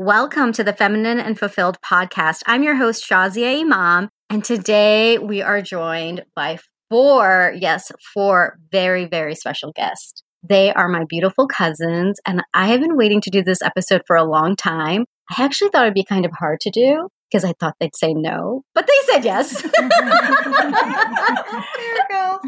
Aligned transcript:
Welcome 0.00 0.52
to 0.52 0.62
the 0.62 0.72
Feminine 0.72 1.18
and 1.18 1.36
Fulfilled 1.36 1.78
podcast. 1.84 2.42
I'm 2.46 2.62
your 2.62 2.76
host, 2.76 3.04
Shazia 3.04 3.62
Imam, 3.62 4.10
and 4.30 4.44
today 4.44 5.18
we 5.18 5.42
are 5.42 5.60
joined 5.60 6.24
by 6.36 6.60
four, 6.88 7.52
yes, 7.58 7.90
four 8.14 8.60
very, 8.70 9.06
very 9.06 9.34
special 9.34 9.72
guests. 9.72 10.22
They 10.48 10.72
are 10.72 10.86
my 10.86 11.02
beautiful 11.08 11.48
cousins, 11.48 12.20
and 12.24 12.44
I 12.54 12.68
have 12.68 12.80
been 12.80 12.96
waiting 12.96 13.20
to 13.22 13.30
do 13.30 13.42
this 13.42 13.60
episode 13.60 14.02
for 14.06 14.14
a 14.14 14.22
long 14.22 14.54
time. 14.54 15.04
I 15.36 15.42
actually 15.42 15.70
thought 15.70 15.82
it'd 15.82 15.94
be 15.94 16.04
kind 16.04 16.24
of 16.24 16.30
hard 16.30 16.60
to 16.60 16.70
do 16.70 17.08
because 17.28 17.44
I 17.44 17.52
thought 17.58 17.74
they'd 17.80 17.96
say 17.96 18.14
no, 18.14 18.62
but 18.76 18.86
they 18.86 19.12
said 19.12 19.24
yes. 19.24 19.62
there 19.62 19.72
you 21.82 22.02
go. 22.08 22.38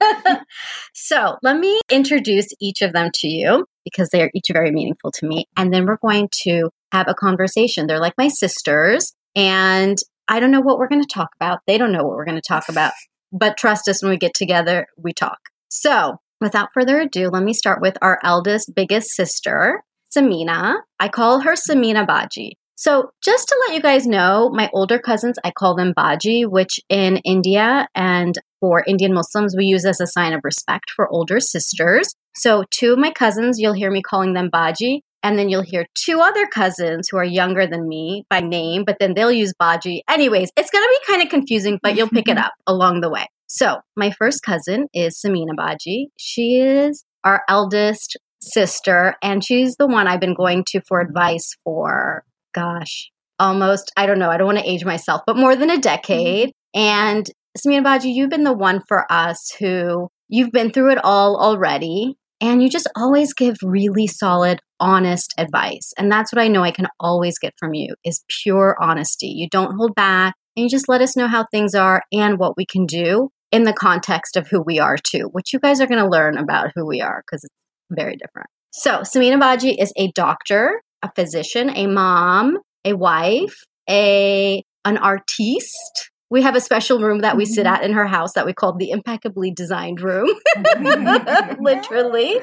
so 0.94 1.38
let 1.42 1.58
me 1.58 1.80
introduce 1.90 2.54
each 2.60 2.82
of 2.82 2.92
them 2.92 3.10
to 3.14 3.26
you 3.26 3.66
because 3.84 4.10
they 4.10 4.22
are 4.22 4.30
each 4.32 4.50
very 4.52 4.70
meaningful 4.70 5.10
to 5.10 5.26
me. 5.26 5.46
And 5.56 5.74
then 5.74 5.86
we're 5.86 5.98
going 6.00 6.28
to 6.42 6.70
have 6.92 7.08
a 7.08 7.14
conversation. 7.14 7.86
They're 7.86 8.00
like 8.00 8.14
my 8.18 8.28
sisters, 8.28 9.14
and 9.34 9.98
I 10.28 10.40
don't 10.40 10.50
know 10.50 10.60
what 10.60 10.78
we're 10.78 10.88
going 10.88 11.02
to 11.02 11.14
talk 11.14 11.30
about. 11.40 11.60
They 11.66 11.78
don't 11.78 11.92
know 11.92 12.04
what 12.04 12.16
we're 12.16 12.24
going 12.24 12.40
to 12.40 12.42
talk 12.46 12.68
about, 12.68 12.92
but 13.32 13.56
trust 13.56 13.88
us, 13.88 14.02
when 14.02 14.10
we 14.10 14.16
get 14.16 14.34
together, 14.34 14.86
we 14.96 15.12
talk. 15.12 15.38
So 15.68 16.16
without 16.40 16.70
further 16.72 17.00
ado, 17.00 17.28
let 17.28 17.42
me 17.42 17.52
start 17.52 17.80
with 17.80 17.96
our 18.02 18.18
eldest, 18.24 18.74
biggest 18.74 19.10
sister, 19.10 19.82
Samina. 20.14 20.76
I 20.98 21.08
call 21.08 21.40
her 21.40 21.52
Samina 21.52 22.06
Baji. 22.06 22.56
So, 22.76 23.10
just 23.22 23.46
to 23.48 23.56
let 23.66 23.74
you 23.74 23.82
guys 23.82 24.06
know, 24.06 24.48
my 24.54 24.70
older 24.72 24.98
cousins, 24.98 25.38
I 25.44 25.50
call 25.50 25.76
them 25.76 25.92
Baji, 25.94 26.46
which 26.46 26.80
in 26.88 27.18
India 27.26 27.86
and 27.94 28.34
for 28.58 28.82
Indian 28.86 29.12
Muslims, 29.12 29.54
we 29.54 29.66
use 29.66 29.84
as 29.84 30.00
a 30.00 30.06
sign 30.06 30.32
of 30.32 30.40
respect 30.44 30.86
for 30.96 31.06
older 31.10 31.40
sisters. 31.40 32.14
So, 32.36 32.64
two 32.70 32.94
of 32.94 32.98
my 32.98 33.10
cousins, 33.10 33.58
you'll 33.58 33.74
hear 33.74 33.90
me 33.90 34.00
calling 34.00 34.32
them 34.32 34.48
Baji. 34.50 35.02
And 35.22 35.38
then 35.38 35.48
you'll 35.48 35.62
hear 35.62 35.86
two 35.94 36.20
other 36.20 36.46
cousins 36.46 37.08
who 37.10 37.18
are 37.18 37.24
younger 37.24 37.66
than 37.66 37.88
me 37.88 38.24
by 38.30 38.40
name, 38.40 38.84
but 38.84 38.96
then 38.98 39.14
they'll 39.14 39.32
use 39.32 39.52
Baji. 39.58 40.02
Anyways, 40.08 40.50
it's 40.56 40.70
going 40.70 40.84
to 40.84 40.98
be 41.00 41.12
kind 41.12 41.22
of 41.22 41.28
confusing, 41.28 41.78
but 41.82 41.96
you'll 41.96 42.08
pick 42.08 42.28
it 42.28 42.38
up 42.46 42.52
along 42.66 43.00
the 43.00 43.10
way. 43.10 43.26
So, 43.46 43.80
my 43.96 44.12
first 44.12 44.42
cousin 44.42 44.86
is 44.94 45.20
Samina 45.20 45.56
Baji. 45.56 46.10
She 46.16 46.60
is 46.60 47.04
our 47.24 47.42
eldest 47.48 48.16
sister, 48.40 49.16
and 49.22 49.44
she's 49.44 49.76
the 49.76 49.88
one 49.88 50.06
I've 50.06 50.20
been 50.20 50.34
going 50.34 50.64
to 50.68 50.80
for 50.86 51.00
advice 51.00 51.56
for 51.64 52.24
gosh, 52.52 53.10
almost, 53.38 53.92
I 53.96 54.06
don't 54.06 54.18
know, 54.18 54.30
I 54.30 54.36
don't 54.36 54.46
want 54.46 54.58
to 54.58 54.68
age 54.70 54.84
myself, 54.84 55.22
but 55.26 55.36
more 55.36 55.56
than 55.56 55.70
a 55.70 55.78
decade. 55.78 56.48
Mm-hmm. 56.48 56.80
And 56.80 57.30
Samina 57.58 57.82
Baji, 57.82 58.10
you've 58.10 58.30
been 58.30 58.44
the 58.44 58.52
one 58.52 58.82
for 58.86 59.10
us 59.10 59.52
who 59.58 60.08
you've 60.28 60.52
been 60.52 60.70
through 60.70 60.92
it 60.92 61.04
all 61.04 61.36
already. 61.36 62.16
And 62.40 62.62
you 62.62 62.70
just 62.70 62.88
always 62.96 63.34
give 63.34 63.56
really 63.62 64.06
solid, 64.06 64.60
honest 64.78 65.34
advice. 65.36 65.92
And 65.98 66.10
that's 66.10 66.32
what 66.32 66.42
I 66.42 66.48
know 66.48 66.62
I 66.62 66.70
can 66.70 66.88
always 66.98 67.38
get 67.38 67.54
from 67.58 67.74
you 67.74 67.94
is 68.04 68.24
pure 68.42 68.76
honesty. 68.80 69.28
You 69.28 69.48
don't 69.50 69.76
hold 69.76 69.94
back 69.94 70.34
and 70.56 70.64
you 70.64 70.70
just 70.70 70.88
let 70.88 71.02
us 71.02 71.16
know 71.16 71.28
how 71.28 71.44
things 71.50 71.74
are 71.74 72.02
and 72.12 72.38
what 72.38 72.56
we 72.56 72.64
can 72.64 72.86
do 72.86 73.28
in 73.52 73.64
the 73.64 73.72
context 73.72 74.36
of 74.36 74.48
who 74.48 74.62
we 74.62 74.78
are 74.78 74.96
too, 74.96 75.28
which 75.32 75.52
you 75.52 75.58
guys 75.58 75.80
are 75.80 75.86
going 75.86 76.02
to 76.02 76.08
learn 76.08 76.38
about 76.38 76.70
who 76.74 76.86
we 76.86 77.00
are 77.00 77.22
because 77.26 77.44
it's 77.44 77.54
very 77.90 78.16
different. 78.16 78.48
So, 78.72 79.00
Samina 79.00 79.40
Baji 79.40 79.70
is 79.72 79.92
a 79.96 80.12
doctor 80.12 80.80
a 81.02 81.10
physician, 81.14 81.70
a 81.70 81.86
mom, 81.86 82.58
a 82.84 82.94
wife, 82.94 83.64
a 83.88 84.62
an 84.84 84.98
artiste. 84.98 86.10
We 86.30 86.42
have 86.42 86.54
a 86.54 86.60
special 86.60 87.00
room 87.00 87.20
that 87.20 87.36
we 87.36 87.44
sit 87.44 87.66
mm-hmm. 87.66 87.74
at 87.74 87.84
in 87.84 87.92
her 87.92 88.06
house 88.06 88.34
that 88.34 88.46
we 88.46 88.52
call 88.52 88.76
the 88.76 88.90
impeccably 88.90 89.50
designed 89.50 90.00
room, 90.00 90.28
literally. 91.60 92.40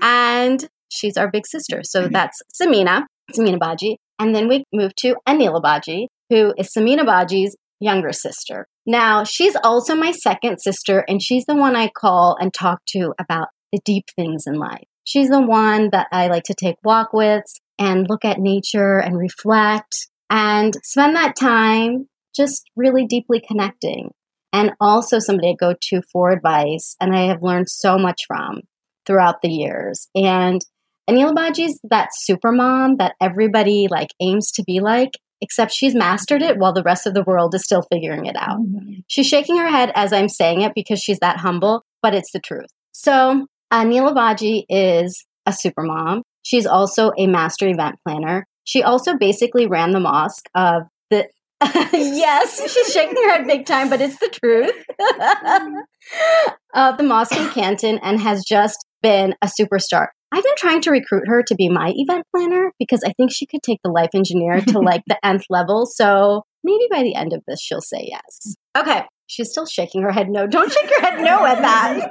And 0.00 0.66
she's 0.88 1.16
our 1.16 1.30
big 1.30 1.46
sister. 1.46 1.82
So 1.84 2.08
that's 2.08 2.40
Samina, 2.60 3.04
Samina 3.36 3.58
Baji. 3.58 3.98
And 4.18 4.34
then 4.34 4.48
we 4.48 4.64
move 4.72 4.94
to 4.96 5.16
Anila 5.28 5.62
Baji, 5.62 6.08
who 6.30 6.54
is 6.56 6.72
Samina 6.72 7.04
Baji's 7.04 7.56
younger 7.80 8.12
sister. 8.12 8.66
Now, 8.86 9.24
she's 9.24 9.56
also 9.62 9.94
my 9.94 10.12
second 10.12 10.58
sister, 10.60 11.04
and 11.08 11.22
she's 11.22 11.44
the 11.46 11.54
one 11.54 11.76
I 11.76 11.88
call 11.88 12.36
and 12.40 12.52
talk 12.52 12.80
to 12.88 13.12
about 13.18 13.48
the 13.72 13.80
deep 13.84 14.04
things 14.16 14.44
in 14.46 14.54
life. 14.54 14.84
She's 15.04 15.28
the 15.28 15.40
one 15.40 15.90
that 15.90 16.06
I 16.12 16.28
like 16.28 16.44
to 16.44 16.54
take 16.54 16.76
walk 16.84 17.12
with 17.12 17.44
and 17.78 18.08
look 18.08 18.24
at 18.24 18.38
nature 18.38 18.98
and 18.98 19.18
reflect 19.18 20.08
and 20.30 20.76
spend 20.84 21.16
that 21.16 21.36
time 21.36 22.08
just 22.34 22.70
really 22.76 23.06
deeply 23.06 23.40
connecting. 23.46 24.10
And 24.52 24.72
also 24.80 25.18
somebody 25.18 25.50
I 25.50 25.54
go 25.58 25.74
to 25.80 26.02
for 26.12 26.30
advice 26.30 26.94
and 27.00 27.14
I 27.14 27.26
have 27.26 27.42
learned 27.42 27.70
so 27.70 27.98
much 27.98 28.22
from 28.26 28.60
throughout 29.06 29.40
the 29.42 29.48
years. 29.48 30.08
And 30.14 30.60
Anila 31.08 31.34
Baji's 31.34 31.80
that 31.90 32.10
super 32.12 32.52
mom 32.52 32.96
that 32.96 33.14
everybody 33.20 33.88
like 33.90 34.10
aims 34.20 34.50
to 34.52 34.62
be 34.62 34.80
like, 34.80 35.12
except 35.40 35.72
she's 35.72 35.94
mastered 35.94 36.42
it 36.42 36.58
while 36.58 36.72
the 36.72 36.82
rest 36.82 37.06
of 37.06 37.14
the 37.14 37.24
world 37.24 37.54
is 37.54 37.64
still 37.64 37.82
figuring 37.90 38.26
it 38.26 38.36
out. 38.36 38.60
Mm-hmm. 38.60 39.00
She's 39.08 39.26
shaking 39.26 39.56
her 39.56 39.68
head 39.68 39.90
as 39.94 40.12
I'm 40.12 40.28
saying 40.28 40.60
it 40.60 40.72
because 40.74 41.00
she's 41.00 41.18
that 41.18 41.38
humble, 41.38 41.84
but 42.02 42.14
it's 42.14 42.30
the 42.32 42.38
truth. 42.38 42.68
So 42.92 43.46
Anila 43.72 44.14
Baji 44.14 44.66
is 44.68 45.24
a 45.46 45.52
super 45.52 45.82
mom. 45.82 46.22
She's 46.42 46.66
also 46.66 47.12
a 47.18 47.26
master 47.26 47.68
event 47.68 47.96
planner. 48.06 48.46
She 48.64 48.82
also 48.82 49.16
basically 49.16 49.66
ran 49.66 49.92
the 49.92 50.00
mosque 50.00 50.48
of 50.54 50.82
the. 51.10 51.26
yes, 51.92 52.72
she's 52.72 52.92
shaking 52.92 53.16
her 53.16 53.30
head 53.30 53.46
big 53.46 53.66
time, 53.66 53.88
but 53.88 54.00
it's 54.00 54.18
the 54.18 54.28
truth. 54.28 54.84
of 54.98 56.54
uh, 56.74 56.96
the 56.96 57.02
mosque 57.02 57.36
in 57.36 57.48
Canton 57.50 57.98
and 58.02 58.20
has 58.20 58.44
just 58.44 58.86
been 59.02 59.34
a 59.42 59.46
superstar. 59.46 60.08
I've 60.32 60.42
been 60.42 60.54
trying 60.56 60.80
to 60.82 60.90
recruit 60.90 61.24
her 61.26 61.42
to 61.42 61.54
be 61.54 61.68
my 61.68 61.92
event 61.94 62.24
planner 62.34 62.72
because 62.78 63.04
I 63.04 63.12
think 63.12 63.30
she 63.32 63.46
could 63.46 63.62
take 63.62 63.80
the 63.84 63.90
life 63.90 64.10
engineer 64.14 64.60
to 64.62 64.78
like 64.80 65.02
the 65.06 65.24
nth 65.24 65.44
level. 65.50 65.86
So 65.86 66.42
maybe 66.64 66.86
by 66.90 67.02
the 67.02 67.14
end 67.14 67.32
of 67.32 67.42
this, 67.46 67.60
she'll 67.60 67.82
say 67.82 68.08
yes. 68.10 68.54
Okay. 68.76 69.02
She's 69.26 69.50
still 69.50 69.66
shaking 69.66 70.02
her 70.02 70.12
head 70.12 70.28
no. 70.30 70.46
Don't 70.46 70.72
shake 70.72 70.90
your 70.90 71.00
head 71.00 71.20
no 71.20 71.44
at 71.44 71.60
that. 71.60 72.10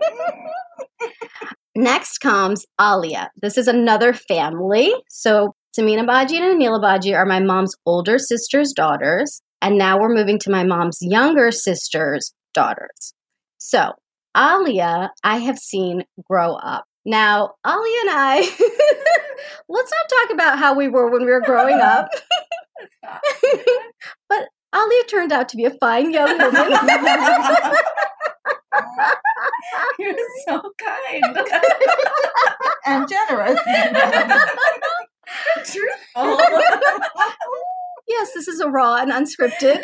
Next 1.75 2.19
comes 2.19 2.65
Alia. 2.79 3.29
This 3.41 3.57
is 3.57 3.67
another 3.67 4.13
family. 4.13 4.93
So 5.09 5.55
Samina 5.77 6.05
Baji 6.05 6.37
and 6.37 6.59
Anila 6.59 6.81
Baji 6.81 7.13
are 7.13 7.25
my 7.25 7.39
mom's 7.39 7.75
older 7.85 8.17
sister's 8.17 8.73
daughters. 8.73 9.41
And 9.61 9.77
now 9.77 9.99
we're 9.99 10.13
moving 10.13 10.39
to 10.39 10.51
my 10.51 10.63
mom's 10.63 10.97
younger 11.01 11.51
sister's 11.51 12.33
daughters. 12.53 13.13
So 13.57 13.93
Alia, 14.35 15.11
I 15.23 15.37
have 15.37 15.57
seen 15.57 16.03
grow 16.27 16.55
up. 16.55 16.85
Now, 17.05 17.53
Alia 17.65 17.99
and 18.01 18.09
I, 18.11 18.37
let's 19.69 19.91
not 19.91 20.19
talk 20.19 20.33
about 20.33 20.59
how 20.59 20.75
we 20.75 20.87
were 20.87 21.09
when 21.09 21.25
we 21.25 21.31
were 21.31 21.41
growing 21.41 21.79
up. 21.81 22.09
but 24.29 24.47
Alia 24.75 25.03
turned 25.09 25.31
out 25.31 25.49
to 25.49 25.57
be 25.57 25.65
a 25.65 25.71
fine 25.79 26.11
young 26.11 26.37
woman. 26.37 26.77
You're 29.99 30.15
so 30.47 30.61
kind 30.79 31.37
and 32.85 33.07
generous. 33.07 33.59
Truthful. 35.55 36.39
yes, 38.07 38.31
this 38.33 38.47
is 38.47 38.59
a 38.59 38.69
raw 38.69 38.95
and 38.95 39.11
unscripted. 39.11 39.83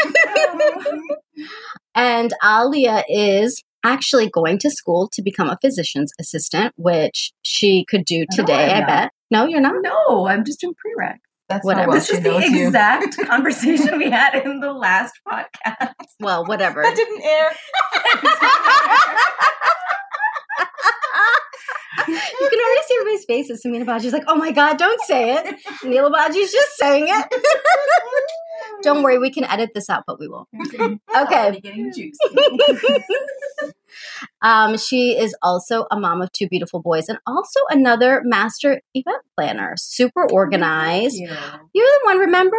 and 1.96 2.34
Alia 2.44 3.04
is 3.08 3.64
actually 3.84 4.30
going 4.30 4.58
to 4.60 4.70
school 4.70 5.10
to 5.14 5.22
become 5.22 5.50
a 5.50 5.58
physician's 5.62 6.12
assistant, 6.20 6.74
which 6.78 7.32
she 7.42 7.86
could 7.90 8.06
do 8.06 8.26
today, 8.32 8.68
no, 8.68 8.74
I 8.74 8.86
bet. 8.86 9.12
No, 9.32 9.46
you're 9.46 9.62
not? 9.62 9.76
No, 9.82 10.28
I'm 10.28 10.44
just 10.44 10.60
doing 10.60 10.74
prereq. 10.74 11.18
That's 11.50 11.64
whatever. 11.64 11.94
This 11.94 12.10
is 12.10 12.22
the 12.22 12.38
exact 12.38 13.18
conversation 13.26 13.98
we 13.98 14.10
had 14.10 14.36
in 14.36 14.60
the 14.60 14.74
last 14.74 15.14
podcast. 15.26 15.94
Well, 16.20 16.46
whatever. 16.46 16.82
That 16.84 16.96
didn't 16.96 17.22
air. 17.24 17.52
you 22.08 22.50
can 22.50 22.60
already 22.60 22.82
see 22.88 22.96
everybody's 23.00 23.26
faces. 23.26 23.64
Samina 23.66 23.86
Baji's 23.86 24.14
like, 24.14 24.26
oh 24.28 24.36
my 24.36 24.52
God, 24.52 24.78
don't 24.78 25.02
say 25.02 25.36
it. 25.36 25.56
Neela 25.84 26.12
Baji's 26.12 26.52
just 26.52 26.78
saying 26.78 27.06
it. 27.08 27.34
don't 28.82 29.04
worry, 29.04 29.18
we 29.18 29.32
can 29.32 29.44
edit 29.44 29.72
this 29.74 29.90
out, 29.90 30.04
but 30.06 30.20
we 30.20 30.28
will. 30.28 30.48
Okay. 31.18 31.60
Getting 31.62 31.92
juicy. 31.92 32.18
um, 34.42 34.78
she 34.78 35.18
is 35.18 35.36
also 35.42 35.88
a 35.90 36.00
mom 36.00 36.22
of 36.22 36.32
two 36.32 36.48
beautiful 36.48 36.80
boys 36.80 37.10
and 37.10 37.18
also 37.26 37.60
another 37.70 38.22
master 38.24 38.82
event 38.94 39.24
planner, 39.36 39.74
super 39.78 40.30
organized. 40.32 41.16
You. 41.16 41.30
You're 41.74 41.86
the 41.86 42.02
one, 42.04 42.18
remember 42.20 42.58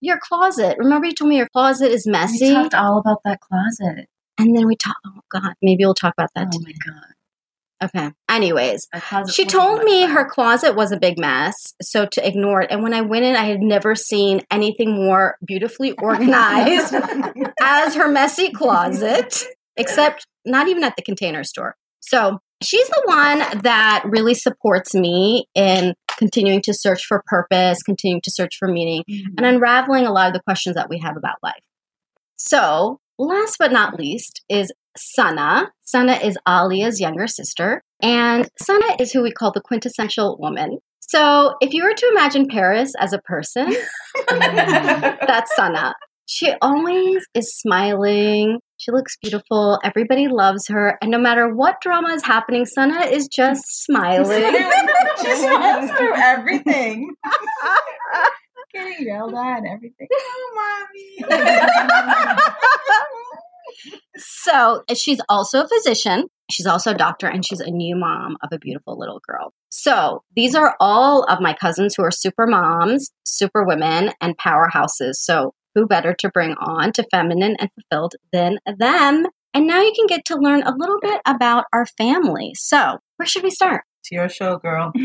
your 0.00 0.18
closet. 0.18 0.76
Remember 0.78 1.06
you 1.06 1.14
told 1.14 1.28
me 1.28 1.36
your 1.36 1.48
closet 1.48 1.92
is 1.92 2.06
messy? 2.06 2.48
We 2.48 2.54
talked 2.54 2.74
all 2.74 2.98
about 2.98 3.18
that 3.24 3.40
closet. 3.40 4.08
And 4.38 4.56
then 4.56 4.66
we 4.66 4.74
talked, 4.74 4.98
oh 5.06 5.20
God, 5.30 5.54
maybe 5.62 5.84
we'll 5.84 5.94
talk 5.94 6.14
about 6.18 6.30
that 6.34 6.48
oh 6.48 6.58
today. 6.58 6.74
my 6.86 6.92
God. 6.92 7.04
Okay. 7.82 8.10
Anyways, 8.30 8.86
she 9.30 9.44
told 9.44 9.82
me 9.82 10.02
her 10.06 10.24
closet 10.24 10.76
was 10.76 10.92
a 10.92 10.96
big 10.98 11.18
mess, 11.18 11.74
so 11.82 12.06
to 12.06 12.26
ignore 12.26 12.62
it. 12.62 12.70
And 12.70 12.82
when 12.82 12.94
I 12.94 13.00
went 13.00 13.24
in, 13.24 13.34
I 13.34 13.44
had 13.46 13.60
never 13.60 13.94
seen 13.96 14.42
anything 14.50 14.94
more 14.94 15.36
beautifully 15.44 15.92
organized 15.98 16.94
as 17.62 17.94
her 17.96 18.08
messy 18.08 18.50
closet, 18.52 19.44
except 19.76 20.26
not 20.44 20.68
even 20.68 20.84
at 20.84 20.94
the 20.96 21.02
container 21.02 21.42
store. 21.44 21.74
So 22.00 22.38
she's 22.62 22.88
the 22.88 23.02
one 23.06 23.60
that 23.62 24.04
really 24.04 24.34
supports 24.34 24.94
me 24.94 25.46
in 25.54 25.94
continuing 26.18 26.62
to 26.62 26.74
search 26.74 27.04
for 27.04 27.22
purpose, 27.26 27.82
continuing 27.82 28.20
to 28.22 28.30
search 28.30 28.56
for 28.58 28.68
meaning, 28.68 29.02
Mm-hmm. 29.10 29.34
and 29.38 29.46
unraveling 29.46 30.06
a 30.06 30.12
lot 30.12 30.28
of 30.28 30.34
the 30.34 30.42
questions 30.42 30.76
that 30.76 30.88
we 30.88 30.98
have 30.98 31.16
about 31.16 31.36
life. 31.42 31.62
So, 32.36 33.00
last 33.18 33.56
but 33.58 33.72
not 33.72 33.98
least 33.98 34.42
is 34.48 34.72
Sana. 34.96 35.70
Sana 35.82 36.14
is 36.14 36.36
Alia's 36.46 37.00
younger 37.00 37.26
sister, 37.26 37.82
and 38.02 38.48
Sana 38.60 38.96
is 39.00 39.12
who 39.12 39.22
we 39.22 39.30
call 39.30 39.52
the 39.52 39.60
quintessential 39.60 40.36
woman. 40.40 40.78
So, 41.00 41.54
if 41.60 41.74
you 41.74 41.84
were 41.84 41.94
to 41.94 42.08
imagine 42.10 42.48
Paris 42.48 42.92
as 42.98 43.12
a 43.12 43.18
person, 43.18 43.74
that's 44.28 45.54
Sana. 45.54 45.94
She 46.26 46.52
always 46.62 47.26
is 47.34 47.54
smiling. 47.54 48.60
She 48.78 48.90
looks 48.90 49.16
beautiful. 49.20 49.78
Everybody 49.84 50.28
loves 50.28 50.68
her. 50.68 50.96
And 51.02 51.10
no 51.10 51.18
matter 51.18 51.54
what 51.54 51.80
drama 51.82 52.08
is 52.14 52.24
happening, 52.24 52.64
Sana 52.64 53.04
is 53.06 53.28
just 53.28 53.62
smiling. 53.84 54.42
she 55.22 55.34
smiles 55.36 55.90
through 55.90 56.14
everything. 56.14 57.14
Getting 58.72 59.06
yelled 59.06 59.34
at 59.34 59.58
and 59.58 59.66
everything. 59.68 60.08
Oh, 60.10 60.86
mommy. 61.28 61.38
So 64.16 64.82
she's 64.94 65.20
also 65.28 65.62
a 65.62 65.68
physician. 65.68 66.26
She's 66.50 66.66
also 66.66 66.90
a 66.90 66.96
doctor, 66.96 67.26
and 67.26 67.44
she's 67.46 67.60
a 67.60 67.70
new 67.70 67.96
mom 67.96 68.36
of 68.42 68.50
a 68.52 68.58
beautiful 68.58 68.98
little 68.98 69.20
girl. 69.26 69.52
So 69.70 70.22
these 70.36 70.54
are 70.54 70.76
all 70.80 71.24
of 71.24 71.40
my 71.40 71.54
cousins 71.54 71.94
who 71.96 72.02
are 72.04 72.10
super 72.10 72.46
moms, 72.46 73.10
super 73.24 73.64
women, 73.64 74.10
and 74.20 74.36
powerhouses. 74.38 75.14
So 75.14 75.54
who 75.74 75.86
better 75.86 76.14
to 76.18 76.28
bring 76.30 76.52
on 76.54 76.92
to 76.92 77.06
feminine 77.10 77.56
and 77.58 77.70
fulfilled 77.72 78.14
than 78.32 78.58
them? 78.78 79.26
And 79.54 79.66
now 79.66 79.80
you 79.80 79.92
can 79.94 80.06
get 80.06 80.24
to 80.26 80.36
learn 80.36 80.62
a 80.62 80.74
little 80.76 80.98
bit 81.00 81.20
about 81.26 81.64
our 81.72 81.86
family. 81.86 82.52
So 82.54 82.98
where 83.16 83.26
should 83.26 83.42
we 83.42 83.50
start? 83.50 83.84
It's 84.00 84.10
your 84.10 84.28
show, 84.28 84.58
girl. 84.58 84.92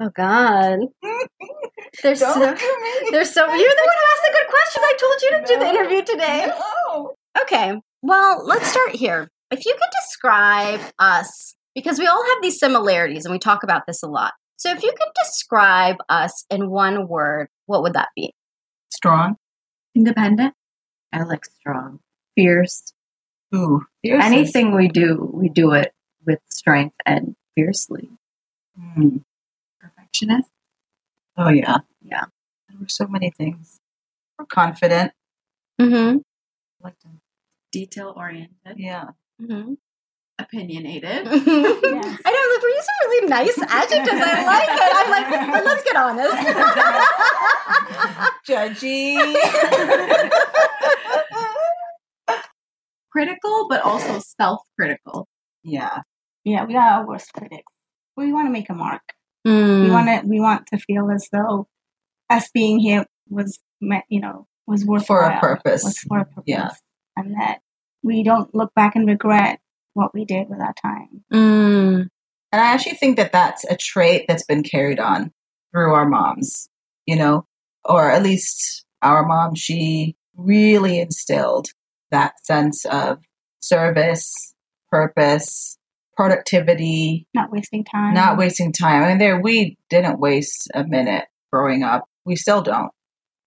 Oh 0.00 0.10
God, 0.16 0.78
they're 2.02 2.14
so 2.14 2.34
Don't 2.34 2.58
do 2.58 2.78
me. 2.82 3.10
they're 3.10 3.24
so. 3.24 3.44
You're 3.46 3.56
the 3.56 3.86
one 3.86 3.96
who 3.98 4.06
asked 4.12 4.22
the 4.22 4.32
good 4.32 4.48
questions. 4.48 4.84
I 4.86 4.96
told 5.00 5.22
you 5.22 5.30
to 5.30 5.44
do 5.46 5.58
the 5.60 5.68
interview 5.68 6.02
today. 6.04 6.46
No. 6.48 7.14
Okay, 7.42 7.80
well, 8.02 8.44
let's 8.46 8.66
start 8.68 8.94
here. 8.94 9.28
If 9.50 9.64
you 9.66 9.72
could 9.72 9.90
describe 10.02 10.80
us, 10.98 11.54
because 11.74 11.98
we 11.98 12.06
all 12.06 12.24
have 12.24 12.42
these 12.42 12.58
similarities 12.58 13.24
and 13.24 13.32
we 13.32 13.38
talk 13.38 13.62
about 13.62 13.86
this 13.86 14.02
a 14.02 14.06
lot. 14.06 14.32
So, 14.56 14.70
if 14.70 14.82
you 14.82 14.92
could 14.96 15.08
describe 15.22 15.96
us 16.08 16.44
in 16.50 16.70
one 16.70 17.08
word, 17.08 17.48
what 17.66 17.82
would 17.82 17.94
that 17.94 18.08
be? 18.14 18.32
Strong. 18.90 19.36
Independent. 19.94 20.54
I 21.12 21.22
like 21.24 21.44
strong. 21.44 22.00
Fierce. 22.36 22.92
Ooh. 23.54 23.82
fierce 24.02 24.24
is- 24.24 24.32
Anything 24.32 24.74
we 24.74 24.88
do, 24.88 25.30
we 25.32 25.48
do 25.48 25.72
it 25.72 25.92
with 26.24 26.38
strength 26.48 26.96
and 27.04 27.36
fiercely. 27.54 28.08
Mm. 28.78 29.22
Perfectionist. 29.80 30.50
Oh, 31.36 31.48
yeah. 31.48 31.78
Yeah. 32.02 32.24
There 32.68 32.78
were 32.80 32.88
so 32.88 33.06
many 33.06 33.30
things. 33.30 33.80
We're 34.38 34.46
confident. 34.46 35.12
Mm-hmm. 35.80 36.18
Like 36.80 36.98
to- 37.00 37.08
Detail 37.74 38.12
oriented. 38.16 38.76
Yeah. 38.76 39.06
mm-hmm. 39.42 39.72
Opinionated. 40.38 41.26
I 41.28 41.30
know, 41.30 42.44
look, 42.50 42.62
we're 42.62 42.68
using 42.68 42.94
really 43.02 43.26
nice 43.28 43.58
adjectives. 43.68 44.20
I 44.22 44.44
like 44.46 44.68
it. 44.68 44.92
I'm 44.98 45.10
like, 45.10 45.28
but 45.52 45.64
let's 45.64 45.82
get 45.82 45.96
honest. 45.96 46.34
Judgy. 48.48 49.34
Critical, 53.12 53.66
but 53.68 53.82
also 53.82 54.18
self 54.38 54.62
critical. 54.78 55.28
yeah. 55.62 56.00
Yeah, 56.44 56.64
we 56.64 56.74
are 56.76 56.88
our 57.00 57.06
worst 57.08 57.32
critics. 57.32 57.72
We 58.16 58.32
want 58.32 58.46
to 58.48 58.52
make 58.52 58.68
a 58.68 58.74
mark. 58.74 59.02
Mm. 59.46 59.84
We 59.84 59.90
want 59.90 60.08
to. 60.08 60.22
We 60.28 60.40
want 60.40 60.66
to 60.68 60.78
feel 60.78 61.10
as 61.10 61.28
though 61.32 61.66
us 62.28 62.50
being 62.52 62.78
here 62.80 63.06
was, 63.30 63.58
meant, 63.80 64.04
you 64.10 64.20
know, 64.20 64.46
was 64.66 64.84
worth 64.84 65.06
For 65.06 65.20
a 65.22 65.38
purpose. 65.40 65.84
Was 65.84 65.98
for 65.98 66.18
a 66.18 66.24
purpose. 66.24 66.44
Yeah. 66.46 66.70
and 67.16 67.34
that 67.40 67.60
we 68.04 68.22
don't 68.22 68.54
look 68.54 68.72
back 68.74 68.94
and 68.94 69.08
regret 69.08 69.58
what 69.94 70.14
we 70.14 70.24
did 70.24 70.48
with 70.48 70.60
our 70.60 70.74
time. 70.80 71.24
Mm. 71.32 72.08
And 72.52 72.60
I 72.60 72.66
actually 72.72 72.94
think 72.96 73.16
that 73.16 73.32
that's 73.32 73.64
a 73.64 73.76
trait 73.76 74.26
that's 74.28 74.44
been 74.44 74.62
carried 74.62 75.00
on 75.00 75.32
through 75.72 75.92
our 75.92 76.06
moms, 76.06 76.68
you 77.06 77.16
know, 77.16 77.46
or 77.84 78.10
at 78.10 78.22
least 78.22 78.84
our 79.02 79.26
mom, 79.26 79.54
she 79.54 80.16
really 80.36 81.00
instilled 81.00 81.68
that 82.10 82.34
sense 82.44 82.84
of 82.84 83.18
service, 83.60 84.54
purpose, 84.90 85.78
productivity, 86.16 87.26
Not 87.34 87.50
wasting 87.50 87.84
time. 87.84 88.14
not 88.14 88.38
wasting 88.38 88.72
time. 88.72 89.02
I 89.02 89.08
mean, 89.08 89.18
there, 89.18 89.40
we 89.40 89.76
didn't 89.90 90.20
waste 90.20 90.70
a 90.74 90.84
minute 90.84 91.24
growing 91.52 91.82
up. 91.82 92.04
We 92.24 92.36
still 92.36 92.62
don't. 92.62 92.92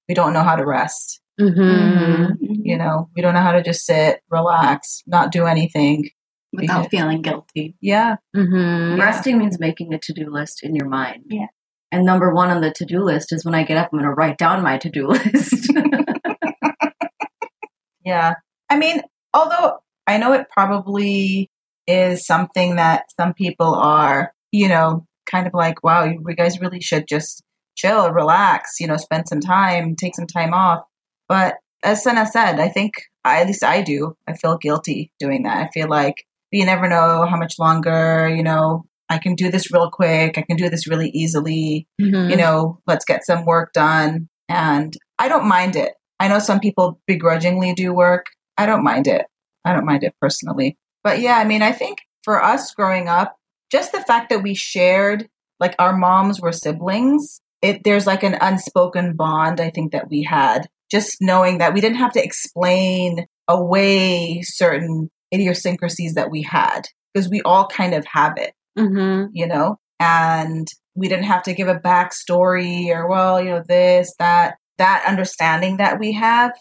We 0.10 0.16
don't 0.16 0.34
know 0.34 0.44
how 0.44 0.56
to 0.56 0.66
rest. 0.66 1.22
Mm-hmm. 1.40 1.62
Mhm. 1.62 2.36
You 2.64 2.78
know, 2.78 3.10
we 3.16 3.22
don't 3.22 3.34
know 3.34 3.42
how 3.42 3.52
to 3.54 3.62
just 3.64 3.86
sit, 3.86 4.22
relax, 4.30 5.04
not 5.08 5.32
do 5.32 5.46
anything. 5.46 6.10
Without 6.54 6.84
Yeah. 6.84 6.90
feeling 6.90 7.22
guilty. 7.22 7.76
Yeah. 7.82 8.16
Mm-hmm. 8.36 8.98
Yeah. 8.98 9.04
Resting 9.06 9.38
means 9.38 9.60
making 9.60 9.94
a 9.94 10.00
to 10.00 10.14
do 10.14 10.30
list 10.32 10.64
in 10.64 10.76
your 10.76 10.88
mind. 10.88 11.26
Yeah. 11.30 11.48
And 11.92 12.06
number 12.06 12.34
one 12.34 12.50
on 12.50 12.62
the 12.62 12.72
to 12.72 12.86
do 12.86 13.04
list 13.04 13.32
is 13.34 13.44
when 13.46 13.54
I 13.54 13.64
get 13.64 13.78
up, 13.78 13.90
I'm 13.92 14.00
going 14.00 14.10
to 14.10 14.14
write 14.14 14.38
down 14.38 14.64
my 14.64 14.78
to 14.78 14.90
do 14.90 15.08
list. 15.10 15.72
Yeah. 18.06 18.36
I 18.70 18.78
mean, 18.78 19.02
although 19.34 19.80
I 20.08 20.18
know 20.18 20.34
it 20.34 20.48
probably 20.50 21.50
is 21.88 22.26
something 22.26 22.78
that 22.78 23.06
some 23.20 23.34
people 23.34 23.76
are, 23.76 24.32
you 24.52 24.68
know, 24.70 25.06
kind 25.30 25.48
of 25.48 25.54
like, 25.54 25.84
wow, 25.84 26.06
you 26.06 26.24
you 26.26 26.36
guys 26.36 26.62
really 26.62 26.80
should 26.80 27.08
just 27.08 27.44
chill, 27.76 28.12
relax, 28.12 28.80
you 28.80 28.88
know, 28.88 28.98
spend 28.98 29.28
some 29.28 29.42
time, 29.42 29.96
take 29.96 30.16
some 30.16 30.28
time 30.28 30.54
off. 30.54 30.84
But 31.28 31.56
as 31.84 32.04
Sana 32.04 32.26
said, 32.26 32.60
I 32.60 32.70
think, 32.70 32.94
I, 33.24 33.42
at 33.42 33.48
least 33.48 33.64
I 33.64 33.82
do, 33.82 34.16
I 34.28 34.34
feel 34.34 34.58
guilty 34.58 35.12
doing 35.20 35.44
that. 35.44 35.58
I 35.58 35.70
feel 35.72 35.88
like 35.88 36.26
you 36.52 36.66
never 36.66 36.88
know 36.88 37.26
how 37.30 37.38
much 37.38 37.60
longer, 37.60 38.30
you 38.34 38.44
know, 38.44 38.86
I 39.10 39.18
can 39.18 39.36
do 39.36 39.50
this 39.52 39.72
real 39.72 39.90
quick. 39.90 40.38
I 40.38 40.42
can 40.42 40.58
do 40.58 40.70
this 40.70 40.88
really 40.88 41.10
easily 41.10 41.88
Mm-hmm. 42.02 42.30
you 42.30 42.38
know, 42.38 42.80
let's 42.88 43.06
get 43.06 43.26
some 43.26 43.46
work 43.46 43.74
done. 43.74 44.30
And 44.50 44.96
I 45.20 45.28
don't 45.30 45.48
mind 45.48 45.76
it. 45.76 45.94
I 46.20 46.28
know 46.28 46.40
some 46.40 46.60
people 46.60 47.00
begrudgingly 47.08 47.74
do 47.74 47.94
work. 47.94 48.28
I 48.58 48.66
don't 48.66 48.84
mind 48.84 49.08
it. 49.08 49.26
I 49.66 49.74
don't 49.74 49.86
mind 49.86 50.04
it 50.04 50.16
personally. 50.22 50.78
But 51.04 51.20
yeah, 51.20 51.38
I 51.38 51.44
mean, 51.44 51.62
I 51.62 51.72
think 51.72 52.00
for 52.24 52.44
us 52.44 52.74
growing 52.74 53.08
up, 53.08 53.36
just 53.72 53.92
the 53.92 54.02
fact 54.02 54.30
that 54.30 54.44
we 54.44 54.54
shared, 54.54 55.28
like 55.60 55.76
our 55.80 55.96
moms 55.96 56.40
were 56.40 56.52
siblings, 56.52 57.42
it 57.62 57.84
there's 57.84 58.08
like 58.08 58.24
an 58.24 58.38
unspoken 58.40 59.16
bond 59.16 59.60
I 59.60 59.70
think 59.70 59.92
that 59.92 60.10
we 60.10 60.24
had. 60.24 60.68
Just 60.90 61.18
knowing 61.22 61.58
that 61.58 61.74
we 61.74 61.82
didn't 61.82 61.98
have 61.98 62.14
to 62.14 62.24
explain 62.24 63.26
away 63.48 64.42
certain 64.44 65.10
idiosyncrasies 65.34 66.14
that 66.14 66.32
we 66.32 66.42
had 66.42 66.88
because 67.14 67.30
we 67.30 67.42
all 67.42 67.68
kind 67.68 67.94
of 67.94 68.06
have 68.06 68.34
it 68.38 68.54
Mm-hmm. 68.78 69.32
you 69.34 69.48
know, 69.48 69.78
and 70.00 70.68
we 70.96 71.08
didn't 71.08 71.26
have 71.26 71.42
to 71.44 71.54
give 71.54 71.68
a 71.68 71.80
backstory 71.80 72.90
or, 72.90 73.10
well, 73.10 73.42
you 73.42 73.50
know, 73.50 73.64
this, 73.68 74.14
that. 74.20 74.56
That 74.78 75.04
understanding 75.08 75.78
that 75.78 76.00
we 76.00 76.12
have 76.12 76.52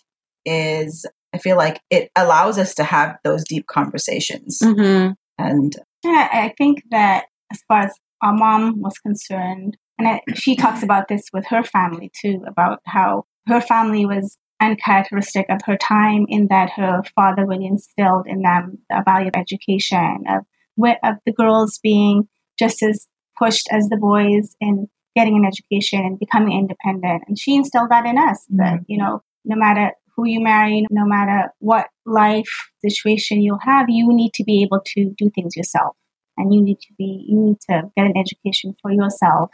is, 0.47 1.05
I 1.35 1.39
feel 1.39 1.59
like 1.59 1.83
it 1.91 2.11
allows 2.17 2.57
us 2.57 2.75
to 2.77 2.83
have 2.83 3.17
those 3.25 3.45
deep 3.45 3.67
conversations. 3.67 4.61
Mm-hmm. 4.63 5.13
And 5.37 5.77
Yeah, 6.03 6.27
I 6.33 6.55
think 6.57 6.83
that 6.91 7.27
as 7.53 7.61
far 7.69 7.81
as 7.81 7.93
our 8.23 8.33
mom 8.33 8.81
was 8.81 8.97
concerned, 8.97 9.77
and 9.99 10.09
I, 10.09 10.23
she 10.35 10.57
talks 10.57 10.83
about 10.83 11.09
this 11.09 11.25
with 11.35 11.45
her 11.49 11.63
family 11.63 12.11
too, 12.19 12.43
about 12.49 12.81
how 12.87 13.25
her 13.47 13.61
family 13.61 14.07
was 14.07 14.37
uncharacteristic 14.61 15.47
of 15.51 15.61
her 15.65 15.77
time 15.77 16.27
in 16.29 16.49
that 16.49 16.71
her 16.71 17.03
father 17.15 17.47
really 17.47 17.67
instilled 17.67 18.27
in 18.27 18.43
them 18.43 18.79
the 18.89 19.03
value 19.05 19.29
of 19.29 19.35
education, 19.37 20.25
of, 20.29 20.45
of 21.05 21.17
the 21.27 21.33
girls 21.33 21.79
being 21.83 22.29
just 22.59 22.83
as 22.83 23.07
pushed 23.39 23.69
as 23.71 23.89
the 23.89 23.97
boys 23.97 24.57
in 24.61 24.89
getting 25.15 25.37
an 25.37 25.45
education 25.45 26.01
and 26.01 26.19
becoming 26.19 26.59
independent. 26.59 27.25
And 27.27 27.39
she 27.39 27.55
instilled 27.55 27.91
that 27.91 28.07
in 28.07 28.19
us 28.19 28.45
that, 28.51 28.75
mm-hmm. 28.75 28.85
you 28.87 28.99
know, 28.99 29.23
no 29.45 29.57
matter 29.57 29.93
who 30.15 30.27
you 30.27 30.41
marry, 30.41 30.87
no 30.91 31.05
matter 31.05 31.53
what 31.59 31.89
life 32.05 32.71
situation 32.85 33.43
you'll 33.43 33.59
have, 33.61 33.87
you 33.89 34.09
need 34.13 34.33
to 34.35 34.45
be 34.45 34.63
able 34.63 34.81
to 34.85 35.15
do 35.17 35.31
things 35.31 35.57
yourself. 35.57 35.97
And 36.39 36.53
you 36.53 36.63
need 36.63 36.81
to 36.81 36.93
be, 36.99 37.27
you 37.29 37.39
need 37.39 37.61
to 37.71 37.91
get 37.97 38.07
an 38.07 38.17
education 38.17 38.75
for 38.81 38.91
yourself 38.91 39.51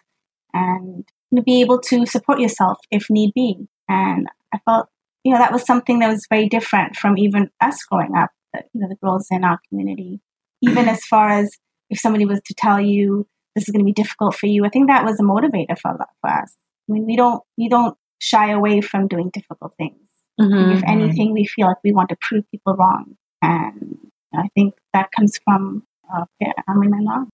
and 0.53 1.05
be 1.45 1.61
able 1.61 1.81
to 1.81 2.07
support 2.07 2.41
yourself 2.41 2.79
if 2.91 3.09
need 3.09 3.33
be. 3.35 3.69
And 3.93 4.27
I 4.55 4.59
felt, 4.65 4.89
you 5.23 5.33
know, 5.33 5.39
that 5.39 5.53
was 5.53 5.65
something 5.65 5.99
that 5.99 6.09
was 6.09 6.27
very 6.31 6.49
different 6.49 6.97
from 6.97 7.19
even 7.19 7.51
us 7.61 7.85
growing 7.85 8.15
up, 8.17 8.31
the, 8.53 8.63
you 8.73 8.81
know, 8.81 8.89
the 8.89 8.97
girls 8.97 9.27
in 9.31 9.45
our 9.45 9.61
community. 9.69 10.21
Even 10.63 10.89
as 10.89 11.05
far 11.05 11.29
as 11.29 11.59
if 11.91 11.99
somebody 12.01 12.25
was 12.25 12.41
to 12.47 12.55
tell 12.55 12.81
you 12.81 13.27
this 13.55 13.69
is 13.69 13.73
going 13.73 13.85
to 13.85 13.85
be 13.85 13.93
difficult 13.93 14.35
for 14.35 14.47
you, 14.47 14.65
I 14.65 14.71
think 14.71 14.89
that 14.89 15.05
was 15.05 15.21
a 15.21 15.23
motivator 15.23 15.79
for, 15.79 15.97
for 16.21 16.31
us. 16.31 16.55
I 16.89 16.93
mean, 16.93 17.05
we 17.05 17.17
don't, 17.17 17.43
we 17.59 17.69
don't 17.69 17.97
shy 18.19 18.51
away 18.51 18.81
from 18.81 19.09
doing 19.09 19.31
difficult 19.31 19.75
things. 19.77 19.99
Mm-hmm. 20.41 20.79
If 20.79 20.85
anything, 20.85 21.33
we 21.33 21.45
feel 21.45 21.67
like 21.67 21.77
we 21.85 21.93
want 21.93 22.09
to 22.09 22.17
prove 22.21 22.51
people 22.51 22.75
wrong. 22.75 23.17
And 23.43 23.99
I 24.35 24.49
think 24.55 24.75
that 24.95 25.13
comes 25.13 25.39
from 25.45 25.83
uh, 26.13 26.25
I 26.41 26.75
mean, 26.75 26.91
my 26.91 27.01
mom. 27.01 27.29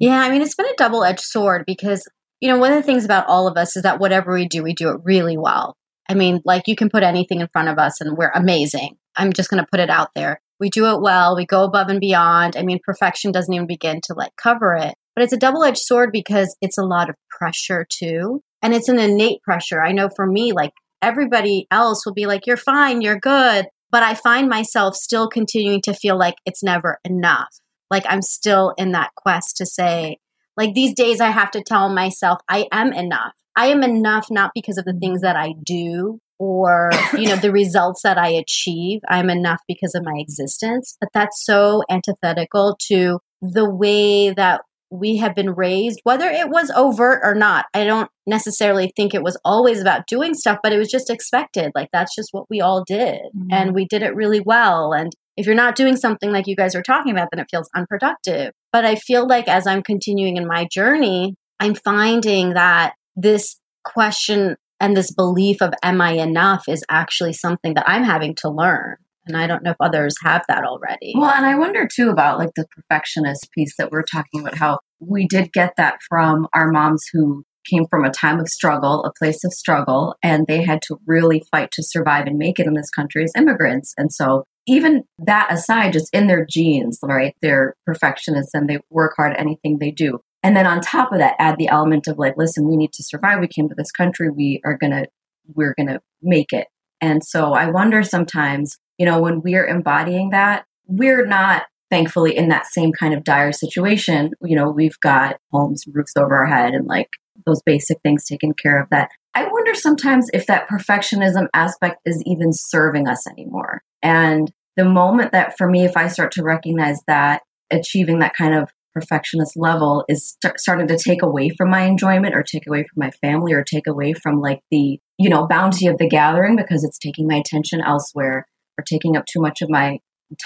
Yeah, 0.00 0.20
I 0.20 0.30
mean, 0.30 0.42
it's 0.42 0.54
been 0.54 0.66
a 0.66 0.74
double 0.76 1.04
edged 1.04 1.20
sword 1.20 1.64
because 1.66 2.08
you 2.40 2.48
know, 2.48 2.58
one 2.58 2.72
of 2.72 2.78
the 2.78 2.82
things 2.82 3.04
about 3.04 3.26
all 3.26 3.46
of 3.46 3.56
us 3.56 3.76
is 3.76 3.82
that 3.82 4.00
whatever 4.00 4.32
we 4.32 4.48
do, 4.48 4.62
we 4.62 4.72
do 4.72 4.88
it 4.90 5.00
really 5.04 5.36
well. 5.36 5.76
I 6.08 6.14
mean, 6.14 6.40
like 6.44 6.66
you 6.66 6.76
can 6.76 6.90
put 6.90 7.02
anything 7.02 7.40
in 7.40 7.48
front 7.48 7.68
of 7.68 7.78
us 7.78 8.00
and 8.00 8.16
we're 8.16 8.32
amazing. 8.34 8.96
I'm 9.16 9.32
just 9.32 9.50
going 9.50 9.62
to 9.62 9.68
put 9.70 9.80
it 9.80 9.90
out 9.90 10.10
there. 10.14 10.40
We 10.58 10.70
do 10.70 10.86
it 10.86 11.00
well. 11.00 11.36
We 11.36 11.46
go 11.46 11.64
above 11.64 11.88
and 11.88 12.00
beyond. 12.00 12.56
I 12.56 12.62
mean, 12.62 12.80
perfection 12.84 13.32
doesn't 13.32 13.52
even 13.52 13.66
begin 13.66 14.00
to 14.04 14.14
like 14.14 14.34
cover 14.36 14.74
it. 14.74 14.94
But 15.14 15.24
it's 15.24 15.32
a 15.32 15.38
double 15.38 15.64
edged 15.64 15.78
sword 15.78 16.10
because 16.12 16.56
it's 16.60 16.78
a 16.78 16.84
lot 16.84 17.08
of 17.08 17.16
pressure 17.30 17.86
too. 17.88 18.42
And 18.62 18.74
it's 18.74 18.88
an 18.88 18.98
innate 18.98 19.42
pressure. 19.42 19.82
I 19.82 19.92
know 19.92 20.08
for 20.14 20.26
me, 20.26 20.52
like 20.52 20.72
everybody 21.02 21.66
else 21.70 22.04
will 22.04 22.12
be 22.12 22.26
like, 22.26 22.46
you're 22.46 22.56
fine, 22.56 23.00
you're 23.00 23.18
good. 23.18 23.66
But 23.90 24.02
I 24.02 24.14
find 24.14 24.48
myself 24.48 24.94
still 24.94 25.28
continuing 25.28 25.80
to 25.82 25.94
feel 25.94 26.18
like 26.18 26.36
it's 26.46 26.62
never 26.62 26.98
enough. 27.04 27.58
Like 27.90 28.04
I'm 28.08 28.22
still 28.22 28.74
in 28.76 28.92
that 28.92 29.14
quest 29.16 29.56
to 29.56 29.66
say, 29.66 30.18
like 30.56 30.74
these 30.74 30.94
days, 30.94 31.20
I 31.20 31.30
have 31.30 31.50
to 31.52 31.62
tell 31.62 31.88
myself 31.88 32.40
I 32.48 32.66
am 32.70 32.92
enough. 32.92 33.32
I 33.56 33.66
am 33.66 33.82
enough 33.82 34.28
not 34.30 34.52
because 34.54 34.78
of 34.78 34.84
the 34.84 34.98
things 35.00 35.20
that 35.22 35.36
I 35.36 35.54
do 35.64 36.18
or 36.38 36.90
you 37.12 37.28
know 37.28 37.36
the 37.36 37.52
results 37.52 38.02
that 38.02 38.18
I 38.18 38.28
achieve. 38.28 39.00
I'm 39.08 39.30
enough 39.30 39.60
because 39.68 39.94
of 39.94 40.04
my 40.04 40.14
existence. 40.16 40.96
But 41.00 41.10
that's 41.12 41.44
so 41.44 41.82
antithetical 41.90 42.76
to 42.88 43.20
the 43.42 43.68
way 43.68 44.30
that 44.30 44.62
we 44.90 45.18
have 45.18 45.36
been 45.36 45.50
raised, 45.50 46.00
whether 46.02 46.28
it 46.28 46.48
was 46.48 46.72
overt 46.74 47.20
or 47.22 47.34
not. 47.34 47.66
I 47.72 47.84
don't 47.84 48.10
necessarily 48.26 48.92
think 48.96 49.14
it 49.14 49.22
was 49.22 49.38
always 49.44 49.80
about 49.80 50.08
doing 50.08 50.34
stuff, 50.34 50.58
but 50.62 50.72
it 50.72 50.78
was 50.78 50.90
just 50.90 51.10
expected. 51.10 51.70
Like 51.74 51.90
that's 51.92 52.14
just 52.14 52.30
what 52.32 52.46
we 52.50 52.60
all 52.60 52.82
did. 52.84 53.20
Mm-hmm. 53.36 53.52
And 53.52 53.74
we 53.74 53.86
did 53.86 54.02
it 54.02 54.16
really 54.16 54.40
well. 54.40 54.92
And 54.92 55.12
if 55.36 55.46
you're 55.46 55.54
not 55.54 55.76
doing 55.76 55.96
something 55.96 56.32
like 56.32 56.48
you 56.48 56.56
guys 56.56 56.74
are 56.74 56.82
talking 56.82 57.12
about, 57.12 57.28
then 57.30 57.40
it 57.40 57.48
feels 57.50 57.70
unproductive. 57.74 58.52
But 58.72 58.84
I 58.84 58.96
feel 58.96 59.26
like 59.26 59.46
as 59.46 59.66
I'm 59.66 59.82
continuing 59.82 60.36
in 60.36 60.46
my 60.46 60.66
journey, 60.70 61.36
I'm 61.60 61.74
finding 61.74 62.54
that 62.54 62.94
this 63.16 63.58
question 63.84 64.56
and 64.80 64.96
this 64.96 65.12
belief 65.12 65.60
of 65.60 65.74
am 65.82 66.00
I 66.00 66.12
enough 66.12 66.64
is 66.68 66.84
actually 66.88 67.34
something 67.34 67.74
that 67.74 67.88
I'm 67.88 68.04
having 68.04 68.34
to 68.36 68.50
learn. 68.50 68.96
And 69.26 69.36
I 69.36 69.46
don't 69.46 69.62
know 69.62 69.72
if 69.72 69.76
others 69.80 70.16
have 70.24 70.42
that 70.48 70.64
already. 70.64 71.12
Well, 71.14 71.30
and 71.30 71.44
I 71.44 71.54
wonder 71.56 71.86
too 71.86 72.08
about 72.08 72.38
like 72.38 72.50
the 72.56 72.66
perfectionist 72.74 73.50
piece 73.52 73.76
that 73.76 73.90
we're 73.90 74.02
talking 74.02 74.40
about, 74.40 74.56
how 74.56 74.78
we 74.98 75.26
did 75.26 75.52
get 75.52 75.74
that 75.76 75.98
from 76.08 76.48
our 76.54 76.70
moms 76.70 77.04
who 77.12 77.44
came 77.68 77.84
from 77.90 78.04
a 78.04 78.10
time 78.10 78.40
of 78.40 78.48
struggle, 78.48 79.04
a 79.04 79.12
place 79.18 79.44
of 79.44 79.52
struggle, 79.52 80.16
and 80.22 80.46
they 80.46 80.64
had 80.64 80.80
to 80.82 80.98
really 81.06 81.44
fight 81.50 81.70
to 81.72 81.82
survive 81.82 82.26
and 82.26 82.38
make 82.38 82.58
it 82.58 82.66
in 82.66 82.74
this 82.74 82.90
country 82.90 83.22
as 83.22 83.32
immigrants. 83.36 83.94
And 83.98 84.10
so, 84.10 84.44
even 84.66 85.04
that 85.18 85.52
aside, 85.52 85.92
just 85.92 86.12
in 86.14 86.26
their 86.26 86.46
genes, 86.48 86.98
right? 87.02 87.34
They're 87.42 87.74
perfectionists 87.86 88.54
and 88.54 88.68
they 88.68 88.78
work 88.90 89.14
hard 89.16 89.32
at 89.32 89.40
anything 89.40 89.78
they 89.78 89.90
do. 89.90 90.20
And 90.42 90.56
then 90.56 90.66
on 90.66 90.80
top 90.80 91.12
of 91.12 91.18
that, 91.18 91.36
add 91.38 91.56
the 91.58 91.68
element 91.68 92.06
of 92.08 92.18
like, 92.18 92.34
listen, 92.36 92.68
we 92.68 92.76
need 92.76 92.92
to 92.94 93.02
survive. 93.02 93.40
We 93.40 93.48
came 93.48 93.68
to 93.68 93.74
this 93.76 93.92
country. 93.92 94.30
We 94.30 94.60
are 94.64 94.76
going 94.76 94.92
to, 94.92 95.06
we're 95.54 95.74
going 95.74 95.88
to 95.88 96.00
make 96.22 96.52
it. 96.52 96.68
And 97.00 97.24
so 97.24 97.52
I 97.52 97.70
wonder 97.70 98.02
sometimes 98.02 98.78
you 99.00 99.06
know, 99.06 99.18
when 99.18 99.40
we're 99.40 99.66
embodying 99.66 100.28
that, 100.28 100.66
we're 100.86 101.24
not 101.24 101.62
thankfully 101.88 102.36
in 102.36 102.50
that 102.50 102.66
same 102.66 102.92
kind 102.92 103.14
of 103.14 103.24
dire 103.24 103.50
situation. 103.50 104.32
You 104.42 104.54
know, 104.54 104.70
we've 104.70 105.00
got 105.02 105.38
homes, 105.50 105.84
roofs 105.90 106.12
over 106.18 106.36
our 106.36 106.46
head, 106.46 106.74
and 106.74 106.86
like 106.86 107.08
those 107.46 107.62
basic 107.64 107.96
things 108.02 108.26
taken 108.26 108.52
care 108.52 108.78
of 108.78 108.90
that. 108.90 109.10
I 109.34 109.46
wonder 109.46 109.74
sometimes 109.74 110.28
if 110.34 110.46
that 110.48 110.68
perfectionism 110.68 111.48
aspect 111.54 112.02
is 112.04 112.22
even 112.26 112.52
serving 112.52 113.08
us 113.08 113.26
anymore. 113.26 113.80
And 114.02 114.52
the 114.76 114.84
moment 114.84 115.32
that 115.32 115.56
for 115.56 115.66
me, 115.66 115.86
if 115.86 115.96
I 115.96 116.08
start 116.08 116.30
to 116.32 116.42
recognize 116.42 117.00
that 117.06 117.40
achieving 117.70 118.18
that 118.18 118.34
kind 118.34 118.52
of 118.52 118.70
perfectionist 118.94 119.56
level 119.56 120.04
is 120.08 120.36
st- 120.42 120.58
starting 120.58 120.86
to 120.88 120.98
take 120.98 121.22
away 121.22 121.50
from 121.50 121.70
my 121.70 121.82
enjoyment 121.82 122.34
or 122.34 122.42
take 122.42 122.66
away 122.66 122.82
from 122.82 123.00
my 123.00 123.10
family 123.10 123.52
or 123.52 123.62
take 123.62 123.86
away 123.86 124.12
from 124.12 124.40
like 124.40 124.60
the, 124.70 124.98
you 125.18 125.28
know, 125.28 125.46
bounty 125.46 125.86
of 125.86 125.98
the 125.98 126.08
gathering 126.08 126.56
because 126.56 126.84
it's 126.84 126.98
taking 126.98 127.26
my 127.26 127.36
attention 127.36 127.80
elsewhere 127.80 128.46
or 128.78 128.84
taking 128.84 129.16
up 129.16 129.26
too 129.26 129.40
much 129.40 129.62
of 129.62 129.70
my 129.70 129.98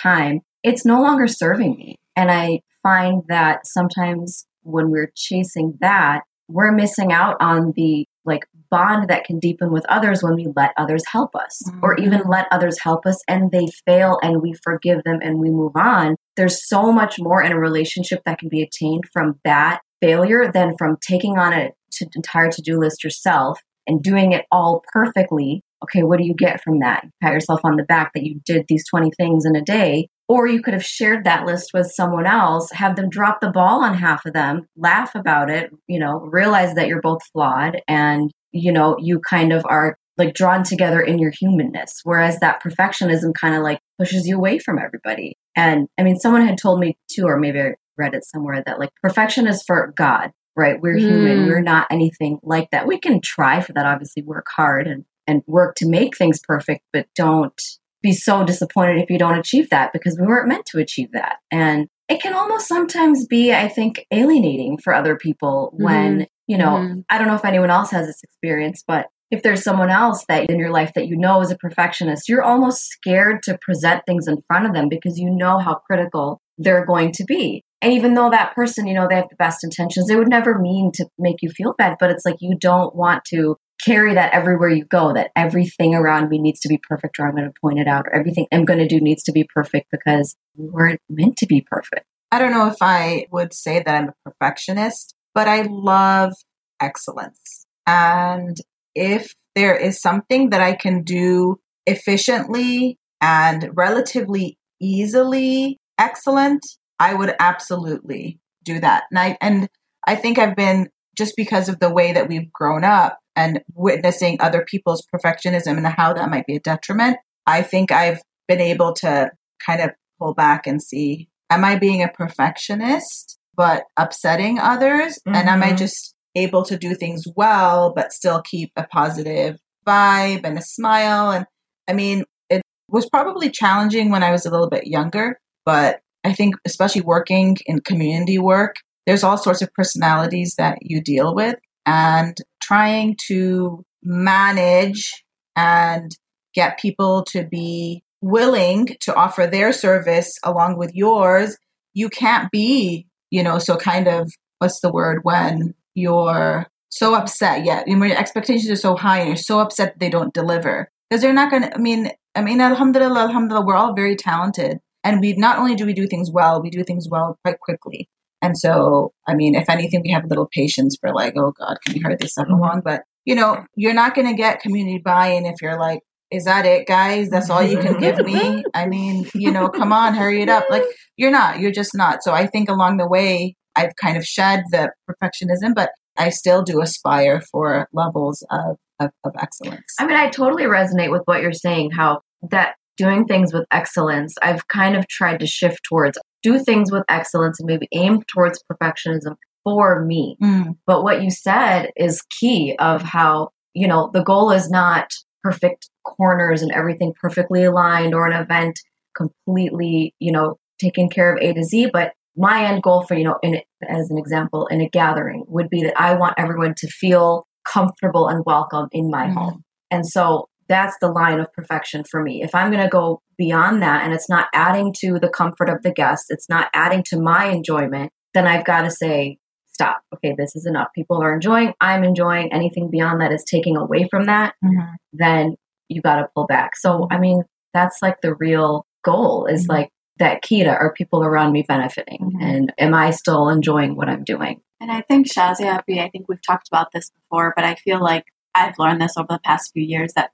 time, 0.02 0.40
it's 0.62 0.84
no 0.84 1.00
longer 1.00 1.26
serving 1.26 1.76
me. 1.76 1.96
And 2.16 2.30
I 2.30 2.60
find 2.82 3.22
that 3.28 3.66
sometimes 3.66 4.46
when 4.62 4.90
we're 4.90 5.12
chasing 5.14 5.76
that, 5.80 6.22
we're 6.48 6.72
missing 6.72 7.12
out 7.12 7.36
on 7.40 7.72
the 7.76 8.06
like 8.24 8.44
bond 8.70 9.08
that 9.08 9.24
can 9.24 9.38
deepen 9.38 9.70
with 9.70 9.84
others 9.88 10.22
when 10.22 10.34
we 10.34 10.48
let 10.56 10.72
others 10.76 11.04
help 11.10 11.34
us 11.34 11.62
mm-hmm. 11.66 11.80
or 11.82 11.96
even 11.96 12.22
let 12.26 12.46
others 12.50 12.80
help 12.80 13.06
us 13.06 13.22
and 13.28 13.50
they 13.50 13.66
fail 13.86 14.18
and 14.22 14.42
we 14.42 14.54
forgive 14.62 15.02
them 15.04 15.18
and 15.22 15.38
we 15.38 15.50
move 15.50 15.72
on. 15.76 16.16
There's 16.36 16.66
so 16.68 16.92
much 16.92 17.18
more 17.18 17.42
in 17.42 17.52
a 17.52 17.58
relationship 17.58 18.22
that 18.24 18.38
can 18.38 18.48
be 18.48 18.62
attained 18.62 19.04
from 19.12 19.40
that 19.44 19.80
failure 20.00 20.50
than 20.52 20.76
from 20.76 20.96
taking 21.06 21.38
on 21.38 21.52
an 21.52 21.70
entire 22.14 22.50
to-do 22.50 22.78
list 22.78 23.04
yourself 23.04 23.60
and 23.86 24.02
doing 24.02 24.32
it 24.32 24.44
all 24.50 24.82
perfectly 24.92 25.62
okay, 25.84 26.02
what 26.02 26.18
do 26.18 26.24
you 26.24 26.34
get 26.34 26.62
from 26.62 26.80
that? 26.80 27.04
pat 27.22 27.32
yourself 27.32 27.60
on 27.64 27.76
the 27.76 27.84
back 27.84 28.12
that 28.14 28.24
you 28.24 28.40
did 28.44 28.64
these 28.68 28.84
20 28.88 29.10
things 29.16 29.44
in 29.44 29.54
a 29.54 29.62
day. 29.62 30.08
Or 30.26 30.46
you 30.46 30.62
could 30.62 30.72
have 30.72 30.84
shared 30.84 31.24
that 31.24 31.44
list 31.44 31.72
with 31.74 31.92
someone 31.92 32.26
else, 32.26 32.70
have 32.72 32.96
them 32.96 33.10
drop 33.10 33.40
the 33.40 33.50
ball 33.50 33.84
on 33.84 33.92
half 33.94 34.24
of 34.24 34.32
them, 34.32 34.66
laugh 34.74 35.14
about 35.14 35.50
it, 35.50 35.70
you 35.86 35.98
know, 35.98 36.20
realize 36.20 36.74
that 36.74 36.88
you're 36.88 37.02
both 37.02 37.20
flawed 37.30 37.82
and, 37.86 38.30
you 38.50 38.72
know, 38.72 38.96
you 38.98 39.20
kind 39.20 39.52
of 39.52 39.66
are 39.68 39.98
like 40.16 40.32
drawn 40.32 40.64
together 40.64 41.00
in 41.00 41.18
your 41.18 41.32
humanness. 41.38 42.00
Whereas 42.04 42.40
that 42.40 42.62
perfectionism 42.62 43.34
kind 43.38 43.54
of 43.54 43.62
like 43.62 43.80
pushes 43.98 44.26
you 44.26 44.36
away 44.36 44.58
from 44.58 44.78
everybody. 44.78 45.36
And 45.56 45.88
I 45.98 46.02
mean, 46.02 46.16
someone 46.16 46.46
had 46.46 46.58
told 46.58 46.80
me 46.80 46.96
too, 47.10 47.24
or 47.26 47.38
maybe 47.38 47.60
I 47.60 47.74
read 47.96 48.14
it 48.14 48.24
somewhere 48.24 48.62
that 48.66 48.78
like 48.78 48.90
perfection 49.02 49.46
is 49.46 49.62
for 49.62 49.92
God, 49.96 50.32
right? 50.56 50.80
We're 50.80 50.96
mm. 50.96 51.00
human. 51.00 51.46
We're 51.46 51.62
not 51.62 51.86
anything 51.90 52.38
like 52.42 52.70
that. 52.70 52.86
We 52.86 52.98
can 52.98 53.20
try 53.20 53.60
for 53.60 53.72
that, 53.72 53.86
obviously, 53.86 54.22
work 54.22 54.46
hard 54.54 54.86
and 54.86 55.04
and 55.26 55.42
work 55.46 55.74
to 55.76 55.88
make 55.88 56.16
things 56.16 56.40
perfect, 56.46 56.82
but 56.92 57.06
don't 57.14 57.60
be 58.02 58.12
so 58.12 58.44
disappointed 58.44 59.00
if 59.00 59.08
you 59.08 59.18
don't 59.18 59.38
achieve 59.38 59.70
that 59.70 59.92
because 59.92 60.18
we 60.20 60.26
weren't 60.26 60.48
meant 60.48 60.66
to 60.66 60.78
achieve 60.78 61.10
that. 61.12 61.36
And 61.50 61.88
it 62.08 62.20
can 62.20 62.34
almost 62.34 62.68
sometimes 62.68 63.26
be, 63.26 63.54
I 63.54 63.68
think, 63.68 64.06
alienating 64.10 64.76
for 64.76 64.92
other 64.92 65.16
people 65.16 65.70
when, 65.72 66.14
mm-hmm. 66.14 66.24
you 66.46 66.58
know, 66.58 66.76
mm-hmm. 66.76 67.00
I 67.08 67.16
don't 67.16 67.28
know 67.28 67.34
if 67.34 67.46
anyone 67.46 67.70
else 67.70 67.90
has 67.92 68.06
this 68.06 68.22
experience, 68.22 68.84
but 68.86 69.06
if 69.30 69.42
there's 69.42 69.62
someone 69.62 69.90
else 69.90 70.24
that 70.28 70.48
in 70.50 70.58
your 70.58 70.70
life 70.70 70.92
that 70.94 71.08
you 71.08 71.16
know 71.16 71.40
is 71.40 71.50
a 71.50 71.56
perfectionist, 71.56 72.28
you're 72.28 72.42
almost 72.42 72.86
scared 72.88 73.42
to 73.44 73.58
present 73.60 74.02
things 74.06 74.28
in 74.28 74.42
front 74.46 74.66
of 74.66 74.74
them 74.74 74.88
because 74.88 75.18
you 75.18 75.30
know 75.30 75.58
how 75.58 75.74
critical 75.74 76.40
they're 76.58 76.86
going 76.86 77.12
to 77.12 77.24
be. 77.24 77.62
And 77.82 77.92
even 77.92 78.14
though 78.14 78.30
that 78.30 78.54
person, 78.54 78.86
you 78.86 78.94
know, 78.94 79.06
they 79.08 79.16
have 79.16 79.28
the 79.28 79.36
best 79.36 79.62
intentions, 79.62 80.06
they 80.06 80.16
would 80.16 80.28
never 80.28 80.58
mean 80.58 80.90
to 80.92 81.06
make 81.18 81.36
you 81.42 81.50
feel 81.50 81.74
bad, 81.76 81.96
but 82.00 82.10
it's 82.10 82.24
like 82.24 82.36
you 82.40 82.56
don't 82.58 82.94
want 82.94 83.24
to 83.26 83.56
carry 83.84 84.14
that 84.14 84.32
everywhere 84.32 84.68
you 84.68 84.84
go 84.84 85.12
that 85.12 85.30
everything 85.36 85.94
around 85.94 86.28
me 86.28 86.38
needs 86.38 86.60
to 86.60 86.68
be 86.68 86.80
perfect 86.88 87.18
or 87.18 87.26
I'm 87.26 87.34
going 87.34 87.44
to 87.44 87.60
point 87.60 87.78
it 87.78 87.88
out 87.88 88.06
or 88.06 88.14
everything 88.14 88.46
I'm 88.52 88.64
going 88.64 88.78
to 88.78 88.88
do 88.88 89.00
needs 89.00 89.22
to 89.24 89.32
be 89.32 89.44
perfect 89.52 89.88
because 89.90 90.36
we 90.56 90.68
weren't 90.68 91.00
meant 91.10 91.36
to 91.38 91.46
be 91.46 91.60
perfect. 91.60 92.06
I 92.30 92.38
don't 92.38 92.52
know 92.52 92.68
if 92.68 92.76
I 92.80 93.26
would 93.30 93.52
say 93.52 93.82
that 93.82 93.94
I'm 93.94 94.08
a 94.08 94.30
perfectionist, 94.30 95.14
but 95.34 95.48
I 95.48 95.62
love 95.62 96.32
excellence. 96.80 97.66
And 97.86 98.56
if 98.94 99.34
there 99.54 99.76
is 99.76 100.00
something 100.00 100.50
that 100.50 100.60
I 100.60 100.74
can 100.74 101.02
do 101.02 101.60
efficiently 101.86 102.98
and 103.20 103.70
relatively 103.74 104.58
easily 104.80 105.78
excellent, 105.98 106.64
I 106.98 107.14
would 107.14 107.34
absolutely 107.38 108.40
do 108.64 108.80
that. 108.80 109.04
And 109.10 109.18
I, 109.18 109.38
and 109.40 109.68
I 110.06 110.16
think 110.16 110.38
I've 110.38 110.56
been 110.56 110.88
just 111.16 111.34
because 111.36 111.68
of 111.68 111.78
the 111.78 111.92
way 111.92 112.12
that 112.12 112.28
we've 112.28 112.52
grown 112.52 112.84
up, 112.84 113.18
and 113.36 113.60
witnessing 113.74 114.36
other 114.40 114.64
people's 114.64 115.06
perfectionism 115.14 115.76
and 115.76 115.86
how 115.86 116.12
that 116.12 116.30
might 116.30 116.46
be 116.46 116.56
a 116.56 116.60
detriment, 116.60 117.16
I 117.46 117.62
think 117.62 117.90
I've 117.92 118.20
been 118.48 118.60
able 118.60 118.92
to 118.94 119.30
kind 119.64 119.80
of 119.80 119.90
pull 120.18 120.34
back 120.34 120.66
and 120.66 120.82
see 120.82 121.28
am 121.50 121.64
I 121.64 121.76
being 121.76 122.02
a 122.02 122.08
perfectionist 122.08 123.38
but 123.56 123.84
upsetting 123.96 124.58
others? 124.58 125.18
Mm-hmm. 125.18 125.36
And 125.36 125.48
am 125.48 125.62
I 125.62 125.68
mm-hmm. 125.68 125.76
just 125.76 126.13
able 126.36 126.64
to 126.64 126.76
do 126.76 126.94
things 126.94 127.24
well 127.36 127.92
but 127.94 128.12
still 128.12 128.42
keep 128.42 128.72
a 128.76 128.86
positive 128.86 129.58
vibe 129.86 130.44
and 130.44 130.58
a 130.58 130.62
smile? 130.62 131.30
And 131.30 131.46
I 131.88 131.92
mean, 131.92 132.24
it 132.50 132.62
was 132.88 133.08
probably 133.08 133.50
challenging 133.50 134.10
when 134.10 134.22
I 134.22 134.32
was 134.32 134.46
a 134.46 134.50
little 134.50 134.68
bit 134.70 134.86
younger, 134.86 135.38
but 135.64 136.00
I 136.24 136.32
think, 136.32 136.54
especially 136.64 137.02
working 137.02 137.58
in 137.66 137.80
community 137.80 138.38
work, 138.38 138.76
there's 139.06 139.22
all 139.22 139.36
sorts 139.36 139.60
of 139.60 139.72
personalities 139.74 140.54
that 140.56 140.78
you 140.80 141.02
deal 141.02 141.34
with. 141.34 141.56
And 141.86 142.36
trying 142.62 143.16
to 143.28 143.84
manage 144.02 145.22
and 145.54 146.10
get 146.54 146.78
people 146.78 147.24
to 147.24 147.44
be 147.44 148.02
willing 148.22 148.96
to 149.00 149.14
offer 149.14 149.46
their 149.46 149.70
service 149.72 150.38
along 150.42 150.78
with 150.78 150.94
yours, 150.94 151.58
you 151.92 152.08
can't 152.08 152.50
be, 152.50 153.06
you 153.30 153.42
know, 153.42 153.58
so 153.58 153.76
kind 153.76 154.08
of 154.08 154.32
what's 154.58 154.80
the 154.80 154.90
word 154.90 155.20
when 155.24 155.74
you're 155.94 156.66
so 156.90 157.14
upset 157.14 157.64
yet 157.64 157.86
you 157.88 157.96
know, 157.96 158.06
your 158.06 158.18
expectations 158.18 158.70
are 158.70 158.76
so 158.76 158.96
high 158.96 159.18
and 159.18 159.28
you're 159.28 159.36
so 159.36 159.60
upset 159.60 159.98
they 159.98 160.10
don't 160.10 160.34
deliver 160.34 160.90
because 161.08 161.22
they're 161.22 161.32
not 161.32 161.50
going 161.50 161.62
to 161.62 161.74
i 161.74 161.78
mean 161.78 162.10
i 162.34 162.42
mean 162.42 162.60
alhamdulillah 162.60 163.22
alhamdulillah 163.22 163.64
we're 163.66 163.74
all 163.74 163.94
very 163.94 164.16
talented 164.16 164.78
and 165.02 165.20
we 165.20 165.32
not 165.34 165.58
only 165.58 165.74
do 165.74 165.86
we 165.86 165.92
do 165.92 166.06
things 166.06 166.30
well 166.30 166.62
we 166.62 166.70
do 166.70 166.84
things 166.84 167.08
well 167.10 167.38
quite 167.44 167.60
quickly 167.60 168.08
And 168.44 168.58
so, 168.58 169.14
I 169.26 169.34
mean, 169.34 169.54
if 169.54 169.70
anything, 169.70 170.02
we 170.04 170.10
have 170.10 170.24
a 170.24 170.26
little 170.26 170.48
patience 170.52 170.98
for 171.00 171.14
like, 171.14 171.32
oh 171.34 171.52
God, 171.58 171.78
can 171.82 171.94
we 171.94 172.00
hurry 172.00 172.16
this 172.16 172.36
up 172.36 172.44
mm-hmm. 172.44 172.56
along? 172.56 172.82
But, 172.84 173.04
you 173.24 173.34
know, 173.34 173.64
you're 173.74 173.94
not 173.94 174.14
going 174.14 174.26
to 174.26 174.34
get 174.34 174.60
community 174.60 175.00
buy 175.02 175.28
in 175.28 175.46
if 175.46 175.62
you're 175.62 175.80
like, 175.80 176.00
is 176.30 176.44
that 176.44 176.66
it, 176.66 176.86
guys? 176.86 177.30
That's 177.30 177.48
all 177.48 177.62
you 177.62 177.78
can 177.78 177.98
give 177.98 178.18
me? 178.18 178.62
I 178.74 178.86
mean, 178.86 179.30
you 179.34 179.50
know, 179.50 179.68
come 179.68 179.94
on, 179.94 180.12
hurry 180.12 180.42
it 180.42 180.50
up. 180.50 180.64
Like, 180.68 180.82
you're 181.16 181.30
not, 181.30 181.60
you're 181.60 181.72
just 181.72 181.94
not. 181.94 182.22
So 182.22 182.32
I 182.32 182.46
think 182.46 182.68
along 182.68 182.98
the 182.98 183.08
way, 183.08 183.56
I've 183.76 183.96
kind 183.96 184.16
of 184.16 184.24
shed 184.24 184.64
the 184.70 184.92
perfectionism, 185.08 185.74
but 185.74 185.90
I 186.16 186.30
still 186.30 186.62
do 186.62 186.80
aspire 186.80 187.40
for 187.40 187.88
levels 187.92 188.44
of, 188.50 188.76
of, 189.00 189.10
of 189.24 189.32
excellence. 189.40 189.94
I 189.98 190.06
mean, 190.06 190.16
I 190.16 190.30
totally 190.30 190.64
resonate 190.64 191.10
with 191.10 191.22
what 191.24 191.42
you're 191.42 191.52
saying, 191.52 191.90
how 191.92 192.20
that 192.50 192.76
doing 192.96 193.24
things 193.24 193.52
with 193.52 193.66
excellence, 193.70 194.34
I've 194.42 194.68
kind 194.68 194.96
of 194.96 195.08
tried 195.08 195.40
to 195.40 195.46
shift 195.46 195.80
towards 195.88 196.18
do 196.42 196.58
things 196.58 196.92
with 196.92 197.04
excellence 197.08 197.58
and 197.58 197.66
maybe 197.66 197.88
aim 197.92 198.22
towards 198.28 198.62
perfectionism 198.70 199.36
for 199.64 200.04
me. 200.04 200.36
Mm. 200.42 200.76
But 200.86 201.02
what 201.02 201.22
you 201.22 201.30
said 201.30 201.90
is 201.96 202.22
key 202.38 202.76
of 202.78 203.02
how, 203.02 203.48
you 203.72 203.88
know, 203.88 204.10
the 204.12 204.22
goal 204.22 204.50
is 204.50 204.70
not 204.70 205.10
perfect 205.42 205.88
corners 206.04 206.62
and 206.62 206.70
everything 206.72 207.14
perfectly 207.20 207.64
aligned 207.64 208.14
or 208.14 208.26
an 208.26 208.40
event 208.40 208.78
completely, 209.16 210.14
you 210.20 210.30
know, 210.30 210.58
taken 210.78 211.08
care 211.08 211.34
of 211.34 211.42
A 211.42 211.54
to 211.54 211.64
Z, 211.64 211.90
but 211.92 212.12
my 212.36 212.64
end 212.64 212.82
goal 212.82 213.02
for, 213.02 213.14
you 213.14 213.24
know, 213.24 213.38
in 213.42 213.60
as 213.88 214.10
an 214.10 214.18
example, 214.18 214.66
in 214.68 214.80
a 214.80 214.88
gathering 214.88 215.44
would 215.48 215.68
be 215.70 215.82
that 215.84 215.98
I 216.00 216.14
want 216.14 216.34
everyone 216.36 216.74
to 216.78 216.88
feel 216.88 217.46
comfortable 217.66 218.28
and 218.28 218.42
welcome 218.44 218.88
in 218.92 219.10
my 219.10 219.26
Mhm. 219.26 219.34
home. 219.34 219.64
And 219.90 220.06
so 220.06 220.48
that's 220.68 220.96
the 221.00 221.08
line 221.10 221.40
of 221.40 221.52
perfection 221.52 222.04
for 222.10 222.22
me. 222.22 222.42
If 222.42 222.54
I'm 222.54 222.70
going 222.70 222.82
to 222.82 222.88
go 222.88 223.20
beyond 223.36 223.82
that 223.82 224.02
and 224.04 224.12
it's 224.12 224.28
not 224.28 224.48
adding 224.54 224.92
to 225.00 225.18
the 225.18 225.28
comfort 225.28 225.68
of 225.68 225.82
the 225.82 225.92
guest, 225.92 226.26
it's 226.30 226.48
not 226.48 226.68
adding 226.74 227.02
to 227.08 227.20
my 227.20 227.46
enjoyment, 227.46 228.10
then 228.32 228.46
I've 228.46 228.64
got 228.64 228.82
to 228.82 228.90
say, 228.90 229.38
stop. 229.66 230.00
Okay, 230.14 230.34
this 230.38 230.54
is 230.56 230.66
enough. 230.66 230.88
People 230.94 231.22
are 231.22 231.34
enjoying, 231.34 231.74
I'm 231.80 232.04
enjoying. 232.04 232.52
Anything 232.52 232.90
beyond 232.90 233.20
that 233.20 233.32
is 233.32 233.44
taking 233.44 233.76
away 233.76 234.08
from 234.10 234.24
that, 234.26 234.54
Mhm. 234.64 234.94
then 235.12 235.56
you 235.88 236.00
got 236.00 236.16
to 236.16 236.28
pull 236.34 236.46
back. 236.46 236.76
So, 236.76 237.06
I 237.10 237.18
mean, 237.18 237.42
that's 237.74 237.98
like 238.02 238.20
the 238.22 238.34
real 238.34 238.86
goal 239.04 239.46
is 239.46 239.66
Mhm. 239.66 239.70
like 239.70 239.90
that 240.18 240.42
key 240.42 240.62
to 240.62 240.70
are 240.70 240.92
people 240.92 241.24
around 241.24 241.52
me 241.52 241.64
benefiting 241.66 242.32
Mhm. 242.36 242.42
and 242.42 242.72
am 242.78 242.94
I 242.94 243.10
still 243.10 243.48
enjoying 243.48 243.96
what 243.96 244.08
I'm 244.08 244.24
doing? 244.24 244.60
And 244.80 244.92
I 244.92 245.00
think 245.02 245.26
Shazia, 245.30 245.80
I 245.88 246.08
think 246.10 246.26
we've 246.28 246.42
talked 246.46 246.68
about 246.68 246.92
this 246.92 247.10
before, 247.10 247.52
but 247.56 247.64
I 247.64 247.74
feel 247.76 248.00
like 248.02 248.24
I've 248.54 248.78
learned 248.78 249.00
this 249.00 249.16
over 249.16 249.26
the 249.30 249.40
past 249.44 249.72
few 249.72 249.82
years 249.82 250.12
that 250.14 250.30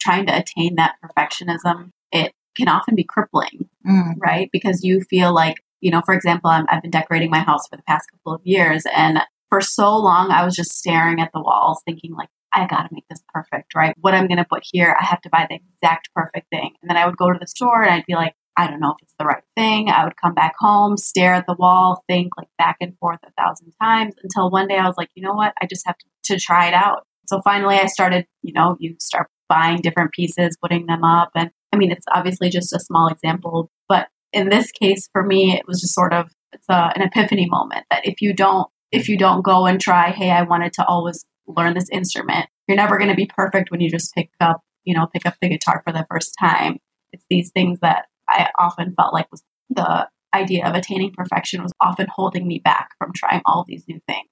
trying 0.00 0.26
to 0.26 0.36
attain 0.36 0.74
that 0.76 0.96
perfectionism, 1.04 1.90
it 2.10 2.32
can 2.56 2.68
often 2.68 2.94
be 2.94 3.04
crippling, 3.04 3.68
Mm. 3.86 4.14
right? 4.18 4.48
Because 4.52 4.82
you 4.84 5.00
feel 5.08 5.32
like, 5.32 5.56
you 5.80 5.90
know, 5.90 6.02
for 6.04 6.14
example, 6.14 6.50
I'm, 6.50 6.66
I've 6.68 6.82
been 6.82 6.90
decorating 6.90 7.30
my 7.30 7.40
house 7.40 7.66
for 7.68 7.76
the 7.76 7.82
past 7.84 8.10
couple 8.10 8.34
of 8.34 8.40
years, 8.44 8.84
and 8.94 9.20
for 9.48 9.60
so 9.60 9.96
long 9.96 10.30
I 10.30 10.44
was 10.44 10.54
just 10.56 10.72
staring 10.76 11.20
at 11.20 11.30
the 11.32 11.40
walls, 11.40 11.80
thinking 11.84 12.14
like, 12.14 12.28
I 12.54 12.66
got 12.66 12.82
to 12.82 12.88
make 12.92 13.04
this 13.08 13.22
perfect, 13.32 13.74
right? 13.74 13.94
What 14.00 14.12
I'm 14.14 14.26
going 14.26 14.36
to 14.38 14.44
put 14.44 14.62
here, 14.70 14.94
I 15.00 15.04
have 15.06 15.22
to 15.22 15.30
buy 15.30 15.46
the 15.48 15.56
exact 15.56 16.10
perfect 16.14 16.50
thing. 16.50 16.72
And 16.82 16.90
then 16.90 16.96
I 16.98 17.06
would 17.06 17.16
go 17.16 17.30
to 17.32 17.38
the 17.38 17.46
store 17.46 17.82
and 17.82 17.90
I'd 17.94 18.04
be 18.06 18.14
like, 18.14 18.34
I 18.56 18.66
don't 18.66 18.80
know 18.80 18.90
if 18.90 19.02
it's 19.02 19.14
the 19.18 19.24
right 19.24 19.42
thing. 19.56 19.88
I 19.88 20.04
would 20.04 20.16
come 20.16 20.34
back 20.34 20.54
home, 20.58 20.96
stare 20.96 21.34
at 21.34 21.46
the 21.46 21.56
wall, 21.58 22.04
think 22.08 22.36
like 22.36 22.48
back 22.58 22.76
and 22.80 22.96
forth 22.98 23.20
a 23.24 23.30
thousand 23.40 23.72
times 23.80 24.14
until 24.22 24.50
one 24.50 24.68
day 24.68 24.76
I 24.76 24.86
was 24.86 24.96
like, 24.96 25.10
you 25.14 25.22
know 25.22 25.32
what? 25.32 25.54
I 25.60 25.66
just 25.66 25.86
have 25.86 25.96
to, 25.98 26.34
to 26.34 26.40
try 26.40 26.68
it 26.68 26.74
out. 26.74 27.06
So 27.26 27.40
finally 27.42 27.76
I 27.76 27.86
started, 27.86 28.26
you 28.42 28.52
know, 28.52 28.76
you 28.78 28.96
start 29.00 29.28
buying 29.48 29.80
different 29.80 30.12
pieces, 30.12 30.56
putting 30.60 30.86
them 30.86 31.04
up. 31.04 31.30
And 31.34 31.50
I 31.72 31.76
mean, 31.76 31.90
it's 31.90 32.04
obviously 32.12 32.50
just 32.50 32.74
a 32.74 32.80
small 32.80 33.08
example, 33.08 33.70
but 33.88 34.08
in 34.32 34.48
this 34.48 34.70
case, 34.70 35.08
for 35.12 35.22
me, 35.22 35.54
it 35.54 35.66
was 35.66 35.80
just 35.80 35.94
sort 35.94 36.12
of, 36.12 36.30
it's 36.52 36.68
a, 36.68 36.92
an 36.94 37.02
epiphany 37.02 37.48
moment 37.48 37.84
that 37.90 38.06
if 38.06 38.20
you 38.20 38.34
don't, 38.34 38.68
if 38.90 39.08
you 39.08 39.16
don't 39.16 39.42
go 39.42 39.66
and 39.66 39.80
try, 39.80 40.10
hey, 40.10 40.30
I 40.30 40.42
wanted 40.42 40.74
to 40.74 40.86
always 40.86 41.24
learn 41.46 41.74
this 41.74 41.88
instrument, 41.90 42.46
you're 42.66 42.76
never 42.76 42.98
going 42.98 43.10
to 43.10 43.16
be 43.16 43.30
perfect 43.34 43.70
when 43.70 43.80
you 43.80 43.90
just 43.90 44.14
pick 44.14 44.30
up, 44.40 44.60
you 44.84 44.94
know, 44.94 45.06
pick 45.06 45.26
up 45.26 45.34
the 45.40 45.48
guitar 45.48 45.82
for 45.84 45.92
the 45.92 46.06
first 46.10 46.34
time. 46.38 46.78
It's 47.12 47.24
these 47.28 47.50
things 47.50 47.78
that 47.80 48.06
I 48.32 48.50
often 48.58 48.94
felt 48.94 49.12
like 49.12 49.30
was 49.30 49.42
the 49.70 50.08
idea 50.34 50.66
of 50.66 50.74
attaining 50.74 51.12
perfection 51.12 51.62
was 51.62 51.72
often 51.80 52.06
holding 52.14 52.46
me 52.46 52.60
back 52.64 52.90
from 52.98 53.12
trying 53.14 53.42
all 53.44 53.64
these 53.66 53.84
new 53.88 54.00
things. 54.06 54.28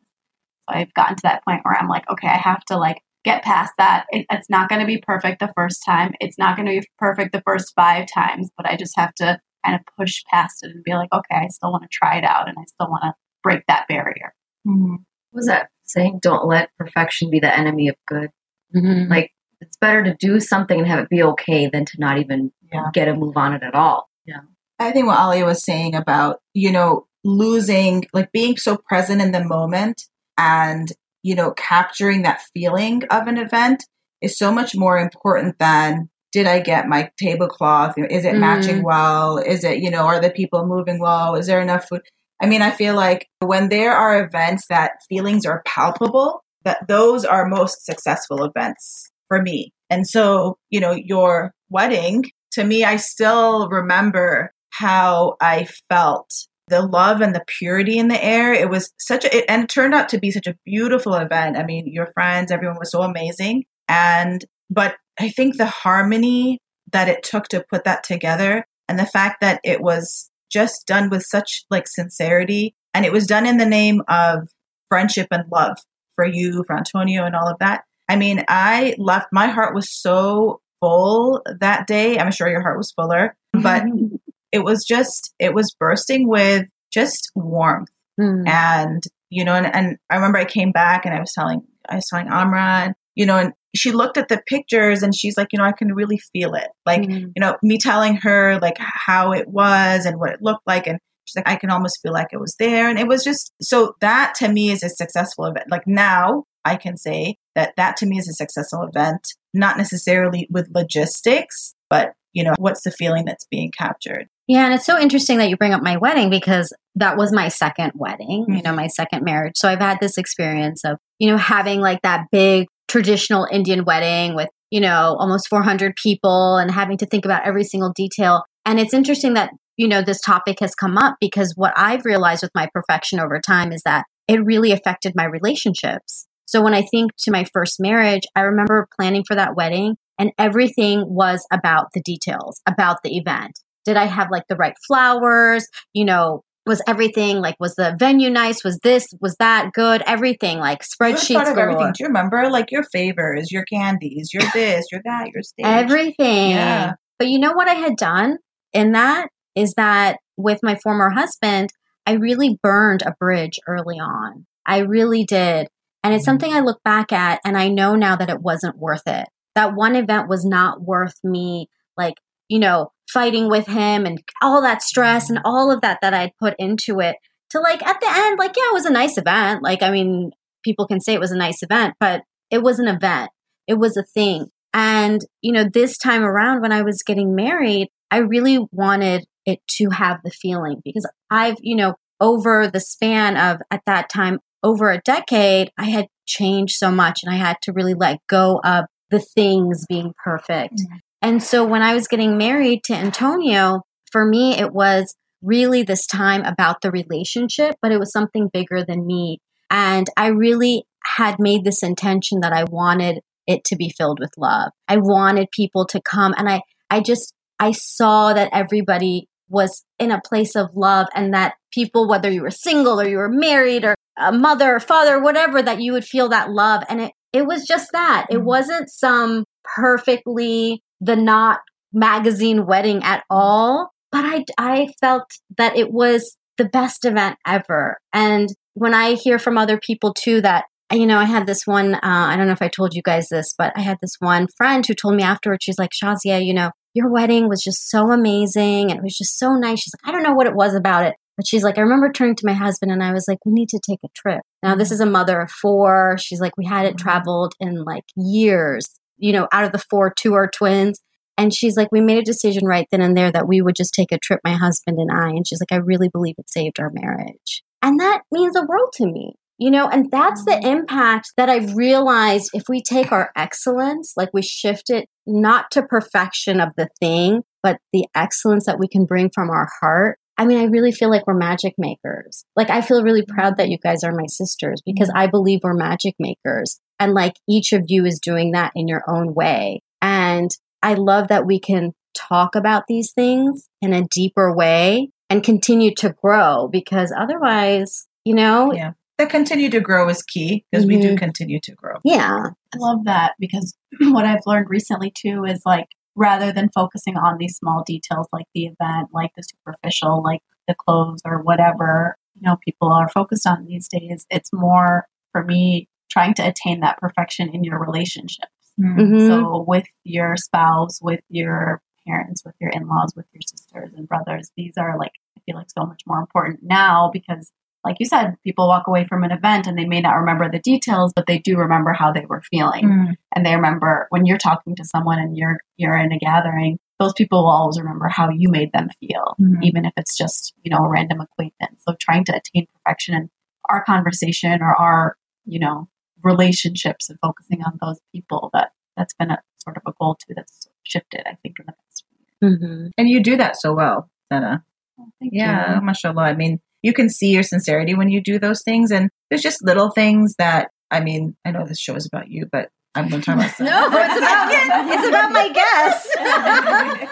So 0.69 0.77
I've 0.77 0.95
gotten 0.95 1.17
to 1.17 1.23
that 1.25 1.45
point 1.45 1.61
where 1.65 1.79
I'm 1.79 1.89
like, 1.89 2.09
okay, 2.11 2.29
I 2.29 2.37
have 2.37 2.65
to 2.67 2.77
like 2.77 3.03
get 3.25 3.43
past 3.43 3.73
that. 3.79 4.07
It, 4.11 4.27
it's 4.31 4.49
not 4.49 4.69
going 4.69 4.81
to 4.81 4.87
be 4.87 4.99
perfect 4.99 5.41
the 5.41 5.53
first 5.55 5.83
time. 5.85 6.15
It's 6.21 6.39
not 6.39 6.57
going 6.57 6.67
to 6.67 6.81
be 6.81 6.87
perfect 6.99 7.33
the 7.33 7.43
first 7.47 7.73
five 7.75 8.07
times, 8.13 8.49
but 8.57 8.67
I 8.67 8.77
just 8.77 8.97
have 8.97 9.13
to 9.15 9.39
kind 9.65 9.79
of 9.79 9.83
push 9.99 10.23
past 10.31 10.63
it 10.63 10.71
and 10.71 10.83
be 10.85 10.95
like, 10.95 11.13
okay, 11.13 11.37
I 11.37 11.49
still 11.49 11.71
want 11.73 11.83
to 11.83 11.89
try 11.93 12.17
it 12.17 12.25
out 12.25 12.49
and 12.49 12.57
I 12.59 12.65
still 12.65 12.89
want 12.89 13.03
to 13.03 13.15
break 13.43 13.65
that 13.69 13.87
barrier. 13.89 14.35
Mhm. 14.67 14.99
What 15.31 15.39
was 15.39 15.47
that 15.47 15.69
saying? 15.85 16.21
Don't 16.23 16.47
let 16.47 16.71
perfection 16.79 17.31
be 17.31 17.41
the 17.41 17.57
enemy 17.57 17.89
of 17.89 17.97
good. 18.07 18.31
Mhm. 18.75 19.09
Like 19.11 19.33
it's 19.61 19.77
better 19.77 20.03
to 20.03 20.15
do 20.15 20.41
something 20.41 20.79
and 20.79 20.89
have 20.89 21.01
it 21.01 21.11
be 21.11 21.23
okay 21.23 21.69
than 21.69 21.85
to 21.85 21.93
not 21.99 22.19
even 22.19 22.53
Yeah. 22.73 22.91
get 22.93 23.09
a 23.09 23.15
move 23.15 23.37
on 23.37 23.53
it 23.55 23.63
at 23.63 23.75
all. 23.75 24.09
Yeah. 24.27 24.41
I 24.79 24.93
think 24.93 25.07
what 25.07 25.19
Ali 25.19 25.43
was 25.43 25.63
saying 25.65 25.95
about, 25.95 26.41
you 26.55 26.71
know, 26.73 27.07
losing, 27.25 28.05
like 28.13 28.33
being 28.33 28.57
so 28.57 28.77
present 28.77 29.21
in 29.21 29.33
the 29.33 29.45
moment 29.45 30.03
and, 30.39 30.91
you 31.23 31.35
know, 31.35 31.51
capturing 31.53 32.23
that 32.23 32.41
feeling 32.55 33.03
of 33.11 33.27
an 33.27 33.37
event 33.37 33.85
is 34.23 34.39
so 34.39 34.53
much 34.53 34.75
more 34.75 34.99
important 34.99 35.59
than 35.59 36.09
did 36.33 36.47
I 36.47 36.61
get 36.61 36.89
my 36.89 37.11
tablecloth? 37.19 37.95
Is 37.99 38.25
it 38.25 38.35
Mm. 38.37 38.39
matching 38.41 38.83
well? 38.85 39.39
Is 39.39 39.65
it, 39.65 39.79
you 39.79 39.91
know, 39.91 40.07
are 40.07 40.21
the 40.21 40.31
people 40.31 40.65
moving 40.65 41.01
well? 41.01 41.35
Is 41.35 41.47
there 41.47 41.61
enough 41.61 41.89
food? 41.89 42.03
I 42.41 42.47
mean, 42.47 42.63
I 42.63 42.71
feel 42.71 42.95
like 42.95 43.29
when 43.41 43.69
there 43.69 43.93
are 43.95 44.25
events 44.25 44.67
that 44.69 44.93
feelings 45.09 45.45
are 45.45 45.63
palpable, 45.67 46.43
that 46.65 46.87
those 46.89 47.25
are 47.25 47.47
most 47.47 47.85
successful 47.85 48.45
events 48.45 49.11
for 49.29 49.43
me. 49.43 49.73
And 49.91 50.07
so, 50.07 50.57
you 50.71 50.79
know, 50.81 50.93
your 50.93 51.53
wedding, 51.69 52.31
to 52.53 52.65
me, 52.65 52.85
I 52.85 52.97
still 52.97 53.69
remember 53.69 54.53
how 54.71 55.37
I 55.41 55.67
felt 55.89 56.47
the 56.69 56.83
love 56.83 57.21
and 57.21 57.35
the 57.35 57.45
purity 57.47 57.99
in 57.99 58.09
the 58.09 58.25
air. 58.25 58.53
It 58.53 58.71
was 58.71 58.93
such 58.99 59.25
a, 59.25 59.37
it, 59.37 59.45
and 59.49 59.65
it 59.65 59.69
turned 59.69 59.95
out 59.95 60.09
to 60.11 60.19
be 60.19 60.31
such 60.31 60.47
a 60.47 60.57
beautiful 60.65 61.15
event. 61.15 61.57
I 61.57 61.65
mean, 61.65 61.87
your 61.89 62.13
friends, 62.13 62.53
everyone 62.53 62.79
was 62.79 62.93
so 62.93 63.03
amazing. 63.03 63.65
And, 63.89 64.45
but 64.71 64.97
I 65.19 65.31
think 65.31 65.57
the 65.57 65.67
harmony 65.67 66.59
that 66.93 67.09
it 67.09 67.23
took 67.23 67.49
to 67.49 67.65
put 67.69 67.85
that 67.85 68.05
together 68.05 68.65
and 68.89 68.99
the 68.99 69.07
fact 69.07 69.41
that 69.41 69.61
it 69.65 69.81
was 69.81 70.31
just 70.51 70.87
done 70.87 71.11
with 71.11 71.23
such 71.25 71.65
like 71.71 71.87
sincerity 71.87 72.75
and 72.95 73.05
it 73.05 73.13
was 73.13 73.27
done 73.27 73.47
in 73.47 73.59
the 73.59 73.67
name 73.67 74.03
of 74.09 74.49
friendship 74.89 75.29
and 75.31 75.45
love 75.51 75.77
for 76.17 76.27
you, 76.27 76.65
for 76.67 76.77
Antonio 76.77 77.25
and 77.25 77.37
all 77.37 77.49
of 77.49 77.59
that. 77.61 77.83
I 78.09 78.17
mean, 78.17 78.45
I 78.49 78.95
left, 78.99 79.29
my 79.33 79.47
heart 79.47 79.75
was 79.75 79.91
so 79.91 80.61
full 80.81 81.43
that 81.61 81.87
day. 81.87 82.19
I'm 82.19 82.31
sure 82.33 82.49
your 82.49 82.63
heart 82.63 82.79
was 82.79 82.93
fuller, 82.93 83.37
but 83.53 83.85
it 84.53 84.65
was 84.65 84.85
just, 84.85 85.33
it 85.39 85.55
was 85.55 85.75
bursting 85.79 86.29
with 86.29 86.67
just 86.93 87.31
warmth 87.35 87.89
Mm. 88.19 88.47
and 88.49 89.03
you 89.31 89.45
know 89.45 89.55
and, 89.55 89.75
and 89.75 89.97
i 90.11 90.17
remember 90.17 90.37
i 90.37 90.45
came 90.45 90.73
back 90.73 91.07
and 91.07 91.15
i 91.15 91.21
was 91.21 91.33
telling 91.33 91.63
i 91.89 91.95
was 91.95 92.07
telling 92.11 92.27
amra 92.29 92.61
and 92.85 92.95
you 93.15 93.25
know 93.25 93.37
and 93.39 93.53
she 93.75 93.93
looked 93.93 94.19
at 94.19 94.29
the 94.29 94.43
pictures 94.47 95.03
and 95.03 95.15
she's 95.15 95.39
like 95.39 95.49
you 95.53 95.59
know 95.59 95.65
i 95.65 95.73
can 95.73 95.95
really 95.95 96.19
feel 96.19 96.53
it 96.55 96.69
like 96.85 97.01
Mm. 97.03 97.33
you 97.35 97.41
know 97.41 97.57
me 97.63 97.79
telling 97.79 98.17
her 98.17 98.59
like 98.61 98.77
how 98.79 99.33
it 99.33 99.49
was 99.49 100.05
and 100.05 100.19
what 100.19 100.31
it 100.33 100.43
looked 100.43 100.67
like 100.67 100.87
and 100.87 100.99
she's 101.25 101.37
like 101.37 101.49
i 101.49 101.57
can 101.57 101.71
almost 101.71 102.01
feel 102.03 102.13
like 102.13 102.27
it 102.33 102.41
was 102.41 102.55
there 102.59 102.91
and 102.91 102.99
it 102.99 103.07
was 103.07 103.25
just 103.25 103.53
so 103.63 103.95
that 104.03 104.35
to 104.35 104.49
me 104.49 104.71
is 104.71 104.83
a 104.83 104.91
successful 104.91 105.47
event 105.47 105.71
like 105.71 105.87
now 105.87 106.45
i 106.67 106.77
can 106.77 106.97
say 106.99 107.37
that 107.55 107.73
that 107.79 107.97
to 107.97 108.07
me 108.07 108.19
is 108.19 108.29
a 108.29 108.35
successful 108.35 108.83
event 108.83 109.29
not 109.55 109.77
necessarily 109.77 110.47
with 110.51 110.69
logistics 110.75 111.75
but 111.89 112.13
you 112.33 112.45
know 112.45 112.55
what's 112.59 112.83
the 112.83 112.91
feeling 112.91 113.25
that's 113.25 113.47
being 113.51 113.71
captured 113.77 114.29
Yeah, 114.49 114.65
and 114.65 114.75
it's 114.75 114.85
so 114.85 114.99
interesting 114.99 115.39
that 115.39 115.49
you 115.49 115.57
bring 115.57 115.73
up 115.73 115.83
my 115.83 115.97
wedding 115.97 116.29
because 116.29 116.73
that 116.97 117.17
was 117.17 117.33
my 117.33 117.47
second 117.49 117.93
wedding, 117.95 118.47
you 118.49 118.55
know, 118.57 118.71
mm-hmm. 118.71 118.77
my 118.77 118.87
second 118.89 119.23
marriage. 119.23 119.53
So 119.57 119.69
I've 119.69 119.79
had 119.79 119.99
this 120.01 120.19
experience 120.19 120.85
of, 120.85 120.99
you 121.21 121.31
know, 121.31 121.37
having 121.37 121.81
like 121.81 122.03
that 122.03 122.27
big 122.33 122.67
traditional 122.89 123.47
Indian 123.51 123.85
wedding 123.85 124.35
with, 124.35 124.49
you 124.71 124.81
know, 124.81 125.17
almost 125.19 125.49
400 125.49 125.95
people 125.95 126.57
and 126.57 126.71
having 126.71 126.99
to 126.99 127.07
think 127.07 127.25
about 127.25 127.47
every 127.47 127.63
single 127.63 127.93
detail. 127.95 128.43
And 128.67 128.81
it's 128.81 128.93
interesting 128.93 129.35
that, 129.35 129.51
you 129.77 129.87
know, 129.87 130.03
this 130.03 130.21
topic 130.21 130.59
has 130.61 130.75
come 130.75 130.99
up 130.99 131.15
because 131.21 131.55
what 131.57 131.73
I've 131.77 132.05
realized 132.05 132.43
with 132.43 132.51
my 132.55 132.69
perfection 132.75 133.21
over 133.21 133.41
time 133.41 133.73
is 133.73 133.83
that 133.85 134.05
it 134.27 134.45
really 134.45 134.73
affected 134.73 135.13
my 135.15 135.25
relationships. 135.25 136.27
So 136.51 136.63
when 136.63 136.75
I 136.75 136.83
think 136.83 137.13
to 137.21 137.31
my 137.31 137.45
first 137.53 137.77
marriage, 137.79 138.23
I 138.35 138.43
remember 138.43 138.89
planning 138.99 139.25
for 139.27 139.37
that 139.37 139.57
wedding 139.57 139.97
and 140.19 140.33
everything 140.39 141.05
was 141.07 141.47
about 141.53 141.89
the 141.95 142.03
details, 142.03 142.61
about 142.67 143.03
the 143.03 143.17
event 143.17 143.59
did 143.85 143.97
I 143.97 144.07
have 144.07 144.31
like 144.31 144.45
the 144.49 144.57
right 144.57 144.75
flowers? 144.87 145.67
You 145.95 146.05
know, 146.05 146.45
was 146.67 146.83
everything 146.87 147.41
like 147.41 147.57
was 147.59 147.75
the 147.75 147.97
venue 147.99 148.31
nice? 148.31 148.63
Was 148.63 148.79
this 148.83 149.09
was 149.21 149.37
that 149.39 149.73
good? 149.73 150.03
Everything 150.07 150.59
like 150.59 150.83
spreadsheets 150.83 151.51
of 151.51 151.59
everything. 151.59 151.93
Do 151.93 152.05
you 152.05 152.07
remember 152.07 152.49
like 152.51 152.71
your 152.71 152.85
favors, 152.85 153.51
your 153.51 153.65
candies, 153.65 154.31
your 154.33 154.43
this, 154.55 154.87
your 154.93 155.01
that, 155.05 155.31
your 155.33 155.43
stage? 155.43 155.67
Everything. 155.67 156.51
Yeah. 156.51 156.95
But 157.19 157.29
you 157.29 157.39
know 157.39 157.53
what 157.53 157.69
I 157.69 157.75
had 157.75 157.97
done 157.97 158.39
in 158.73 158.93
that 158.93 159.29
is 159.55 159.75
that 159.77 160.19
with 160.37 160.61
my 160.63 160.77
former 160.77 161.11
husband, 161.11 161.71
I 162.07 162.13
really 162.13 162.59
burned 162.63 163.03
a 163.03 163.15
bridge 163.19 163.59
early 163.67 163.99
on. 163.99 164.47
I 164.65 164.79
really 164.79 165.25
did. 165.25 165.69
And 166.03 166.15
it's 166.15 166.23
mm-hmm. 166.23 166.31
something 166.31 166.53
I 166.53 166.61
look 166.61 166.83
back 166.83 167.13
at 167.13 167.41
and 167.45 167.57
I 167.57 167.69
know 167.69 167.95
now 167.95 168.17
that 168.17 168.31
it 168.31 168.41
wasn't 168.41 168.79
worth 168.79 169.07
it. 169.07 169.29
That 169.55 169.75
one 169.75 169.97
event 169.97 170.29
was 170.29 170.45
not 170.45 170.81
worth 170.81 171.19
me, 171.25 171.69
like, 171.97 172.15
you 172.49 172.59
know, 172.59 172.93
fighting 173.09 173.49
with 173.49 173.67
him 173.67 174.07
and 174.07 174.23
all 174.41 174.63
that 174.63 174.83
stress 174.83 175.29
and 175.29 175.41
all 175.45 175.71
of 175.73 175.81
that 175.81 175.99
that 176.03 176.15
I'd 176.15 176.37
put 176.39 176.55
into 176.59 177.01
it 177.01 177.17
to 177.51 177.61
like 177.61 177.85
at 177.85 178.01
the 178.01 178.09
end, 178.09 178.39
like, 178.39 178.57
yeah, 178.57 178.71
it 178.71 178.75
was 178.75 178.87
a 178.87 178.93
nice 178.93 179.19
event. 179.19 179.63
Like, 179.63 179.83
I 179.83 179.91
mean, 179.91 180.31
people 180.65 180.87
can 180.87 181.01
say 181.01 181.15
it 181.15 181.21
was 181.21 181.33
a 181.33 181.37
nice 181.37 181.63
event, 181.63 181.95
but 181.99 182.23
it 182.51 182.63
was 182.63 182.79
an 182.79 182.89
event. 182.89 183.31
It 183.67 183.75
was 183.75 183.97
a 183.97 184.05
thing. 184.05 184.47
And, 184.73 185.21
you 185.43 185.53
know, 185.53 185.65
this 185.65 185.99
time 185.99 186.23
around 186.23 186.63
when 186.63 186.73
I 186.73 186.83
was 186.83 187.03
getting 187.03 187.35
married, 187.35 187.89
I 188.11 188.19
really 188.19 188.61
wanted 188.71 189.27
it 189.47 189.61
to 189.79 189.91
have 189.91 190.21
the 190.23 190.31
feeling 190.31 190.81
because 190.85 191.09
I've, 191.31 191.57
you 191.61 191.75
know, 191.75 191.95
over 192.21 192.69
the 192.69 192.81
span 192.81 193.37
of 193.37 193.61
at 193.71 193.83
that 193.87 194.09
time, 194.09 194.39
over 194.63 194.91
a 194.91 195.01
decade, 195.01 195.71
I 195.79 195.91
had 195.91 196.07
changed 196.27 196.77
so 196.77 196.91
much 196.91 197.21
and 197.23 197.33
I 197.33 197.39
had 197.39 197.57
to 197.63 197.73
really 197.73 197.95
let 197.95 198.19
go 198.29 198.61
of 198.65 198.85
the 199.11 199.21
things 199.21 199.85
being 199.89 200.13
perfect. 200.23 200.75
Mm-hmm. 200.75 200.97
And 201.23 201.43
so 201.43 201.65
when 201.65 201.83
I 201.83 201.95
was 201.95 202.09
getting 202.09 202.39
married 202.39 202.83
to 202.85 202.95
Antonio, 202.95 203.83
for 204.11 204.25
me, 204.25 204.57
it 204.59 204.73
was 204.73 205.15
really 205.43 205.83
this 205.83 206.07
time 206.07 206.43
about 206.45 206.83
the 206.83 206.91
relationship, 206.91 207.77
but 207.83 207.93
it 207.93 207.99
was 207.99 208.13
something 208.13 208.49
bigger 208.53 208.85
than 208.85 209.07
me. 209.07 209.39
And 209.71 210.09
I 210.17 210.29
really 210.29 210.85
had 211.05 211.39
made 211.39 211.65
this 211.65 211.83
intention 211.83 212.41
that 212.41 212.53
I 212.53 212.65
wanted 212.65 213.21
it 213.47 213.65
to 213.65 213.77
be 213.77 213.91
filled 213.97 214.21
with 214.21 214.31
love. 214.37 214.73
I 214.89 214.99
wanted 214.99 215.51
people 215.51 215.87
to 215.87 216.01
come 216.01 216.35
and 216.37 216.49
I, 216.49 216.63
I 216.91 217.01
just, 217.01 217.33
I 217.59 217.73
saw 217.73 218.33
that 218.33 218.51
everybody 218.53 219.29
was 219.51 219.85
in 219.99 220.11
a 220.11 220.21
place 220.21 220.57
of 220.57 220.69
love 220.75 221.07
and 221.15 221.35
that 221.35 221.55
people, 221.73 222.09
whether 222.09 222.31
you 222.31 222.43
were 222.43 222.51
single 222.51 223.01
or 223.01 223.07
you 223.07 223.19
were 223.19 223.29
married 223.29 223.85
or 223.85 223.95
a 224.17 224.33
mother 224.33 224.77
or 224.77 224.81
father, 224.81 225.17
or 225.17 225.23
whatever, 225.23 225.63
that 225.63 225.81
you 225.81 225.93
would 225.93 226.05
feel 226.05 226.29
that 226.29 226.51
love. 226.51 226.83
And 226.89 227.01
it, 227.01 227.13
it 227.33 227.47
was 227.47 227.67
just 227.67 227.93
that. 227.93 228.27
It 228.31 228.37
mm-hmm. 228.37 228.45
wasn't 228.45 228.91
some 228.91 229.45
perfectly 229.77 230.83
the 231.01 231.17
not 231.17 231.61
magazine 231.93 232.67
wedding 232.67 233.03
at 233.03 233.25
all. 233.31 233.91
But 234.13 234.25
I, 234.25 234.45
I 234.59 234.89
felt 235.01 235.25
that 235.57 235.77
it 235.77 235.93
was 235.93 236.37
the 236.59 236.69
best 236.69 237.05
event 237.05 237.37
ever. 237.47 237.99
And 238.13 238.49
when 238.75 238.93
I 238.93 239.15
hear 239.15 239.39
from 239.39 239.57
other 239.57 239.79
people 239.79 240.13
too 240.13 240.41
that, 240.41 240.65
you 240.93 241.07
know, 241.07 241.19
I 241.19 241.25
had 241.25 241.47
this 241.47 241.67
one, 241.67 241.95
uh, 241.95 242.01
I 242.03 242.37
don't 242.37 242.47
know 242.47 242.53
if 242.53 242.63
I 242.63 242.69
told 242.69 242.95
you 242.95 243.03
guys 243.03 243.29
this, 243.29 243.55
but 243.57 243.73
I 243.77 243.81
had 243.81 243.99
this 244.03 244.17
one 244.19 244.49
friend 244.57 244.85
who 244.85 244.95
told 244.95 245.15
me 245.15 245.23
afterwards, 245.23 245.65
she's 245.65 245.79
like, 245.79 245.93
Shazia, 245.93 246.45
you 246.45 246.53
know, 246.53 246.73
your 246.95 247.11
wedding 247.11 247.49
was 247.49 247.63
just 247.63 247.89
so 247.89 248.11
amazing 248.11 248.91
and 248.91 248.99
it 248.99 249.03
was 249.03 249.17
just 249.17 249.39
so 249.39 249.55
nice. 249.55 249.81
She's 249.81 249.95
like, 249.95 250.09
I 250.09 250.13
don't 250.13 250.23
know 250.23 250.35
what 250.35 250.47
it 250.47 250.55
was 250.55 250.75
about 250.75 251.07
it, 251.07 251.15
but 251.37 251.47
she's 251.47 251.63
like, 251.63 251.79
I 251.79 251.83
remember 251.83 252.11
turning 252.11 252.37
to 252.37 252.47
my 252.47 252.53
husband 252.53 252.91
and 252.93 253.03
I 253.03 253.13
was 253.13 253.27
like, 253.29 253.39
we 253.45 253.53
need 253.53 253.69
to 253.71 253.81
take 253.85 254.01
a 254.05 254.09
trip. 254.15 254.43
Now, 254.63 254.75
this 254.75 254.89
mm-hmm. 254.89 254.95
is 254.95 255.01
a 255.01 255.07
mother 255.07 255.41
of 255.41 255.51
four. 255.51 256.17
She's 256.19 256.41
like, 256.41 256.57
we 256.57 256.67
hadn't 256.67 256.97
mm-hmm. 256.97 257.09
traveled 257.09 257.55
in 257.61 257.85
like 257.85 258.05
years. 258.17 258.89
You 259.17 259.33
know, 259.33 259.49
out 259.53 259.65
of 259.65 259.73
the 259.73 259.83
four, 259.91 260.13
two 260.19 260.35
are 260.35 260.51
twins. 260.51 261.01
And 261.39 261.55
she's 261.55 261.77
like, 261.77 261.89
we 261.91 262.03
made 262.03 262.19
a 262.19 262.23
decision 262.23 262.67
right 262.67 262.87
then 262.91 263.01
and 263.01 263.17
there 263.17 263.33
that 263.33 263.49
we 263.49 263.63
would 263.63 263.75
just 263.75 263.95
take 263.95 264.13
a 264.13 264.19
trip, 264.19 264.41
my 264.45 264.53
husband 264.53 264.99
and 264.99 265.11
I. 265.11 265.29
And 265.29 265.47
she's 265.47 265.61
like, 265.61 265.73
I 265.73 265.83
really 265.83 266.09
believe 266.09 266.35
it 266.37 266.51
saved 266.51 266.79
our 266.79 266.91
marriage. 266.93 267.63
And 267.83 267.99
that 268.01 268.23
means 268.31 268.53
the 268.53 268.67
world 268.67 268.91
to 268.97 269.07
me, 269.07 269.37
you 269.61 269.71
know, 269.71 269.89
and 269.89 270.11
that's 270.11 270.45
the 270.45 270.53
mm-hmm. 270.53 270.79
impact 270.79 271.35
that 271.37 271.49
I've 271.49 271.77
realized 271.77 272.51
if 272.55 272.65
we 272.69 272.83
take 272.83 273.13
our 273.13 273.31
excellence, 273.37 274.15
like 274.17 274.31
we 274.33 274.43
shift 274.43 274.91
it 274.91 275.09
not 275.27 275.71
to 275.73 275.83
perfection 275.83 276.61
of 276.61 276.71
the 276.77 276.89
thing, 276.99 277.43
but 277.63 277.77
the 277.93 278.07
excellence 278.15 278.67
that 278.67 278.81
we 278.81 278.89
can 278.89 279.05
bring 279.05 279.31
from 279.33 279.51
our 279.51 279.69
heart 279.81 280.19
I 280.39 280.47
mean, 280.47 280.57
I 280.57 280.65
really 280.65 280.91
feel 280.91 281.11
like 281.11 281.27
we're 281.27 281.35
magic 281.35 281.75
makers. 281.77 282.47
Like, 282.57 282.71
I 282.71 282.81
feel 282.81 283.03
really 283.03 283.27
proud 283.29 283.59
that 283.59 283.69
you 283.69 283.77
guys 283.77 284.03
are 284.03 284.11
my 284.11 284.25
sisters 284.27 284.81
because 284.87 285.13
I 285.15 285.27
believe 285.27 285.61
we're 285.63 285.75
magic 285.75 286.15
makers. 286.19 286.81
And 286.99 287.13
like 287.13 287.35
each 287.47 287.75
of 287.75 287.85
you 287.89 288.07
is 288.07 288.19
doing 288.19 288.53
that 288.53 288.73
in 288.75 288.89
your 288.89 289.03
own 289.07 289.35
way. 289.35 289.83
And 290.01 290.51
I 290.83 290.95
love 290.95 291.29
that 291.29 291.45
we 291.45 291.61
can 291.61 291.93
talk 292.15 292.55
about 292.55 292.85
these 292.89 293.13
things 293.13 293.69
in 293.83 293.93
a 293.93 294.09
deeper 294.09 294.51
way 294.55 295.11
and 295.29 295.45
continue 295.45 295.95
to 295.97 296.15
grow 296.23 296.69
because 296.73 297.13
otherwise, 297.15 298.09
you 298.25 298.35
know, 298.35 298.73
yeah. 298.73 298.93
That 299.21 299.29
continue 299.29 299.69
to 299.69 299.81
grow 299.81 300.09
is 300.09 300.23
key 300.23 300.65
because 300.71 300.87
mm-hmm. 300.87 300.97
we 300.97 301.03
do 301.03 301.09
mm-hmm. 301.09 301.17
continue 301.19 301.61
to 301.65 301.75
grow. 301.75 301.97
Yeah. 302.05 302.47
I 302.75 302.77
love 302.79 303.05
that 303.05 303.35
because 303.39 303.77
what 304.01 304.25
I've 304.25 304.47
learned 304.47 304.71
recently 304.71 305.13
too 305.15 305.45
is 305.45 305.61
like 305.67 305.89
rather 306.17 306.53
than 306.53 306.71
focusing 306.75 307.19
on 307.19 307.37
these 307.37 307.55
small 307.57 307.85
details 307.87 308.29
like 308.33 308.47
the 308.55 308.65
event, 308.65 309.09
like 309.13 309.33
the 309.37 309.43
superficial, 309.43 310.23
like 310.23 310.41
the 310.67 310.75
clothes 310.75 311.21
or 311.27 311.43
whatever, 311.43 312.17
you 312.35 312.41
know, 312.49 312.57
people 312.65 312.91
are 312.91 313.11
focused 313.11 313.47
on 313.47 313.67
these 313.67 313.89
days. 313.89 314.25
It's 314.31 314.55
more 314.55 315.05
for 315.33 315.45
me 315.45 315.87
trying 316.11 316.33
to 316.35 316.49
attain 316.49 316.81
that 316.81 316.97
perfection 316.97 317.51
in 317.51 317.63
your 317.63 317.79
relationships. 317.79 318.49
Mm-hmm. 318.81 319.27
So 319.27 319.67
with 319.69 319.87
your 320.03 320.39
spouse, 320.39 320.99
with 321.03 321.21
your 321.29 321.83
parents, 322.09 322.43
with 322.43 322.55
your 322.59 322.71
in-laws, 322.71 323.13
with 323.15 323.27
your 323.35 323.43
sisters 323.43 323.91
and 323.95 324.09
brothers, 324.09 324.51
these 324.57 324.79
are 324.79 324.97
like 324.99 325.13
I 325.37 325.43
feel 325.45 325.57
like 325.57 325.69
so 325.69 325.85
much 325.85 326.05
more 326.07 326.21
important 326.21 326.61
now 326.63 327.11
because 327.13 327.53
like 327.85 327.97
you 327.99 328.07
said, 328.07 328.37
people 328.45 328.69
walk 328.69 328.87
away 328.87 329.05
from 329.05 329.25
an 329.25 329.33
event 329.33 329.67
and 329.67 329.79
they 329.79 329.87
may 329.87 330.01
not 330.01 330.17
remember 330.17 330.51
the 330.51 330.59
details, 330.59 331.13
but 331.15 331.27
they 331.27 331.39
do 331.39 331.57
remember 331.57 331.93
how 331.93 332.13
they 332.13 332.27
were 332.27 332.43
feeling. 332.43 332.85
Mm. 332.85 333.17
And 333.35 333.47
they 333.47 333.55
remember 333.55 334.07
when 334.11 334.27
you're 334.27 334.39
talking 334.39 334.77
to 334.77 334.85
someone 334.85 335.19
and 335.19 335.37
you're 335.37 335.61
you're 335.77 335.97
in 335.97 336.13
a 336.13 336.19
gathering, 336.19 336.79
those 336.99 337.15
people 337.15 337.43
will 337.43 337.51
always 337.51 337.79
remember 337.79 338.09
how 338.09 338.29
you 338.29 338.51
made 338.51 338.73
them 338.73 338.89
feel, 339.01 339.35
mm. 339.41 339.57
even 339.63 339.87
if 339.87 339.93
it's 339.97 340.17
just, 340.17 340.53
you 340.63 340.71
know, 340.71 340.85
a 340.85 340.89
random 340.89 341.21
acquaintance. 341.21 341.83
So 341.89 341.95
trying 341.99 342.25
to 342.25 342.37
attain 342.37 342.67
perfection 342.75 343.15
in 343.15 343.31
our 343.71 343.83
conversation 343.85 344.61
or 344.61 344.75
our, 344.75 345.17
you 345.47 345.59
know, 345.59 345.89
relationships 346.23 347.09
and 347.09 347.19
focusing 347.21 347.63
on 347.63 347.79
those 347.81 347.99
people 348.13 348.51
that 348.53 348.73
that's 348.97 349.15
been 349.15 349.31
a 349.31 349.41
sort 349.57 349.79
of 349.79 349.83
a 349.87 349.93
goal 349.99 350.17
too 350.17 350.35
that's 350.37 350.69
shifted, 350.83 351.23
I 351.27 351.37
think, 351.43 351.59
in 351.59 351.67
the 351.67 351.73
past 351.73 352.05
few 352.11 352.51
years. 352.51 352.59
Mm-hmm. 352.59 352.87
And 352.99 353.09
you 353.09 353.23
do 353.23 353.37
that 353.37 353.57
so 353.57 353.73
well, 353.73 354.11
Sana. 354.31 354.65
Oh, 354.99 355.09
yeah, 355.21 355.77
you. 355.77 355.81
mashallah. 355.81 356.25
I 356.25 356.35
mean, 356.35 356.61
you 356.83 356.93
can 356.93 357.09
see 357.09 357.31
your 357.33 357.43
sincerity 357.43 357.95
when 357.95 358.09
you 358.09 358.23
do 358.23 358.39
those 358.39 358.63
things. 358.63 358.91
And 358.91 359.11
there's 359.29 359.43
just 359.43 359.65
little 359.65 359.91
things 359.91 360.35
that, 360.39 360.69
I 360.91 361.01
mean, 361.01 361.37
I 361.45 361.51
know 361.51 361.67
this 361.67 361.81
show 361.81 361.95
is 361.95 362.07
about 362.07 362.31
you, 362.31 362.47
but 362.51 362.71
I'm 362.95 363.09
going 363.09 363.23
to 363.23 363.27
talk 363.27 363.37
about 363.37 363.61
No, 363.61 363.87
it's 363.87 364.19
about, 364.19 364.91
it's 364.91 365.09
about 365.09 365.33
my 365.33 365.49
guest. 365.53 367.11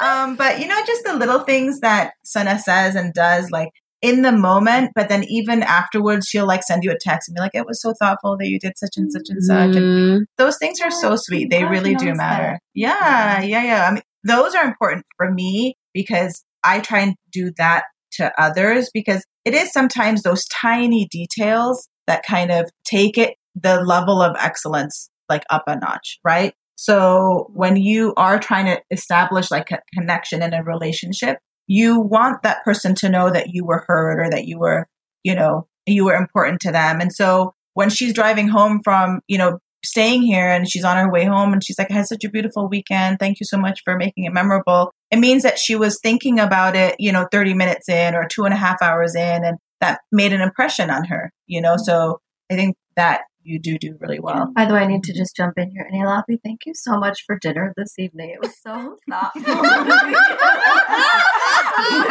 um, 0.00 0.36
but, 0.36 0.60
you 0.60 0.66
know, 0.66 0.80
just 0.86 1.04
the 1.04 1.14
little 1.14 1.40
things 1.40 1.80
that 1.80 2.14
Sana 2.24 2.58
says 2.58 2.96
and 2.96 3.12
does, 3.14 3.50
like, 3.50 3.70
in 4.02 4.22
the 4.22 4.32
moment, 4.32 4.92
but 4.94 5.08
then 5.08 5.24
even 5.24 5.62
afterwards, 5.62 6.26
she'll 6.26 6.46
like 6.46 6.62
send 6.62 6.82
you 6.82 6.90
a 6.90 6.98
text 6.98 7.28
and 7.28 7.34
be 7.34 7.40
like, 7.40 7.54
"It 7.54 7.66
was 7.66 7.82
so 7.82 7.92
thoughtful 7.92 8.38
that 8.38 8.48
you 8.48 8.58
did 8.58 8.78
such 8.78 8.96
and 8.96 9.12
such 9.12 9.26
and 9.28 9.44
such." 9.44 9.76
Mm. 9.76 10.16
And 10.16 10.26
those 10.38 10.56
things 10.56 10.80
are 10.80 10.90
so 10.90 11.16
sweet; 11.16 11.50
they 11.50 11.64
really 11.64 11.94
do 11.94 12.14
matter. 12.14 12.58
Yeah, 12.74 13.42
yeah, 13.42 13.62
yeah. 13.62 13.88
I 13.88 13.92
mean, 13.92 14.02
those 14.24 14.54
are 14.54 14.64
important 14.64 15.04
for 15.18 15.30
me 15.30 15.74
because 15.92 16.42
I 16.64 16.80
try 16.80 17.00
and 17.00 17.14
do 17.30 17.52
that 17.58 17.84
to 18.12 18.32
others 18.40 18.90
because 18.92 19.24
it 19.44 19.54
is 19.54 19.72
sometimes 19.72 20.22
those 20.22 20.46
tiny 20.46 21.06
details 21.06 21.88
that 22.06 22.24
kind 22.24 22.50
of 22.50 22.70
take 22.84 23.16
it 23.18 23.36
the 23.54 23.80
level 23.80 24.22
of 24.22 24.36
excellence 24.38 25.10
like 25.28 25.44
up 25.50 25.64
a 25.66 25.78
notch, 25.78 26.18
right? 26.24 26.54
So 26.76 27.50
when 27.52 27.76
you 27.76 28.14
are 28.16 28.38
trying 28.38 28.66
to 28.66 28.80
establish 28.90 29.50
like 29.50 29.70
a 29.70 29.80
connection 29.94 30.42
in 30.42 30.54
a 30.54 30.64
relationship, 30.64 31.38
you 31.66 32.00
want 32.00 32.42
that 32.42 32.64
person 32.64 32.94
to 32.96 33.08
know 33.08 33.30
that 33.30 33.48
you 33.50 33.64
were 33.64 33.84
heard 33.86 34.18
or 34.18 34.30
that 34.30 34.46
you 34.46 34.58
were, 34.58 34.88
you 35.22 35.34
know, 35.34 35.66
you 35.86 36.04
were 36.04 36.14
important 36.14 36.60
to 36.62 36.72
them. 36.72 37.00
And 37.00 37.12
so 37.12 37.54
when 37.74 37.90
she's 37.90 38.12
driving 38.12 38.48
home 38.48 38.80
from, 38.82 39.20
you 39.28 39.38
know, 39.38 39.58
staying 39.84 40.22
here 40.22 40.48
and 40.50 40.68
she's 40.68 40.84
on 40.84 40.96
her 40.96 41.10
way 41.10 41.24
home 41.24 41.52
and 41.52 41.62
she's 41.62 41.78
like, 41.78 41.90
I 41.90 41.94
had 41.94 42.06
such 42.06 42.24
a 42.24 42.30
beautiful 42.30 42.68
weekend. 42.68 43.18
Thank 43.18 43.40
you 43.40 43.46
so 43.46 43.58
much 43.58 43.82
for 43.84 43.96
making 43.96 44.24
it 44.24 44.32
memorable. 44.32 44.92
It 45.10 45.18
means 45.18 45.42
that 45.42 45.58
she 45.58 45.74
was 45.74 45.98
thinking 46.00 46.38
about 46.38 46.76
it, 46.76 46.96
you 46.98 47.12
know, 47.12 47.26
30 47.30 47.54
minutes 47.54 47.88
in 47.88 48.14
or 48.14 48.26
two 48.28 48.44
and 48.44 48.54
a 48.54 48.56
half 48.56 48.80
hours 48.80 49.14
in, 49.14 49.44
and 49.44 49.58
that 49.80 50.00
made 50.12 50.32
an 50.32 50.40
impression 50.40 50.90
on 50.90 51.04
her, 51.06 51.32
you 51.46 51.60
know? 51.60 51.76
So 51.76 52.20
I 52.50 52.54
think 52.54 52.76
that 52.96 53.22
you 53.42 53.58
do 53.58 53.78
do 53.78 53.96
really 54.00 54.20
well. 54.20 54.52
By 54.54 54.66
the 54.66 54.74
way, 54.74 54.80
I 54.80 54.86
need 54.86 55.02
to 55.04 55.14
just 55.14 55.34
jump 55.34 55.54
in 55.56 55.70
here. 55.70 55.88
And 55.90 56.02
Elapi, 56.02 56.38
thank 56.44 56.66
you 56.66 56.74
so 56.74 56.98
much 56.98 57.24
for 57.26 57.38
dinner 57.38 57.72
this 57.76 57.98
evening. 57.98 58.30
It 58.30 58.40
was 58.40 58.54
so 58.60 58.98
thoughtful. 59.08 59.42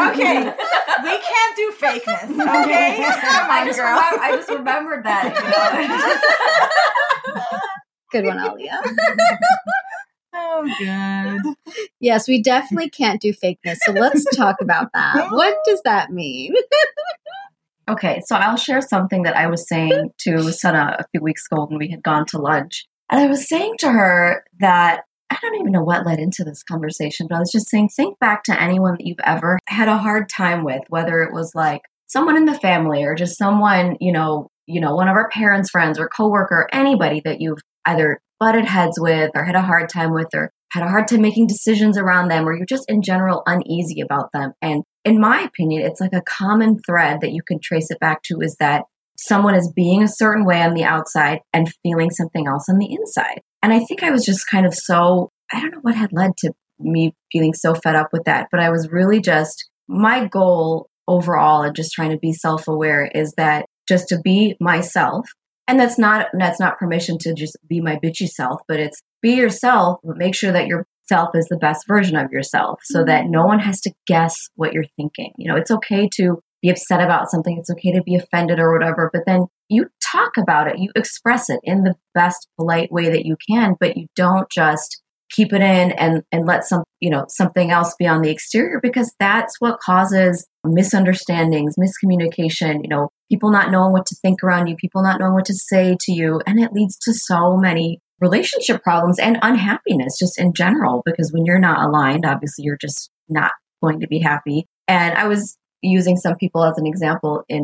okay, 0.09 0.51
we 1.03 1.17
can't 1.19 1.55
do 1.55 1.71
fakeness. 1.79 2.31
Okay, 2.31 2.97
come 2.97 3.49
on, 3.49 3.51
I 3.51 3.71
girl. 3.75 3.95
Remember, 3.95 4.23
I 4.23 4.31
just 4.35 4.49
remembered 4.49 5.05
that. 5.05 5.35
You 7.31 7.33
know? 7.33 7.41
Good 8.11 8.25
one, 8.25 8.39
Alia. 8.39 8.81
oh, 10.33 10.75
good. 10.77 11.75
Yes, 11.99 12.27
we 12.27 12.41
definitely 12.41 12.89
can't 12.89 13.21
do 13.21 13.33
fakeness. 13.33 13.77
So 13.85 13.91
let's 13.91 14.25
talk 14.35 14.57
about 14.61 14.91
that. 14.93 15.31
What 15.31 15.57
does 15.65 15.81
that 15.83 16.11
mean? 16.11 16.53
Okay, 17.89 18.21
so 18.25 18.35
I'll 18.35 18.57
share 18.57 18.81
something 18.81 19.23
that 19.23 19.35
I 19.35 19.47
was 19.47 19.67
saying 19.67 20.11
to 20.19 20.51
Sana 20.51 20.97
a 20.99 21.05
few 21.11 21.21
weeks 21.21 21.47
ago 21.49 21.65
when 21.65 21.79
we 21.79 21.89
had 21.89 22.03
gone 22.03 22.25
to 22.27 22.37
lunch. 22.37 22.85
And 23.09 23.19
I 23.19 23.27
was 23.27 23.49
saying 23.49 23.75
to 23.79 23.91
her 23.91 24.43
that 24.59 25.05
I 25.31 25.37
don't 25.41 25.55
even 25.59 25.71
know 25.71 25.83
what 25.83 26.05
led 26.05 26.19
into 26.19 26.43
this 26.43 26.63
conversation, 26.63 27.27
but 27.27 27.35
I 27.35 27.39
was 27.39 27.51
just 27.51 27.67
saying, 27.67 27.89
think 27.89 28.19
back 28.19 28.43
to 28.43 28.61
anyone 28.61 28.93
that 28.93 29.05
you've 29.05 29.17
ever 29.23 29.59
had 29.67 29.87
a 29.87 29.97
hard 29.97 30.29
time 30.29 30.63
with, 30.63 30.81
whether 30.89 31.23
it 31.23 31.33
was 31.33 31.53
like 31.55 31.81
someone 32.07 32.37
in 32.37 32.45
the 32.45 32.59
family 32.59 33.03
or 33.03 33.15
just 33.15 33.37
someone, 33.37 33.97
you 33.99 34.11
know, 34.11 34.49
you 34.65 34.81
know, 34.81 34.95
one 34.95 35.07
of 35.07 35.15
our 35.15 35.29
parents' 35.29 35.69
friends 35.69 35.99
or 35.99 36.07
coworker, 36.07 36.67
anybody 36.71 37.21
that 37.25 37.41
you've 37.41 37.61
either 37.85 38.21
butted 38.39 38.65
heads 38.65 38.99
with 38.99 39.31
or 39.35 39.43
had 39.43 39.55
a 39.55 39.61
hard 39.61 39.89
time 39.89 40.13
with 40.13 40.27
or 40.33 40.51
had 40.71 40.83
a 40.83 40.89
hard 40.89 41.07
time 41.07 41.21
making 41.21 41.47
decisions 41.47 41.97
around 41.97 42.29
them 42.29 42.47
or 42.47 42.55
you're 42.55 42.65
just 42.65 42.89
in 42.89 43.01
general 43.01 43.43
uneasy 43.45 44.01
about 44.01 44.31
them. 44.33 44.53
And 44.61 44.83
in 45.03 45.19
my 45.19 45.41
opinion, 45.41 45.83
it's 45.83 46.01
like 46.01 46.13
a 46.13 46.21
common 46.21 46.77
thread 46.85 47.21
that 47.21 47.31
you 47.31 47.41
can 47.47 47.59
trace 47.61 47.89
it 47.89 47.99
back 47.99 48.21
to 48.23 48.39
is 48.41 48.55
that 48.59 48.83
someone 49.17 49.55
is 49.55 49.71
being 49.75 50.03
a 50.03 50.07
certain 50.07 50.45
way 50.45 50.61
on 50.61 50.73
the 50.73 50.83
outside 50.83 51.39
and 51.53 51.71
feeling 51.83 52.11
something 52.11 52.47
else 52.47 52.69
on 52.69 52.77
the 52.77 52.91
inside. 52.91 53.41
And 53.61 53.73
I 53.73 53.79
think 53.79 54.03
I 54.03 54.11
was 54.11 54.25
just 54.25 54.47
kind 54.49 54.65
of 54.65 54.73
so, 54.73 55.29
I 55.51 55.59
don't 55.59 55.71
know 55.71 55.79
what 55.81 55.95
had 55.95 56.13
led 56.13 56.37
to 56.37 56.53
me 56.79 57.13
feeling 57.31 57.53
so 57.53 57.75
fed 57.75 57.95
up 57.95 58.09
with 58.13 58.23
that, 58.25 58.47
but 58.51 58.61
I 58.61 58.69
was 58.69 58.89
really 58.89 59.19
just, 59.19 59.69
my 59.87 60.25
goal 60.25 60.87
overall 61.07 61.63
and 61.63 61.75
just 61.75 61.91
trying 61.91 62.11
to 62.11 62.17
be 62.17 62.31
self 62.31 62.67
aware 62.67 63.09
is 63.13 63.33
that 63.35 63.65
just 63.87 64.07
to 64.09 64.19
be 64.23 64.55
myself. 64.61 65.27
And 65.69 65.79
that's 65.79 65.99
not, 65.99 66.29
that's 66.33 66.59
not 66.59 66.79
permission 66.79 67.19
to 67.19 67.33
just 67.35 67.55
be 67.67 67.79
my 67.79 67.97
bitchy 67.97 68.27
self, 68.27 68.59
but 68.67 68.79
it's 68.79 69.03
be 69.21 69.35
yourself, 69.35 69.99
but 70.03 70.17
make 70.17 70.33
sure 70.33 70.51
that 70.51 70.65
your 70.65 70.87
self 71.07 71.29
is 71.35 71.45
the 71.45 71.57
best 71.57 71.85
version 71.87 72.15
of 72.15 72.31
yourself 72.31 72.79
so 72.85 72.99
mm-hmm. 72.99 73.07
that 73.07 73.25
no 73.27 73.45
one 73.45 73.59
has 73.59 73.79
to 73.81 73.93
guess 74.07 74.49
what 74.55 74.73
you're 74.73 74.85
thinking. 74.95 75.31
You 75.37 75.51
know, 75.51 75.55
it's 75.55 75.69
okay 75.69 76.09
to 76.15 76.39
be 76.63 76.71
upset 76.71 77.01
about 77.01 77.29
something. 77.29 77.55
It's 77.55 77.69
okay 77.69 77.91
to 77.91 78.01
be 78.01 78.15
offended 78.15 78.57
or 78.57 78.73
whatever, 78.73 79.11
but 79.13 79.27
then 79.27 79.45
you 79.69 79.85
talk 80.01 80.37
about 80.39 80.67
it, 80.67 80.79
you 80.79 80.89
express 80.95 81.51
it 81.51 81.59
in 81.63 81.83
the 81.83 81.93
best 82.15 82.47
polite 82.57 82.91
way 82.91 83.09
that 83.09 83.27
you 83.27 83.37
can, 83.47 83.75
but 83.79 83.95
you 83.95 84.07
don't 84.15 84.49
just 84.49 85.03
keep 85.31 85.53
it 85.53 85.61
in 85.61 85.91
and 85.91 86.23
and 86.31 86.47
let 86.47 86.63
some 86.63 86.83
you 86.99 87.09
know 87.09 87.25
something 87.29 87.71
else 87.71 87.95
be 87.97 88.07
on 88.07 88.21
the 88.21 88.29
exterior 88.29 88.79
because 88.81 89.13
that's 89.19 89.55
what 89.59 89.79
causes 89.79 90.47
misunderstandings 90.65 91.75
miscommunication 91.77 92.81
you 92.83 92.89
know 92.89 93.09
people 93.29 93.51
not 93.51 93.71
knowing 93.71 93.93
what 93.93 94.05
to 94.07 94.15
think 94.15 94.43
around 94.43 94.67
you 94.67 94.75
people 94.75 95.03
not 95.03 95.19
knowing 95.19 95.33
what 95.33 95.45
to 95.45 95.53
say 95.53 95.95
to 95.99 96.11
you. 96.11 96.41
And 96.45 96.59
it 96.59 96.73
leads 96.73 96.97
to 96.99 97.13
so 97.13 97.55
many 97.55 97.99
relationship 98.19 98.83
problems 98.83 99.19
and 99.19 99.37
unhappiness 99.41 100.17
just 100.19 100.39
in 100.39 100.53
general 100.53 101.01
because 101.05 101.31
when 101.31 101.45
you're 101.45 101.59
not 101.59 101.87
aligned 101.87 102.25
obviously 102.25 102.65
you're 102.65 102.77
just 102.77 103.09
not 103.29 103.51
going 103.81 104.01
to 104.01 104.07
be 104.07 104.19
happy. 104.19 104.65
And 104.87 105.17
i 105.17 105.27
was 105.27 105.57
using 105.81 106.17
some 106.17 106.35
people 106.35 106.63
as 106.63 106.77
an 106.77 106.85
example 106.85 107.43
in 107.47 107.63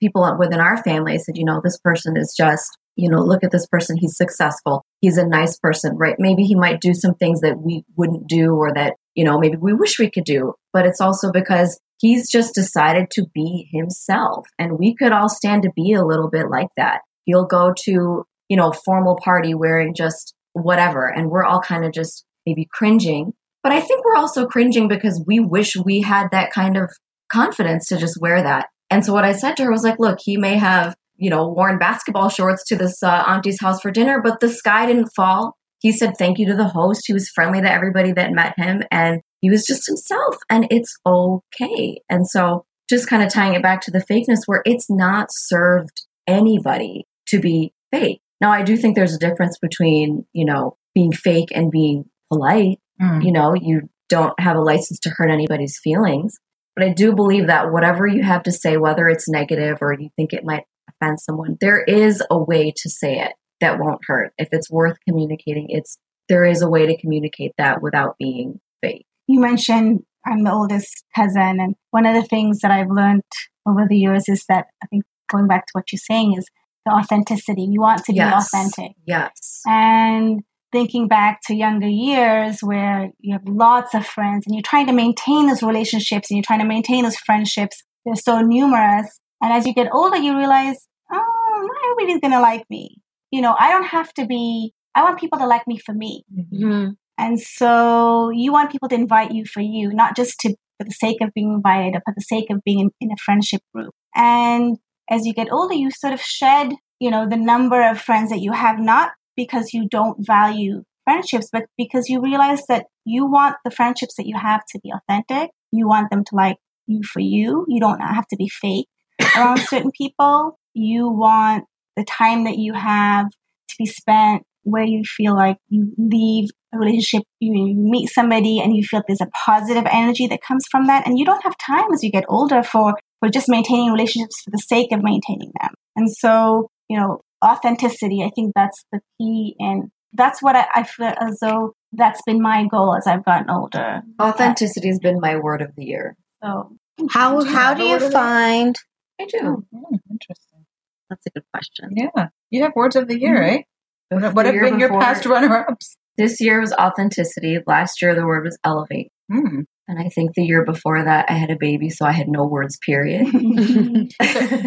people 0.00 0.36
within 0.38 0.60
our 0.60 0.82
family 0.82 1.18
said 1.18 1.36
you 1.36 1.44
know 1.44 1.60
this 1.62 1.78
person 1.78 2.16
is 2.16 2.34
just 2.36 2.78
you 2.96 3.10
know 3.10 3.20
look 3.20 3.44
at 3.44 3.50
this 3.50 3.66
person 3.66 3.96
he's 3.96 4.16
successful. 4.16 4.84
He's 5.00 5.18
a 5.18 5.26
nice 5.26 5.58
person 5.58 5.96
right? 5.96 6.16
Maybe 6.18 6.44
he 6.44 6.54
might 6.54 6.80
do 6.80 6.94
some 6.94 7.14
things 7.14 7.40
that 7.40 7.58
we 7.58 7.84
wouldn't 7.96 8.28
do 8.28 8.54
or 8.54 8.72
that 8.74 8.94
you 9.14 9.24
know 9.24 9.38
maybe 9.38 9.56
we 9.56 9.72
wish 9.72 9.98
we 9.98 10.10
could 10.10 10.24
do. 10.24 10.54
But 10.72 10.86
it's 10.86 11.00
also 11.00 11.30
because 11.32 11.78
he's 11.98 12.30
just 12.30 12.54
decided 12.54 13.10
to 13.12 13.26
be 13.34 13.68
himself. 13.72 14.46
And 14.58 14.78
we 14.78 14.94
could 14.94 15.12
all 15.12 15.28
stand 15.28 15.62
to 15.62 15.70
be 15.74 15.92
a 15.92 16.04
little 16.04 16.28
bit 16.28 16.50
like 16.50 16.68
that. 16.76 17.00
He'll 17.24 17.46
go 17.46 17.72
to 17.84 18.24
you 18.48 18.56
know 18.56 18.72
formal 18.72 19.18
party 19.22 19.54
wearing 19.54 19.94
just 19.94 20.34
whatever. 20.52 21.08
And 21.08 21.30
we're 21.30 21.44
all 21.44 21.60
kind 21.60 21.84
of 21.84 21.92
just 21.92 22.24
maybe 22.46 22.68
cringing. 22.70 23.32
But 23.62 23.72
i 23.72 23.80
think 23.80 24.04
we're 24.04 24.16
also 24.16 24.46
cringing 24.46 24.86
because 24.86 25.22
we 25.26 25.40
wish 25.40 25.74
we 25.76 26.00
had 26.00 26.28
that 26.30 26.52
kind 26.52 26.76
of 26.76 26.92
confidence 27.30 27.88
to 27.88 27.96
just 27.96 28.20
wear 28.20 28.42
that. 28.42 28.68
And 28.90 29.04
so 29.04 29.12
what 29.12 29.24
I 29.24 29.32
said 29.32 29.56
to 29.56 29.64
her 29.64 29.70
was 29.70 29.82
like, 29.82 29.98
look, 29.98 30.18
he 30.22 30.36
may 30.36 30.56
have, 30.56 30.94
you 31.16 31.30
know, 31.30 31.48
worn 31.48 31.78
basketball 31.78 32.28
shorts 32.28 32.64
to 32.64 32.76
this 32.76 33.02
uh, 33.02 33.24
auntie's 33.26 33.60
house 33.60 33.80
for 33.80 33.90
dinner, 33.90 34.20
but 34.22 34.40
the 34.40 34.48
sky 34.48 34.86
didn't 34.86 35.10
fall. 35.14 35.56
He 35.80 35.92
said 35.92 36.16
thank 36.16 36.38
you 36.38 36.46
to 36.46 36.56
the 36.56 36.68
host. 36.68 37.04
He 37.06 37.12
was 37.12 37.28
friendly 37.28 37.60
to 37.60 37.70
everybody 37.70 38.12
that 38.12 38.32
met 38.32 38.54
him 38.56 38.82
and 38.90 39.20
he 39.40 39.50
was 39.50 39.66
just 39.66 39.86
himself 39.86 40.36
and 40.48 40.66
it's 40.70 40.96
okay. 41.06 42.00
And 42.08 42.26
so 42.26 42.64
just 42.88 43.08
kind 43.08 43.22
of 43.22 43.32
tying 43.32 43.54
it 43.54 43.62
back 43.62 43.80
to 43.82 43.90
the 43.90 44.04
fakeness 44.04 44.40
where 44.46 44.62
it's 44.64 44.88
not 44.88 45.28
served 45.30 46.02
anybody 46.26 47.06
to 47.28 47.40
be 47.40 47.72
fake. 47.92 48.20
Now, 48.40 48.50
I 48.52 48.62
do 48.62 48.76
think 48.76 48.96
there's 48.96 49.14
a 49.14 49.18
difference 49.18 49.58
between, 49.58 50.26
you 50.32 50.44
know, 50.44 50.76
being 50.94 51.12
fake 51.12 51.48
and 51.54 51.70
being 51.70 52.04
polite. 52.30 52.78
Mm. 53.00 53.24
You 53.24 53.32
know, 53.32 53.54
you 53.54 53.88
don't 54.08 54.38
have 54.40 54.56
a 54.56 54.60
license 54.60 55.00
to 55.00 55.10
hurt 55.10 55.30
anybody's 55.30 55.78
feelings. 55.78 56.38
But 56.76 56.84
I 56.84 56.92
do 56.92 57.14
believe 57.14 57.46
that 57.46 57.72
whatever 57.72 58.06
you 58.06 58.22
have 58.22 58.42
to 58.44 58.52
say, 58.52 58.76
whether 58.76 59.08
it's 59.08 59.28
negative 59.28 59.78
or 59.80 59.94
you 59.98 60.10
think 60.14 60.32
it 60.32 60.44
might 60.44 60.64
offend 60.88 61.18
someone, 61.20 61.56
there 61.60 61.82
is 61.82 62.22
a 62.30 62.38
way 62.38 62.72
to 62.76 62.90
say 62.90 63.18
it 63.18 63.32
that 63.60 63.78
won't 63.78 64.00
hurt. 64.06 64.32
If 64.36 64.48
it's 64.52 64.70
worth 64.70 64.98
communicating, 65.08 65.66
it's 65.70 65.98
there 66.28 66.44
is 66.44 66.60
a 66.60 66.68
way 66.68 66.86
to 66.86 67.00
communicate 67.00 67.52
that 67.56 67.82
without 67.82 68.16
being 68.18 68.60
fake. 68.82 69.06
You 69.26 69.40
mentioned 69.40 70.00
I'm 70.26 70.44
the 70.44 70.52
oldest 70.52 71.04
cousin, 71.14 71.60
and 71.60 71.76
one 71.92 72.04
of 72.04 72.14
the 72.14 72.28
things 72.28 72.60
that 72.60 72.70
I've 72.70 72.90
learned 72.90 73.22
over 73.66 73.86
the 73.88 73.96
years 73.96 74.28
is 74.28 74.44
that 74.48 74.66
I 74.82 74.86
think 74.86 75.04
going 75.30 75.46
back 75.46 75.66
to 75.66 75.70
what 75.72 75.92
you're 75.92 75.98
saying 75.98 76.34
is 76.36 76.46
the 76.84 76.92
authenticity. 76.92 77.62
You 77.62 77.80
want 77.80 78.04
to 78.04 78.12
be 78.12 78.18
Yes. 78.18 78.52
authentic. 78.52 78.96
Yes. 79.06 79.62
And 79.66 80.42
thinking 80.76 81.08
back 81.08 81.40
to 81.46 81.54
younger 81.54 81.88
years 81.88 82.60
where 82.60 83.10
you 83.20 83.32
have 83.32 83.48
lots 83.48 83.94
of 83.94 84.06
friends 84.06 84.46
and 84.46 84.54
you're 84.54 84.62
trying 84.62 84.86
to 84.86 84.92
maintain 84.92 85.46
those 85.46 85.62
relationships 85.62 86.30
and 86.30 86.36
you're 86.36 86.44
trying 86.44 86.58
to 86.58 86.66
maintain 86.66 87.04
those 87.04 87.16
friendships, 87.16 87.82
they're 88.04 88.14
so 88.14 88.42
numerous. 88.42 89.18
And 89.42 89.54
as 89.54 89.66
you 89.66 89.72
get 89.72 89.88
older, 89.90 90.18
you 90.18 90.36
realize, 90.36 90.86
oh, 91.10 91.68
not 91.68 91.76
everybody's 91.90 92.20
going 92.20 92.32
to 92.32 92.40
like 92.40 92.68
me. 92.68 92.98
You 93.30 93.40
know, 93.40 93.56
I 93.58 93.70
don't 93.70 93.86
have 93.86 94.12
to 94.14 94.26
be, 94.26 94.74
I 94.94 95.02
want 95.02 95.18
people 95.18 95.38
to 95.38 95.46
like 95.46 95.66
me 95.66 95.78
for 95.78 95.94
me. 95.94 96.24
Mhm. 96.30 96.96
And 97.16 97.40
so 97.40 98.28
you 98.28 98.52
want 98.52 98.70
people 98.70 98.90
to 98.90 98.94
invite 98.94 99.32
you 99.32 99.46
for 99.46 99.62
you, 99.62 99.94
not 99.94 100.14
just 100.14 100.38
to 100.40 100.54
for 100.78 100.84
the 100.84 100.90
sake 100.90 101.22
of 101.22 101.32
being 101.32 101.54
invited 101.54 101.96
or 101.96 102.02
for 102.04 102.12
the 102.14 102.20
sake 102.20 102.50
of 102.50 102.62
being 102.62 102.80
in, 102.80 102.90
in 103.00 103.10
a 103.10 103.16
friendship 103.16 103.62
group. 103.74 103.94
And 104.14 104.76
as 105.08 105.24
you 105.24 105.32
get 105.32 105.50
older, 105.50 105.72
you 105.72 105.90
sort 105.90 106.12
of 106.12 106.20
shed, 106.20 106.74
you 107.00 107.10
know, 107.10 107.26
the 107.26 107.38
number 107.38 107.80
of 107.82 107.98
friends 107.98 108.28
that 108.28 108.40
you 108.40 108.52
have, 108.52 108.78
not 108.78 109.12
because 109.36 109.72
you 109.72 109.88
don't 109.88 110.24
value 110.24 110.82
friendships, 111.04 111.48
but 111.52 111.64
because 111.78 112.08
you 112.08 112.20
realize 112.20 112.66
that 112.66 112.86
you 113.04 113.26
want 113.26 113.56
the 113.64 113.70
friendships 113.70 114.16
that 114.16 114.26
you 114.26 114.36
have 114.36 114.62
to 114.70 114.80
be 114.80 114.92
authentic. 114.92 115.50
You 115.72 115.86
want 115.88 116.10
them 116.10 116.24
to 116.24 116.34
like 116.34 116.56
you 116.86 117.02
for 117.02 117.20
you. 117.20 117.64
You 117.68 117.80
don't 117.80 118.00
have 118.00 118.26
to 118.28 118.36
be 118.36 118.48
fake 118.48 118.88
around 119.36 119.60
certain 119.60 119.92
people. 119.92 120.58
You 120.74 121.08
want 121.08 121.64
the 121.96 122.04
time 122.04 122.44
that 122.44 122.58
you 122.58 122.74
have 122.74 123.26
to 123.28 123.74
be 123.78 123.86
spent 123.86 124.42
where 124.62 124.82
you 124.82 125.04
feel 125.04 125.34
like 125.34 125.56
you 125.68 125.92
leave 125.96 126.50
a 126.74 126.78
relationship, 126.78 127.22
you, 127.38 127.52
meet 127.76 128.08
somebody 128.08 128.58
and 128.58 128.76
you 128.76 128.82
feel 128.82 129.00
there's 129.06 129.20
a 129.20 129.28
positive 129.28 129.84
energy 129.90 130.26
that 130.26 130.42
comes 130.42 130.66
from 130.68 130.88
that. 130.88 131.06
And 131.06 131.18
you 131.18 131.24
don't 131.24 131.42
have 131.44 131.56
time 131.58 131.92
as 131.92 132.02
you 132.02 132.10
get 132.10 132.24
older 132.28 132.64
for, 132.64 132.94
for 133.20 133.28
just 133.28 133.48
maintaining 133.48 133.92
relationships 133.92 134.42
for 134.42 134.50
the 134.50 134.58
sake 134.58 134.90
of 134.90 135.04
maintaining 135.04 135.52
them. 135.60 135.70
And 135.94 136.10
so, 136.10 136.68
you 136.88 136.98
know, 136.98 137.20
authenticity, 137.44 138.22
I 138.22 138.30
think 138.34 138.52
that's 138.54 138.84
the 138.92 139.00
key. 139.18 139.56
And 139.58 139.90
that's 140.12 140.42
what 140.42 140.56
I, 140.56 140.66
I 140.74 140.82
feel 140.84 141.12
as 141.20 141.38
though 141.40 141.74
that's 141.92 142.22
been 142.26 142.40
my 142.42 142.66
goal 142.66 142.94
as 142.96 143.06
I've 143.06 143.24
gotten 143.24 143.50
older. 143.50 144.02
Authenticity 144.20 144.88
has 144.88 144.98
been 144.98 145.20
my 145.20 145.36
word 145.36 145.62
of 145.62 145.74
the 145.76 145.84
year. 145.84 146.16
So, 146.42 146.76
How 147.10 147.40
Do 147.40 147.46
you 147.48 147.52
how 147.54 147.74
do 147.74 147.82
you 147.82 147.90
word 147.92 148.02
of 148.02 148.10
the- 148.10 148.10
find? 148.18 148.76
I 149.20 149.24
do. 149.26 149.64
Mm, 149.74 149.98
interesting. 150.10 150.66
That's 151.08 151.24
a 151.26 151.30
good 151.30 151.44
question. 151.52 151.90
Yeah. 151.94 152.28
You 152.50 152.62
have 152.62 152.72
words 152.74 152.96
of 152.96 153.08
the 153.08 153.18
year, 153.18 153.36
Mhm. 153.36 153.40
right? 153.40 153.64
What, 154.10 154.34
what 154.34 154.46
have 154.46 154.54
year 154.54 154.64
been 154.64 154.78
your 154.80 154.98
past 155.00 155.24
runner 155.26 155.66
ups? 155.70 155.96
This 156.18 156.40
year 156.40 156.60
was 156.60 156.72
authenticity. 156.72 157.58
Last 157.66 158.00
year 158.02 158.14
the 158.14 158.24
word 158.26 158.44
was 158.44 158.58
elevate. 158.64 159.10
Mm. 159.30 159.64
And 159.88 159.98
I 159.98 160.08
think 160.08 160.34
the 160.34 160.44
year 160.44 160.64
before 160.64 161.04
that 161.04 161.26
I 161.28 161.34
had 161.34 161.50
a 161.50 161.56
baby, 161.58 161.90
so 161.90 162.04
I 162.04 162.12
had 162.12 162.28
no 162.28 162.44
words, 162.44 162.78
period. 162.84 163.26
Do 163.32 164.08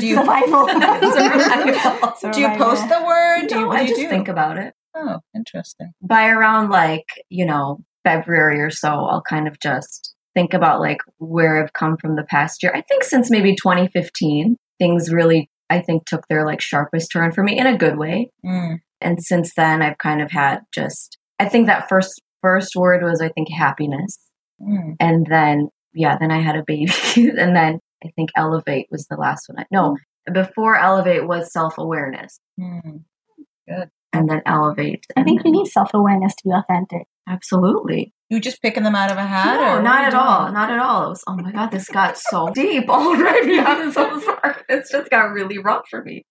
you 0.01 0.15
survival. 0.15 0.67
Survival. 0.69 2.31
do 2.31 2.39
you 2.39 2.49
post 2.57 2.87
the 2.87 3.03
word? 3.05 3.47
Do 3.47 3.59
you, 3.59 3.67
what 3.67 3.77
I 3.77 3.83
do 3.83 3.89
you 3.89 3.95
just 3.95 4.01
do? 4.01 4.09
think 4.09 4.27
about 4.27 4.57
it. 4.57 4.73
Oh, 4.95 5.19
interesting. 5.35 5.91
By 6.01 6.29
around 6.29 6.69
like, 6.69 7.05
you 7.29 7.45
know, 7.45 7.79
February 8.03 8.59
or 8.59 8.69
so, 8.69 8.89
I'll 8.89 9.21
kind 9.21 9.47
of 9.47 9.59
just 9.59 10.15
think 10.33 10.53
about 10.53 10.79
like 10.79 10.99
where 11.17 11.61
I've 11.61 11.73
come 11.73 11.97
from 11.97 12.15
the 12.15 12.23
past 12.23 12.63
year. 12.63 12.71
I 12.73 12.81
think 12.81 13.03
since 13.03 13.29
maybe 13.29 13.55
2015, 13.55 14.55
things 14.79 15.11
really, 15.11 15.49
I 15.69 15.81
think, 15.81 16.05
took 16.05 16.27
their 16.27 16.45
like 16.45 16.61
sharpest 16.61 17.11
turn 17.11 17.31
for 17.31 17.43
me 17.43 17.57
in 17.57 17.67
a 17.67 17.77
good 17.77 17.97
way. 17.97 18.31
Mm. 18.45 18.79
And 19.01 19.21
since 19.21 19.53
then, 19.55 19.81
I've 19.81 19.97
kind 19.97 20.21
of 20.21 20.31
had 20.31 20.59
just, 20.73 21.17
I 21.39 21.47
think 21.47 21.67
that 21.67 21.89
first 21.89 22.21
first 22.41 22.75
word 22.75 23.03
was, 23.03 23.21
I 23.21 23.29
think, 23.29 23.49
happiness. 23.51 24.17
Mm. 24.61 24.95
And 24.99 25.25
then, 25.29 25.69
yeah, 25.93 26.17
then 26.19 26.31
I 26.31 26.41
had 26.41 26.55
a 26.55 26.63
baby. 26.65 26.91
and 27.15 27.55
then 27.55 27.79
I 28.03 28.09
think 28.15 28.29
elevate 28.35 28.87
was 28.91 29.07
the 29.07 29.17
last 29.17 29.49
one. 29.49 29.59
I, 29.59 29.65
no, 29.71 29.97
before 30.31 30.77
elevate 30.77 31.27
was 31.27 31.51
self 31.51 31.77
awareness. 31.77 32.39
Mm. 32.59 33.03
And 34.11 34.27
then 34.27 34.41
elevate. 34.45 35.05
I 35.15 35.21
and 35.21 35.25
think 35.25 35.41
you 35.45 35.51
need 35.51 35.67
self 35.67 35.93
awareness 35.93 36.35
to 36.35 36.43
be 36.43 36.51
authentic. 36.51 37.07
Absolutely. 37.27 38.13
You 38.29 38.39
just 38.39 38.61
picking 38.61 38.83
them 38.83 38.95
out 38.95 39.11
of 39.11 39.17
a 39.17 39.23
hat? 39.25 39.55
No, 39.55 39.77
or 39.77 39.81
not 39.81 40.05
at 40.05 40.13
all. 40.13 40.43
doing? 40.43 40.53
Not 40.53 40.71
at 40.71 40.79
all. 40.79 41.05
It 41.05 41.09
was, 41.09 41.23
oh 41.27 41.35
my 41.35 41.51
God, 41.51 41.71
this 41.71 41.89
got 41.89 42.17
so 42.17 42.49
deep 42.53 42.89
already. 42.89 43.59
I'm 43.59 43.91
so 43.91 44.19
sorry. 44.19 44.55
It's 44.67 44.91
just 44.91 45.09
got 45.09 45.31
really 45.31 45.57
rough 45.57 45.87
for 45.89 46.03
me. 46.03 46.25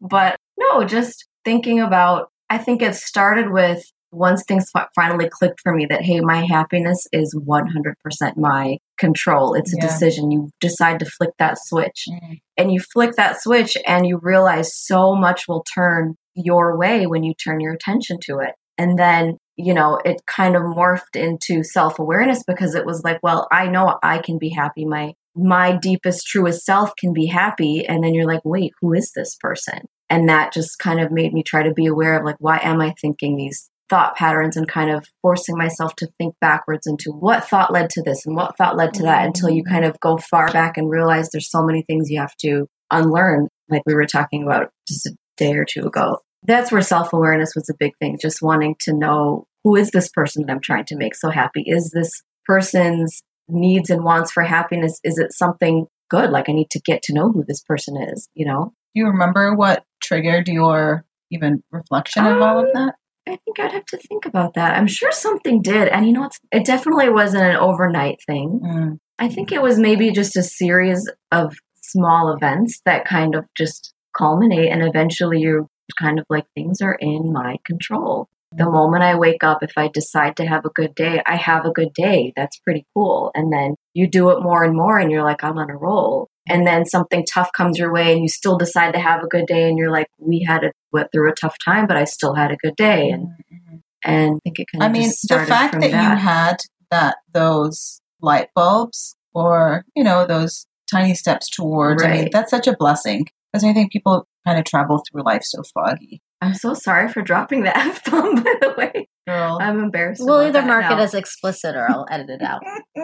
But 0.00 0.36
no, 0.58 0.84
just 0.84 1.26
thinking 1.44 1.80
about, 1.80 2.30
I 2.50 2.58
think 2.58 2.82
it 2.82 2.94
started 2.94 3.50
with 3.50 3.84
once 4.12 4.44
things 4.46 4.70
finally 4.94 5.28
clicked 5.28 5.60
for 5.62 5.74
me 5.74 5.86
that, 5.86 6.02
hey, 6.02 6.20
my 6.20 6.44
happiness 6.44 7.06
is 7.12 7.34
100% 7.34 8.36
my 8.36 8.76
control. 8.98 9.54
It's 9.54 9.72
a 9.72 9.76
Yeah. 9.76 9.86
decision. 9.86 10.30
You 10.30 10.50
decide 10.60 10.98
to 11.00 11.06
flick 11.06 11.30
that 11.38 11.58
switch 11.58 12.06
Mm. 12.08 12.40
and 12.56 12.72
you 12.72 12.80
flick 12.80 13.16
that 13.16 13.40
switch 13.40 13.76
and 13.86 14.06
you 14.06 14.18
realize 14.22 14.74
so 14.74 15.14
much 15.16 15.48
will 15.48 15.64
turn 15.74 16.14
your 16.34 16.78
way 16.78 17.06
when 17.06 17.22
you 17.24 17.34
turn 17.34 17.60
your 17.60 17.72
attention 17.72 18.18
to 18.26 18.38
it. 18.38 18.54
And 18.78 18.98
then, 18.98 19.36
you 19.56 19.74
know, 19.74 19.98
it 20.04 20.22
kind 20.26 20.56
of 20.56 20.62
morphed 20.62 21.14
into 21.16 21.62
self-awareness 21.62 22.42
because 22.46 22.74
it 22.74 22.86
was 22.86 23.02
like, 23.04 23.18
well, 23.22 23.48
I 23.50 23.66
know 23.68 23.98
I 24.02 24.18
can 24.18 24.38
be 24.38 24.50
happy. 24.50 24.84
My 24.84 25.14
my 25.34 25.74
deepest 25.74 26.26
truest 26.26 26.62
self 26.62 26.94
can 26.98 27.14
be 27.14 27.24
happy 27.24 27.86
and 27.88 28.04
then 28.04 28.12
you're 28.12 28.26
like, 28.26 28.42
"Wait, 28.44 28.70
who 28.82 28.92
is 28.92 29.12
this 29.16 29.34
person?" 29.40 29.78
And 30.10 30.28
that 30.28 30.52
just 30.52 30.78
kind 30.78 31.00
of 31.00 31.10
made 31.10 31.32
me 31.32 31.42
try 31.42 31.62
to 31.62 31.72
be 31.72 31.86
aware 31.86 32.18
of 32.18 32.24
like 32.26 32.36
why 32.38 32.60
am 32.62 32.82
I 32.82 32.92
thinking 33.00 33.36
these 33.36 33.70
thought 33.92 34.16
patterns 34.16 34.56
and 34.56 34.66
kind 34.66 34.90
of 34.90 35.06
forcing 35.20 35.54
myself 35.54 35.94
to 35.96 36.08
think 36.16 36.34
backwards 36.40 36.86
into 36.86 37.10
what 37.10 37.44
thought 37.44 37.70
led 37.70 37.90
to 37.90 38.02
this 38.02 38.24
and 38.24 38.34
what 38.34 38.56
thought 38.56 38.74
led 38.74 38.94
to 38.94 39.02
that 39.02 39.26
until 39.26 39.50
you 39.50 39.62
kind 39.62 39.84
of 39.84 40.00
go 40.00 40.16
far 40.16 40.50
back 40.50 40.78
and 40.78 40.88
realize 40.88 41.28
there's 41.28 41.50
so 41.50 41.62
many 41.62 41.82
things 41.82 42.08
you 42.08 42.18
have 42.18 42.34
to 42.36 42.66
unlearn, 42.90 43.48
like 43.68 43.82
we 43.84 43.92
were 43.94 44.06
talking 44.06 44.42
about 44.42 44.70
just 44.88 45.04
a 45.04 45.14
day 45.36 45.52
or 45.52 45.66
two 45.66 45.84
ago. 45.84 46.16
That's 46.42 46.72
where 46.72 46.80
self 46.80 47.12
awareness 47.12 47.54
was 47.54 47.68
a 47.68 47.74
big 47.78 47.92
thing, 48.00 48.16
just 48.18 48.40
wanting 48.40 48.76
to 48.80 48.94
know 48.94 49.44
who 49.62 49.76
is 49.76 49.90
this 49.90 50.08
person 50.08 50.46
that 50.46 50.52
I'm 50.52 50.60
trying 50.60 50.86
to 50.86 50.96
make 50.96 51.14
so 51.14 51.28
happy? 51.28 51.62
Is 51.66 51.90
this 51.94 52.22
person's 52.46 53.22
needs 53.46 53.90
and 53.90 54.04
wants 54.04 54.32
for 54.32 54.42
happiness? 54.42 55.00
Is 55.04 55.18
it 55.18 55.34
something 55.34 55.86
good? 56.08 56.30
Like 56.30 56.48
I 56.48 56.52
need 56.52 56.70
to 56.70 56.80
get 56.80 57.02
to 57.02 57.12
know 57.12 57.30
who 57.30 57.44
this 57.46 57.62
person 57.62 57.98
is, 58.02 58.26
you 58.32 58.46
know? 58.46 58.72
Do 58.94 59.00
you 59.02 59.06
remember 59.08 59.54
what 59.54 59.84
triggered 60.02 60.48
your 60.48 61.04
even 61.30 61.62
reflection 61.70 62.24
of 62.26 62.40
all 62.40 62.60
of 62.60 62.64
Um, 62.64 62.70
that? 62.74 62.94
I 63.26 63.38
think 63.44 63.60
I'd 63.60 63.72
have 63.72 63.86
to 63.86 63.98
think 63.98 64.26
about 64.26 64.54
that. 64.54 64.76
I'm 64.76 64.86
sure 64.86 65.12
something 65.12 65.62
did. 65.62 65.88
And 65.88 66.06
you 66.06 66.12
know, 66.12 66.24
it's, 66.24 66.38
it 66.50 66.64
definitely 66.64 67.08
wasn't 67.08 67.44
an 67.44 67.56
overnight 67.56 68.20
thing. 68.26 68.60
Mm. 68.64 68.98
I 69.18 69.28
think 69.28 69.52
it 69.52 69.62
was 69.62 69.78
maybe 69.78 70.10
just 70.10 70.36
a 70.36 70.42
series 70.42 71.08
of 71.30 71.54
small 71.82 72.34
events 72.34 72.80
that 72.84 73.04
kind 73.04 73.34
of 73.34 73.44
just 73.56 73.94
culminate 74.16 74.70
and 74.70 74.82
eventually 74.82 75.40
you're 75.40 75.66
kind 75.98 76.18
of 76.18 76.26
like 76.28 76.44
things 76.54 76.80
are 76.80 76.96
in 77.00 77.32
my 77.32 77.56
control. 77.64 78.28
The 78.54 78.68
moment 78.68 79.02
I 79.02 79.14
wake 79.14 79.42
up, 79.42 79.62
if 79.62 79.72
I 79.76 79.88
decide 79.88 80.36
to 80.36 80.46
have 80.46 80.64
a 80.64 80.70
good 80.70 80.94
day, 80.94 81.22
I 81.24 81.36
have 81.36 81.64
a 81.64 81.70
good 81.70 81.92
day. 81.94 82.32
That's 82.36 82.58
pretty 82.58 82.84
cool. 82.94 83.30
And 83.34 83.52
then 83.52 83.76
you 83.94 84.08
do 84.08 84.30
it 84.30 84.42
more 84.42 84.62
and 84.64 84.76
more 84.76 84.98
and 84.98 85.10
you're 85.10 85.22
like, 85.22 85.42
I'm 85.42 85.56
on 85.56 85.70
a 85.70 85.76
roll. 85.76 86.28
And 86.48 86.66
then 86.66 86.86
something 86.86 87.24
tough 87.32 87.50
comes 87.56 87.78
your 87.78 87.92
way 87.92 88.12
and 88.12 88.22
you 88.22 88.28
still 88.28 88.58
decide 88.58 88.94
to 88.94 89.00
have 89.00 89.22
a 89.22 89.28
good 89.28 89.46
day 89.46 89.68
and 89.68 89.78
you're 89.78 89.92
like, 89.92 90.08
we 90.18 90.44
had 90.46 90.64
a 90.64 90.72
went 90.92 91.08
through 91.12 91.30
a 91.30 91.34
tough 91.34 91.56
time, 91.64 91.86
but 91.86 91.96
I 91.96 92.04
still 92.04 92.34
had 92.34 92.50
a 92.50 92.56
good 92.56 92.76
day. 92.76 93.12
Mm-hmm. 93.12 93.22
And 93.64 93.82
and 94.04 94.36
I 94.36 94.38
think 94.44 94.58
it 94.58 94.66
kind 94.72 94.82
of 94.82 94.88
I 94.88 94.92
mean, 94.92 95.08
just 95.08 95.28
the 95.28 95.46
fact 95.46 95.80
that, 95.80 95.90
that. 95.90 96.10
you 96.10 96.16
had 96.16 96.56
that 96.90 97.16
those 97.32 98.00
light 98.20 98.48
bulbs 98.54 99.16
or 99.34 99.84
you 99.94 100.04
know 100.04 100.26
those 100.26 100.66
tiny 100.90 101.14
steps 101.14 101.48
towards, 101.48 102.02
I 102.02 102.10
mean, 102.10 102.28
that's 102.32 102.50
such 102.50 102.66
a 102.66 102.76
blessing 102.76 103.26
because 103.52 103.64
I 103.64 103.72
think 103.72 103.92
people 103.92 104.26
kind 104.46 104.58
of 104.58 104.64
travel 104.64 105.02
through 105.10 105.22
life 105.22 105.44
so 105.44 105.62
foggy. 105.74 106.20
I'm 106.40 106.54
so 106.54 106.74
sorry 106.74 107.08
for 107.08 107.22
dropping 107.22 107.62
the 107.62 107.76
F 107.76 108.04
bomb, 108.04 108.36
by 108.36 108.54
the 108.60 108.74
way. 108.76 109.08
Girl, 109.26 109.58
I'm 109.60 109.78
embarrassed. 109.78 110.22
We'll 110.24 110.42
either 110.42 110.52
that 110.52 110.66
mark 110.66 110.84
it 110.90 110.98
as 110.98 111.14
explicit 111.14 111.76
or 111.76 111.88
I'll 111.88 112.06
edit 112.10 112.28
it 112.28 112.42
out. 112.42 112.62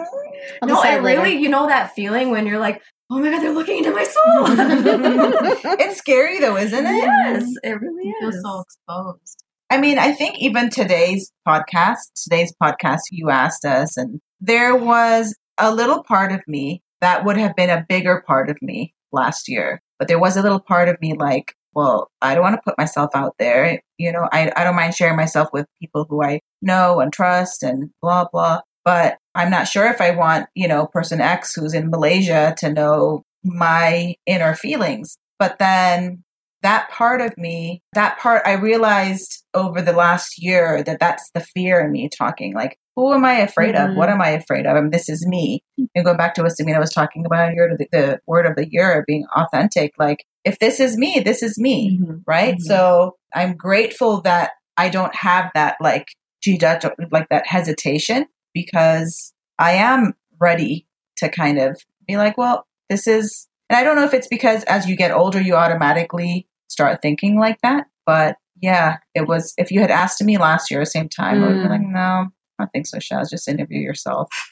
I'll 0.61 0.67
no, 0.67 0.75
decide 0.75 0.95
I 0.95 0.97
really, 0.97 1.37
you 1.37 1.47
know 1.47 1.67
that 1.67 1.93
feeling 1.95 2.31
when 2.31 2.45
you're 2.45 2.59
like, 2.59 2.81
oh 3.09 3.19
my 3.19 3.29
god, 3.31 3.41
they're 3.41 3.51
looking 3.53 3.79
into 3.79 3.91
my 3.91 4.03
soul. 4.03 4.45
it's 5.79 5.97
scary 5.97 6.39
though, 6.39 6.57
isn't 6.57 6.85
it? 6.85 6.95
yes, 6.95 7.51
it 7.63 7.81
really 7.81 8.07
You 8.07 8.15
feel 8.19 8.29
is. 8.29 8.41
so 8.43 8.61
exposed. 8.61 9.43
I 9.69 9.79
mean, 9.79 9.99
I 9.99 10.11
think 10.13 10.37
even 10.39 10.69
today's 10.69 11.31
podcast, 11.47 11.97
today's 12.23 12.53
podcast, 12.61 13.01
you 13.11 13.29
asked 13.29 13.65
us, 13.65 13.97
and 13.97 14.19
there 14.41 14.75
was 14.75 15.35
a 15.59 15.73
little 15.73 16.03
part 16.03 16.31
of 16.31 16.41
me 16.47 16.81
that 17.01 17.23
would 17.25 17.37
have 17.37 17.55
been 17.55 17.69
a 17.69 17.85
bigger 17.87 18.23
part 18.25 18.49
of 18.49 18.57
me 18.61 18.93
last 19.11 19.47
year. 19.47 19.81
But 19.99 20.07
there 20.07 20.19
was 20.19 20.37
a 20.37 20.41
little 20.41 20.59
part 20.59 20.87
of 20.89 20.99
me 21.01 21.13
like, 21.13 21.53
well, 21.73 22.09
I 22.21 22.33
don't 22.33 22.43
want 22.43 22.55
to 22.55 22.61
put 22.63 22.77
myself 22.77 23.11
out 23.13 23.35
there. 23.37 23.81
You 23.97 24.11
know, 24.11 24.27
I, 24.31 24.51
I 24.55 24.63
don't 24.63 24.75
mind 24.75 24.95
sharing 24.95 25.17
myself 25.17 25.49
with 25.53 25.65
people 25.79 26.05
who 26.09 26.23
I 26.23 26.39
know 26.61 26.99
and 26.99 27.13
trust 27.13 27.61
and 27.63 27.91
blah, 28.01 28.25
blah. 28.31 28.61
But 28.89 29.19
I'm 29.35 29.51
not 29.51 29.67
sure 29.67 29.85
if 29.85 30.01
I 30.01 30.15
want, 30.15 30.47
you 30.55 30.67
know, 30.67 30.87
person 30.87 31.21
X 31.21 31.53
who's 31.53 31.75
in 31.75 31.91
Malaysia 31.91 32.55
to 32.57 32.73
know 32.73 33.21
my 33.43 34.15
inner 34.25 34.55
feelings. 34.55 35.15
But 35.37 35.59
then 35.59 36.23
that 36.63 36.89
part 36.89 37.21
of 37.21 37.37
me, 37.37 37.83
that 37.93 38.17
part, 38.17 38.41
I 38.47 38.53
realized 38.53 39.45
over 39.53 39.79
the 39.83 39.93
last 39.93 40.41
year 40.41 40.81
that 40.81 40.99
that's 40.99 41.29
the 41.35 41.39
fear 41.39 41.79
in 41.81 41.91
me 41.91 42.09
talking. 42.09 42.55
Like, 42.55 42.79
who 42.95 43.13
am 43.13 43.25
I 43.25 43.35
afraid 43.41 43.75
of? 43.75 43.95
What 43.95 44.09
am 44.09 44.23
I 44.23 44.29
afraid 44.29 44.65
of? 44.65 44.75
And 44.75 44.91
this 44.91 45.07
is 45.07 45.23
me. 45.27 45.61
And 45.93 46.03
going 46.03 46.17
back 46.17 46.33
to 46.33 46.41
what 46.41 46.53
Samina 46.53 46.79
was 46.79 46.91
talking 46.91 47.27
about 47.27 47.51
here, 47.51 47.77
the, 47.77 47.87
the 47.91 48.19
word 48.25 48.47
of 48.47 48.55
the 48.55 48.67
year 48.71 49.03
being 49.05 49.27
authentic. 49.35 49.93
Like, 49.99 50.25
if 50.43 50.57
this 50.57 50.79
is 50.79 50.97
me, 50.97 51.19
this 51.19 51.43
is 51.43 51.59
me, 51.59 51.99
Mhm. 52.01 52.23
right? 52.25 52.55
Mhm. 52.55 52.61
So 52.61 53.17
I'm 53.35 53.53
grateful 53.55 54.21
that 54.21 54.53
I 54.77 54.89
don't 54.89 55.13
have 55.13 55.51
that 55.53 55.75
like 55.79 56.07
judge, 56.41 56.85
like 57.11 57.29
that 57.29 57.45
hesitation 57.45 58.25
because 58.53 59.33
I 59.57 59.71
am 59.73 60.13
ready 60.39 60.85
to 61.17 61.29
kind 61.29 61.59
of 61.59 61.81
be 62.07 62.17
like, 62.17 62.37
well, 62.37 62.65
this 62.89 63.07
is, 63.07 63.47
and 63.69 63.77
I 63.77 63.83
don't 63.83 63.95
know 63.95 64.05
if 64.05 64.13
it's 64.13 64.27
because 64.27 64.63
as 64.65 64.87
you 64.87 64.95
get 64.95 65.11
older, 65.11 65.39
you 65.41 65.55
automatically 65.55 66.47
start 66.69 67.01
thinking 67.01 67.37
like 67.39 67.59
that. 67.61 67.85
But 68.05 68.37
yeah, 68.61 68.97
it 69.13 69.27
was, 69.27 69.53
if 69.57 69.71
you 69.71 69.79
had 69.81 69.91
asked 69.91 70.21
me 70.23 70.37
last 70.37 70.69
year, 70.71 70.79
at 70.81 70.85
the 70.85 70.91
same 70.91 71.09
time, 71.09 71.43
I 71.43 71.47
would 71.47 71.53
be 71.61 71.67
Mm. 71.67 71.69
like, 71.69 71.81
no, 71.81 72.27
I 72.59 72.65
think 72.73 72.87
so, 72.87 72.97
Shaz. 72.97 73.29
Just 73.29 73.47
interview 73.47 73.79
yourself. 73.79 74.29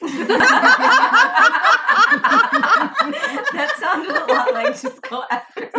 that 3.52 3.72
sounded 3.78 4.10
a 4.16 4.24
lot 4.32 4.54
like 4.54 4.80
just 4.80 5.02
go 5.02 5.22
after. 5.30 5.68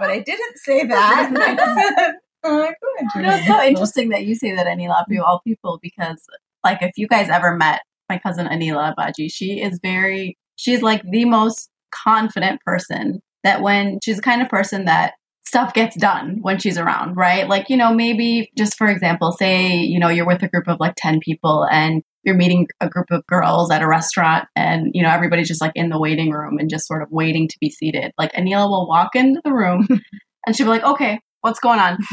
but 0.00 0.10
I 0.10 0.18
didn't 0.20 0.58
say 0.58 0.84
that. 0.86 2.14
Oh, 2.44 2.72
You 3.14 3.22
know, 3.22 3.34
it's 3.34 3.46
so 3.46 3.62
interesting 3.64 4.08
that 4.10 4.24
you 4.24 4.34
say 4.34 4.54
that 4.54 4.66
Anila 4.66 5.04
of 5.08 5.24
all 5.24 5.40
people 5.44 5.78
because, 5.82 6.18
like, 6.64 6.82
if 6.82 6.92
you 6.96 7.06
guys 7.06 7.28
ever 7.28 7.56
met 7.56 7.82
my 8.08 8.18
cousin 8.18 8.46
Anila 8.46 8.94
Baji, 8.96 9.28
she 9.28 9.60
is 9.60 9.78
very, 9.82 10.36
she's 10.56 10.82
like 10.82 11.02
the 11.10 11.24
most 11.24 11.70
confident 11.92 12.60
person 12.62 13.20
that 13.44 13.60
when 13.60 13.98
she's 14.02 14.16
the 14.16 14.22
kind 14.22 14.42
of 14.42 14.48
person 14.48 14.84
that 14.86 15.14
stuff 15.44 15.74
gets 15.74 15.96
done 15.96 16.38
when 16.40 16.58
she's 16.58 16.78
around, 16.78 17.14
right? 17.16 17.48
Like, 17.48 17.68
you 17.68 17.76
know, 17.76 17.92
maybe 17.92 18.50
just 18.56 18.76
for 18.78 18.88
example, 18.88 19.32
say, 19.32 19.76
you 19.76 19.98
know, 19.98 20.08
you're 20.08 20.26
with 20.26 20.42
a 20.42 20.48
group 20.48 20.68
of 20.68 20.80
like 20.80 20.94
10 20.96 21.20
people 21.20 21.66
and 21.70 22.02
you're 22.22 22.36
meeting 22.36 22.68
a 22.80 22.88
group 22.88 23.08
of 23.10 23.26
girls 23.26 23.70
at 23.70 23.82
a 23.82 23.88
restaurant 23.88 24.46
and, 24.54 24.92
you 24.94 25.02
know, 25.02 25.10
everybody's 25.10 25.48
just 25.48 25.60
like 25.60 25.72
in 25.74 25.90
the 25.90 25.98
waiting 25.98 26.30
room 26.30 26.58
and 26.58 26.70
just 26.70 26.86
sort 26.86 27.02
of 27.02 27.08
waiting 27.10 27.48
to 27.48 27.56
be 27.60 27.68
seated. 27.68 28.12
Like, 28.16 28.32
Anila 28.32 28.68
will 28.68 28.88
walk 28.88 29.14
into 29.14 29.40
the 29.44 29.52
room 29.52 29.86
and 30.46 30.56
she'll 30.56 30.66
be 30.66 30.70
like, 30.70 30.84
okay, 30.84 31.18
what's 31.42 31.60
going 31.60 31.78
on? 31.78 31.98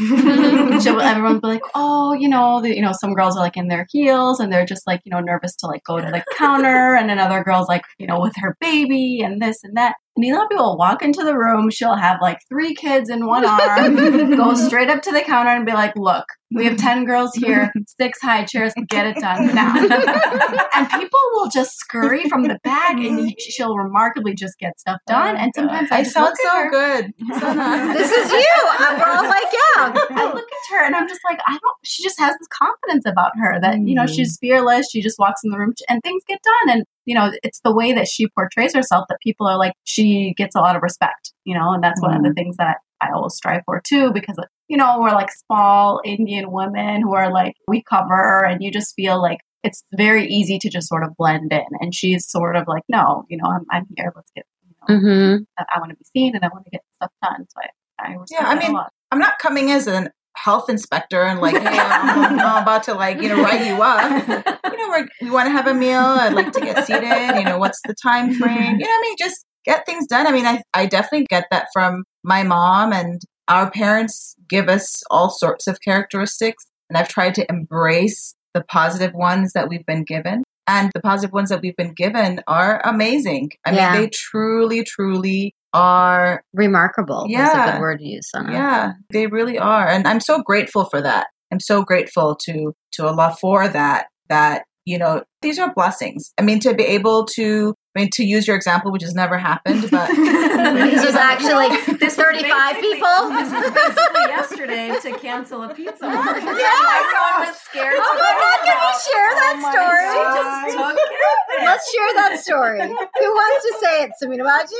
everyone 1.00 1.38
be 1.38 1.46
like, 1.46 1.62
oh, 1.74 2.12
you 2.12 2.28
know, 2.28 2.60
the, 2.60 2.74
you 2.74 2.82
know, 2.82 2.92
some 2.92 3.14
girls 3.14 3.36
are 3.36 3.42
like 3.42 3.56
in 3.56 3.68
their 3.68 3.86
heels 3.90 4.40
and 4.40 4.52
they're 4.52 4.66
just 4.66 4.86
like, 4.86 5.00
you 5.04 5.10
know, 5.10 5.20
nervous 5.20 5.56
to 5.56 5.66
like 5.66 5.82
go 5.84 5.98
to 5.98 6.10
the 6.10 6.24
counter. 6.36 6.94
And 6.94 7.10
another 7.10 7.42
girl's 7.42 7.68
like, 7.68 7.82
you 7.98 8.06
know, 8.06 8.20
with 8.20 8.34
her 8.36 8.56
baby 8.60 9.22
and 9.22 9.40
this 9.40 9.58
and 9.62 9.76
that. 9.76 9.94
And 10.16 10.24
Ela 10.26 10.48
will 10.50 10.76
walk 10.76 11.02
into 11.02 11.22
the 11.24 11.36
room. 11.38 11.70
She'll 11.70 11.94
have 11.96 12.18
like 12.20 12.40
three 12.48 12.74
kids 12.74 13.08
in 13.08 13.26
one 13.26 13.44
arm, 13.44 13.96
go 14.36 14.54
straight 14.54 14.88
up 14.90 15.02
to 15.02 15.12
the 15.12 15.20
counter 15.22 15.50
and 15.50 15.64
be 15.64 15.72
like, 15.72 15.94
look, 15.96 16.24
we 16.52 16.64
have 16.66 16.76
10 16.76 17.04
girls 17.04 17.32
here, 17.34 17.72
six 18.00 18.20
high 18.20 18.44
chairs, 18.44 18.72
get 18.88 19.06
it 19.06 19.16
done 19.20 19.54
now. 19.54 19.72
and 20.74 20.90
people 20.90 21.18
will 21.34 21.48
just 21.48 21.76
scurry 21.78 22.28
from 22.28 22.42
the 22.42 22.58
back 22.64 22.96
and 22.98 23.32
she'll 23.40 23.76
remarkably 23.76 24.34
just 24.34 24.58
get 24.58 24.78
stuff 24.80 24.98
done. 25.06 25.36
and 25.36 25.52
sometimes 25.54 25.88
I, 25.92 25.98
I 25.98 26.02
just 26.02 26.12
sound 26.14 26.34
so 26.42 26.68
good. 26.70 27.12
So 27.38 27.52
nice. 27.52 27.96
this 27.96 28.10
is 28.10 28.32
you. 28.32 28.46
We're 28.80 29.06
all 29.06 29.22
like, 29.28 29.44
yeah. 29.52 29.92
I 30.10 30.32
look 30.34 30.48
at 30.48 30.74
her 30.76 30.84
and 30.84 30.96
I'm 30.96 31.08
just 31.08 31.20
like, 31.28 31.38
I 31.46 31.52
don't. 31.52 31.76
She 31.84 32.02
just 32.02 32.18
has 32.18 32.36
this 32.36 32.48
confidence 32.48 33.06
about 33.06 33.30
her 33.38 33.58
that 33.60 33.78
you 33.80 33.94
know 33.94 34.00
Mm. 34.04 34.14
she's 34.14 34.38
fearless. 34.38 34.90
She 34.90 35.00
just 35.02 35.18
walks 35.18 35.42
in 35.44 35.50
the 35.50 35.58
room 35.58 35.72
and 35.88 36.02
things 36.02 36.22
get 36.26 36.40
done. 36.42 36.74
And 36.76 36.84
you 37.10 37.16
know, 37.16 37.32
it's 37.42 37.60
the 37.64 37.74
way 37.74 37.92
that 37.92 38.06
she 38.06 38.28
portrays 38.38 38.72
herself 38.72 39.06
that 39.08 39.18
people 39.20 39.48
are 39.48 39.58
like, 39.58 39.72
she 39.82 40.32
gets 40.36 40.54
a 40.54 40.60
lot 40.60 40.76
of 40.76 40.82
respect. 40.82 41.32
You 41.44 41.58
know, 41.58 41.72
and 41.72 41.82
that's 41.82 42.00
one 42.00 42.14
of 42.14 42.22
the 42.22 42.32
things 42.32 42.56
that 42.58 42.76
I 43.00 43.08
always 43.12 43.34
strive 43.34 43.62
for 43.66 43.82
too, 43.84 44.12
because 44.12 44.36
you 44.68 44.76
know 44.76 45.00
we're 45.00 45.10
like 45.10 45.32
small 45.32 46.00
Indian 46.04 46.52
women 46.52 47.02
who 47.02 47.12
are 47.14 47.32
like 47.32 47.54
we 47.66 47.82
cover, 47.82 48.44
and 48.44 48.62
you 48.62 48.70
just 48.70 48.94
feel 48.94 49.20
like 49.20 49.40
it's 49.64 49.82
very 49.96 50.24
easy 50.28 50.56
to 50.60 50.70
just 50.70 50.86
sort 50.86 51.02
of 51.02 51.16
blend 51.18 51.52
in. 51.52 51.66
And 51.80 51.92
she's 51.92 52.30
sort 52.30 52.54
of 52.54 52.68
like, 52.68 52.84
no, 52.88 53.24
you 53.28 53.38
know, 53.38 53.50
I'm 53.50 53.66
I'm 53.72 53.86
here. 53.96 54.12
Let's 54.14 54.30
get. 54.36 54.46
You 54.62 54.70
know, 54.70 55.00
Mm-hmm. 55.00 55.42
I, 55.58 55.64
I 55.74 55.80
want 55.80 55.90
to 55.90 55.96
be 55.96 56.04
seen 56.16 56.36
and 56.36 56.44
I 56.44 56.48
want 56.48 56.64
to 56.66 56.70
get 56.70 56.82
stuff 56.94 57.10
done. 57.20 57.44
So 57.48 57.60
I, 57.60 58.12
I 58.12 58.16
Yeah, 58.30 58.46
I 58.46 58.54
mean. 58.56 58.76
I'm 59.12 59.18
not 59.18 59.40
coming 59.40 59.72
as 59.72 59.88
an 59.88 60.10
health 60.42 60.68
inspector 60.70 61.22
and 61.22 61.40
like, 61.40 61.54
hey, 61.62 61.78
I'm, 61.78 62.38
I'm 62.40 62.62
about 62.62 62.84
to 62.84 62.94
like, 62.94 63.20
you 63.22 63.28
know, 63.28 63.42
write 63.42 63.66
you 63.66 63.80
up. 63.82 64.28
You 64.64 64.76
know, 64.76 64.88
we're, 64.88 65.08
we 65.22 65.30
want 65.30 65.46
to 65.46 65.52
have 65.52 65.66
a 65.66 65.74
meal. 65.74 65.98
I'd 66.00 66.34
like 66.34 66.52
to 66.52 66.60
get 66.60 66.86
seated. 66.86 67.36
You 67.38 67.44
know, 67.44 67.58
what's 67.58 67.80
the 67.86 67.94
time 68.02 68.32
frame? 68.34 68.78
You 68.78 68.84
know, 68.86 68.90
I 68.90 69.00
mean, 69.02 69.16
just 69.18 69.44
get 69.64 69.84
things 69.86 70.06
done. 70.06 70.26
I 70.26 70.32
mean, 70.32 70.46
I, 70.46 70.62
I 70.74 70.86
definitely 70.86 71.26
get 71.28 71.44
that 71.50 71.66
from 71.72 72.04
my 72.24 72.42
mom, 72.42 72.92
and 72.92 73.20
our 73.48 73.70
parents 73.70 74.34
give 74.48 74.68
us 74.68 75.02
all 75.10 75.30
sorts 75.30 75.66
of 75.66 75.80
characteristics, 75.80 76.64
and 76.88 76.96
I've 76.96 77.08
tried 77.08 77.34
to 77.36 77.46
embrace 77.50 78.34
the 78.54 78.62
positive 78.64 79.12
ones 79.14 79.52
that 79.52 79.68
we've 79.68 79.86
been 79.86 80.04
given. 80.04 80.42
And 80.66 80.90
the 80.94 81.00
positive 81.00 81.32
ones 81.32 81.48
that 81.48 81.62
we've 81.62 81.76
been 81.76 81.94
given 81.94 82.40
are 82.46 82.80
amazing. 82.84 83.50
I 83.66 83.72
Yeah. 83.74 83.92
mean, 83.92 84.02
they 84.02 84.08
truly, 84.08 84.84
truly 84.84 85.54
are. 85.72 86.42
Remarkable. 86.52 87.26
That's 87.32 87.54
a 87.54 87.56
Yeah. 87.56 87.72
good 87.72 87.80
word 87.80 87.98
to 87.98 88.04
use, 88.04 88.30
Sana. 88.30 88.52
Yeah, 88.52 88.92
they 89.12 89.26
really 89.26 89.58
are. 89.58 89.86
And 89.88 90.06
I'm 90.06 90.20
so 90.20 90.42
grateful 90.42 90.84
for 90.84 91.00
that. 91.02 91.28
I'm 91.52 91.60
so 91.60 91.82
grateful 91.82 92.36
to 92.44 92.72
to 92.92 93.06
Allah 93.06 93.36
for 93.40 93.68
that. 93.68 94.06
That 94.28 94.62
you 94.90 94.98
know, 94.98 95.22
these 95.42 95.58
are 95.58 95.72
blessings. 95.72 96.32
I 96.38 96.42
mean, 96.42 96.58
to 96.60 96.74
be 96.74 96.82
able 96.84 97.24
to, 97.36 97.74
I 97.96 98.00
mean, 98.00 98.10
to 98.14 98.24
use 98.24 98.46
your 98.46 98.56
example, 98.56 98.90
which 98.92 99.02
has 99.02 99.14
never 99.14 99.38
happened, 99.38 99.88
but 99.90 100.08
This 100.90 101.04
was 101.06 101.14
actually 101.14 101.54
like 101.54 101.72
This 102.00 102.14
35 102.16 102.42
basically- 102.42 102.94
people. 102.94 103.18
This 103.30 103.50
was 103.52 103.70
basically 103.70 104.26
yesterday 104.28 104.86
to 105.02 105.18
cancel 105.18 105.62
a 105.62 105.72
pizza 105.74 106.04
order. 106.04 106.40
Yeah. 106.60 106.76
My 106.82 107.00
son 107.14 107.46
was 107.46 107.56
scared. 107.62 107.94
Oh 107.96 108.12
to 108.12 108.20
my 108.20 108.34
God, 108.42 108.58
can 108.66 108.78
we 108.82 108.92
share 109.06 109.30
that 109.40 109.54
Oh 109.56 109.62
my 109.62 109.70
story? 109.72 110.06
God. 110.10 110.34
Just 110.36 110.76
took 110.76 110.98
it. 110.98 111.64
Let's 111.64 111.86
share 111.94 112.12
that 112.20 112.32
story. 112.40 112.80
Who 113.20 113.28
wants 113.40 113.60
to 113.66 113.72
say 113.80 113.94
it, 114.04 114.10
Samina 114.20 114.44
Baji? 114.44 114.74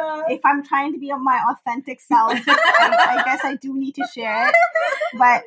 Oh, 0.00 0.24
if 0.28 0.40
I'm 0.44 0.64
trying 0.64 0.92
to 0.92 0.98
be 0.98 1.12
my 1.14 1.40
authentic 1.50 2.00
self, 2.00 2.32
I, 2.48 3.16
I 3.18 3.22
guess 3.24 3.40
I 3.44 3.56
do 3.56 3.74
need 3.78 3.94
to 3.96 4.06
share 4.12 4.48
it. 4.48 4.54
But 5.18 5.44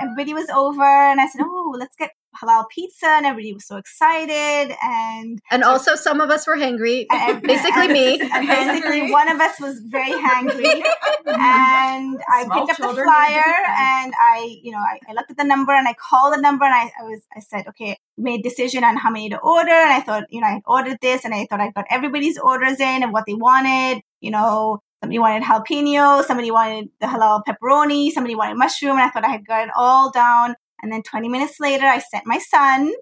everybody 0.00 0.34
was 0.34 0.48
over, 0.50 0.82
and 0.84 1.20
I 1.20 1.26
said, 1.26 1.42
"Oh, 1.44 1.74
let's 1.78 1.96
get 1.96 2.12
halal 2.42 2.64
pizza," 2.68 3.06
and 3.06 3.26
everybody 3.26 3.52
was 3.54 3.66
so 3.66 3.76
excited. 3.76 4.76
And 4.82 5.40
And 5.50 5.64
also, 5.64 5.94
some 5.94 6.20
of 6.20 6.30
us 6.30 6.46
were 6.46 6.56
hangry. 6.56 7.06
and- 7.10 7.42
Basically 7.42 7.84
and- 7.84 7.92
me. 7.92 8.20
And 8.20 8.46
basically, 8.46 9.10
one 9.12 9.28
of 9.28 9.40
us 9.40 9.58
was 9.60 9.80
very 9.86 10.12
hangry, 10.12 10.82
and 11.26 12.20
I 12.28 12.44
Small 12.44 12.66
picked 12.66 12.80
up 12.80 12.96
the 12.96 13.02
flyer, 13.02 13.34
need 13.34 13.42
to 13.42 13.42
be 13.42 13.66
fed. 13.66 13.74
and 13.78 14.14
I, 14.20 14.58
you 14.62 14.72
know, 14.72 14.78
I, 14.78 14.98
I 15.08 15.12
looked 15.14 15.30
at 15.30 15.36
the 15.36 15.44
number, 15.44 15.72
and 15.72 15.86
I 15.88 15.94
called 15.94 16.34
the 16.34 16.40
number, 16.40 16.64
and 16.64 16.74
I, 16.74 16.90
I 17.00 17.04
was, 17.04 17.20
I 17.36 17.40
said, 17.40 17.66
okay, 17.68 17.96
made 18.18 18.42
decision 18.42 18.84
on 18.84 18.96
how 18.96 19.10
many 19.10 19.28
to 19.30 19.38
order, 19.38 19.70
and 19.70 19.92
I 19.92 20.00
thought, 20.00 20.24
you 20.30 20.40
know, 20.40 20.46
I 20.46 20.60
ordered 20.66 20.98
this, 21.00 21.24
and 21.24 21.34
I 21.34 21.46
thought 21.48 21.60
I 21.60 21.70
got 21.70 21.86
everybody's 21.90 22.38
orders 22.38 22.80
in 22.80 23.02
and 23.02 23.12
what 23.12 23.24
they 23.26 23.34
wanted, 23.34 24.02
you 24.20 24.30
know. 24.30 24.80
Somebody 25.02 25.18
wanted 25.18 25.44
jalapeno, 25.44 26.22
somebody 26.24 26.50
wanted 26.50 26.90
the 27.00 27.06
halal 27.06 27.40
pepperoni, 27.48 28.10
somebody 28.10 28.34
wanted 28.34 28.58
mushroom, 28.58 28.92
and 28.98 29.00
I 29.00 29.08
thought 29.08 29.24
I 29.24 29.30
had 29.30 29.46
got 29.46 29.64
it 29.66 29.70
all 29.74 30.10
down. 30.10 30.56
And 30.82 30.90
then 30.92 31.02
20 31.02 31.28
minutes 31.28 31.60
later, 31.60 31.84
I 31.86 31.98
sent 31.98 32.24
my 32.26 32.38
son, 32.38 32.92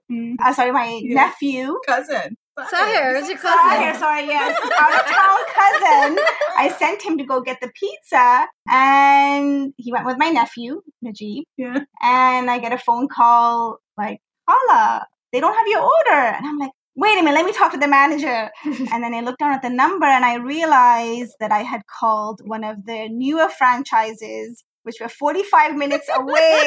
uh, 0.43 0.53
sorry, 0.53 0.73
my 0.73 1.01
Yeah. 1.03 1.15
nephew, 1.15 1.79
cousin. 1.87 2.37
Sahir, 2.59 3.15
is 3.21 3.29
your 3.29 3.39
Sorry, 3.39 3.85
cousin. 3.85 4.01
sorry, 4.01 4.27
yes, 4.27 4.59
out 4.81 4.93
of 4.93 5.07
town 5.07 5.39
cousin. 5.61 6.19
I 6.57 6.75
sent 6.77 7.01
him 7.03 7.17
to 7.19 7.25
go 7.25 7.41
get 7.41 7.61
the 7.61 7.71
pizza, 7.73 8.49
and 8.69 9.73
he 9.77 9.93
went 9.93 10.07
with 10.07 10.19
my 10.19 10.31
nephew 10.31 10.83
Najib. 11.01 11.45
Yeah. 11.57 11.79
And 12.03 12.51
I 12.51 12.59
get 12.59 12.73
a 12.73 12.79
phone 12.79 13.07
call 13.07 13.79
like, 13.97 14.19
"Hala, 14.49 15.07
they 15.33 15.39
don't 15.39 15.55
have 15.55 15.69
your 15.69 15.83
order," 15.83 16.21
and 16.37 16.47
I'm 16.47 16.59
like. 16.59 16.73
Wait 17.01 17.17
a 17.17 17.23
minute, 17.23 17.37
let 17.37 17.47
me 17.47 17.53
talk 17.53 17.71
to 17.71 17.79
the 17.79 17.87
manager. 17.87 18.51
and 18.93 19.05
then 19.05 19.15
I 19.15 19.21
looked 19.21 19.39
down 19.39 19.53
at 19.53 19.63
the 19.63 19.71
number 19.71 20.05
and 20.07 20.25
I 20.25 20.35
realized 20.35 21.35
that 21.39 21.53
I 21.53 21.63
had 21.63 21.83
called 21.87 22.41
one 22.45 22.65
of 22.65 22.87
the 22.87 23.09
newer 23.09 23.49
franchises, 23.49 24.65
which 24.89 25.01
were 25.01 25.09
45 25.09 25.77
minutes 25.77 26.09
away. 26.17 26.63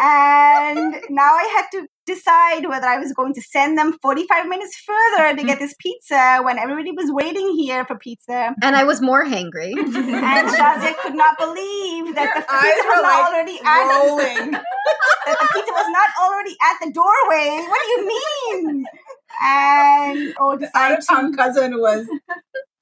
and 0.00 0.94
now 1.10 1.32
I 1.34 1.46
had 1.56 1.66
to 1.72 1.88
decide 2.06 2.68
whether 2.68 2.86
I 2.86 2.98
was 2.98 3.12
going 3.12 3.34
to 3.34 3.42
send 3.42 3.76
them 3.76 3.98
45 4.00 4.46
minutes 4.46 4.76
further 4.76 5.36
to 5.36 5.42
get 5.44 5.58
this 5.58 5.74
pizza 5.80 6.38
when 6.44 6.56
everybody 6.56 6.92
was 6.92 7.10
waiting 7.10 7.50
here 7.58 7.84
for 7.84 7.96
pizza. 7.98 8.54
And 8.62 8.76
I 8.76 8.84
was 8.84 9.02
more 9.02 9.24
hangry. 9.26 9.74
And 10.30 10.48
Shazia 10.48 10.96
could 11.02 11.16
not 11.16 11.36
believe 11.36 12.14
that 12.14 12.30
the 12.36 12.42
pizza 12.46 12.86
were 12.86 12.94
was 12.94 13.02
like 13.02 13.26
already 13.26 13.58
at 13.64 13.84
rolling. 13.90 14.50
that 15.26 15.36
the 15.40 15.48
pizza 15.52 15.72
was 15.72 15.88
not 15.98 16.10
already 16.22 16.56
at 16.62 16.76
the 16.82 16.92
doorway. 16.92 17.48
What 17.68 17.80
do 17.82 17.88
you 17.90 18.00
mean? 18.14 18.84
And 19.42 20.34
oh, 20.38 20.52
Out 20.52 20.60
decided 20.60 20.98
of 20.98 21.06
town 21.08 21.34
cousin 21.34 21.80
was. 21.80 22.06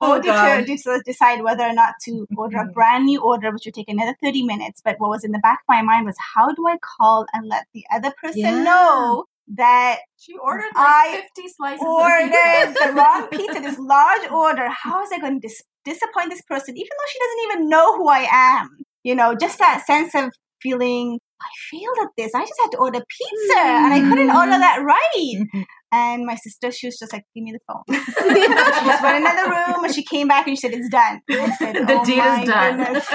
Oh, 0.01 0.20
Oh, 0.24 0.64
to, 0.64 1.03
decide 1.05 1.42
whether 1.42 1.64
or 1.64 1.72
not 1.72 1.94
to 2.05 2.26
order 2.36 2.59
a 2.59 2.66
brand 2.66 3.07
new 3.07 3.20
order, 3.20 3.51
which 3.53 3.64
would 3.66 3.74
take 3.74 3.88
another 3.88 4.14
30 4.22 4.42
minutes. 4.44 4.80
But 4.84 4.96
what 4.99 5.11
was 5.11 5.24
in 5.24 5.32
the 5.32 5.38
back 5.38 5.61
of 5.61 5.74
my 5.74 5.82
mind 5.82 6.07
was 6.07 6.16
how 6.34 6.53
do 6.53 6.66
I 6.66 6.76
call 6.78 7.26
and 7.32 7.49
let 7.49 7.66
the 7.74 7.84
other 7.92 8.12
person 8.22 8.40
Yeah. 8.40 8.62
know 8.62 9.24
that 9.57 9.99
She 10.18 10.34
ordered 10.36 10.70
I 10.74 11.14
like 11.14 11.24
50 11.36 11.49
slices 11.57 11.86
ordered 11.86 12.24
of 12.26 12.74
pizza. 12.74 12.86
the 12.86 12.92
wrong 12.92 13.26
pizza, 13.30 13.61
this 13.61 13.78
large 13.78 14.30
order. 14.30 14.68
How 14.68 15.03
is 15.03 15.11
I 15.12 15.18
going 15.18 15.40
to 15.40 15.49
dis- 15.49 15.62
disappoint 15.84 16.30
this 16.30 16.42
person, 16.42 16.76
even 16.76 16.90
though 16.90 17.11
she 17.11 17.18
doesn't 17.18 17.53
even 17.53 17.68
know 17.68 17.96
who 17.96 18.09
I 18.09 18.28
am? 18.30 18.78
You 19.05 19.14
know, 19.14 19.34
just 19.34 19.59
that 19.59 19.84
sense 19.86 20.14
of 20.14 20.32
feeling, 20.61 21.18
I 21.40 21.46
failed 21.70 21.96
at 22.03 22.09
this. 22.16 22.34
I 22.34 22.40
just 22.42 22.61
had 22.61 22.70
to 22.72 22.78
order 22.78 22.99
pizza 22.99 23.59
and 23.59 23.94
I 23.94 24.01
couldn't 24.01 24.30
order 24.30 24.53
mm-hmm. 24.53 24.61
that 24.61 24.82
right. 24.84 25.36
Mm-hmm. 25.38 25.62
And 25.91 26.26
my 26.26 26.34
sister, 26.34 26.70
she 26.70 26.86
was 26.86 26.99
just 26.99 27.12
like, 27.12 27.24
give 27.34 27.45
me 27.45 27.53
the 27.53 27.61
phone. 27.66 27.82
she 27.89 28.84
just 28.86 29.03
went 29.03 29.16
in 29.16 29.26
another 29.26 29.49
room 29.51 29.84
and 29.84 29.95
she 29.95 30.03
came 30.05 30.28
back 30.28 30.47
and 30.47 30.57
she 30.57 30.61
said, 30.61 30.74
it's 30.74 30.89
done. 30.91 31.20
Said, 31.59 31.74
The 31.86 32.01
oh 32.01 32.05
deed 32.05 32.18
is 32.18 32.49
done. 32.49 32.76
goodness. 32.76 33.07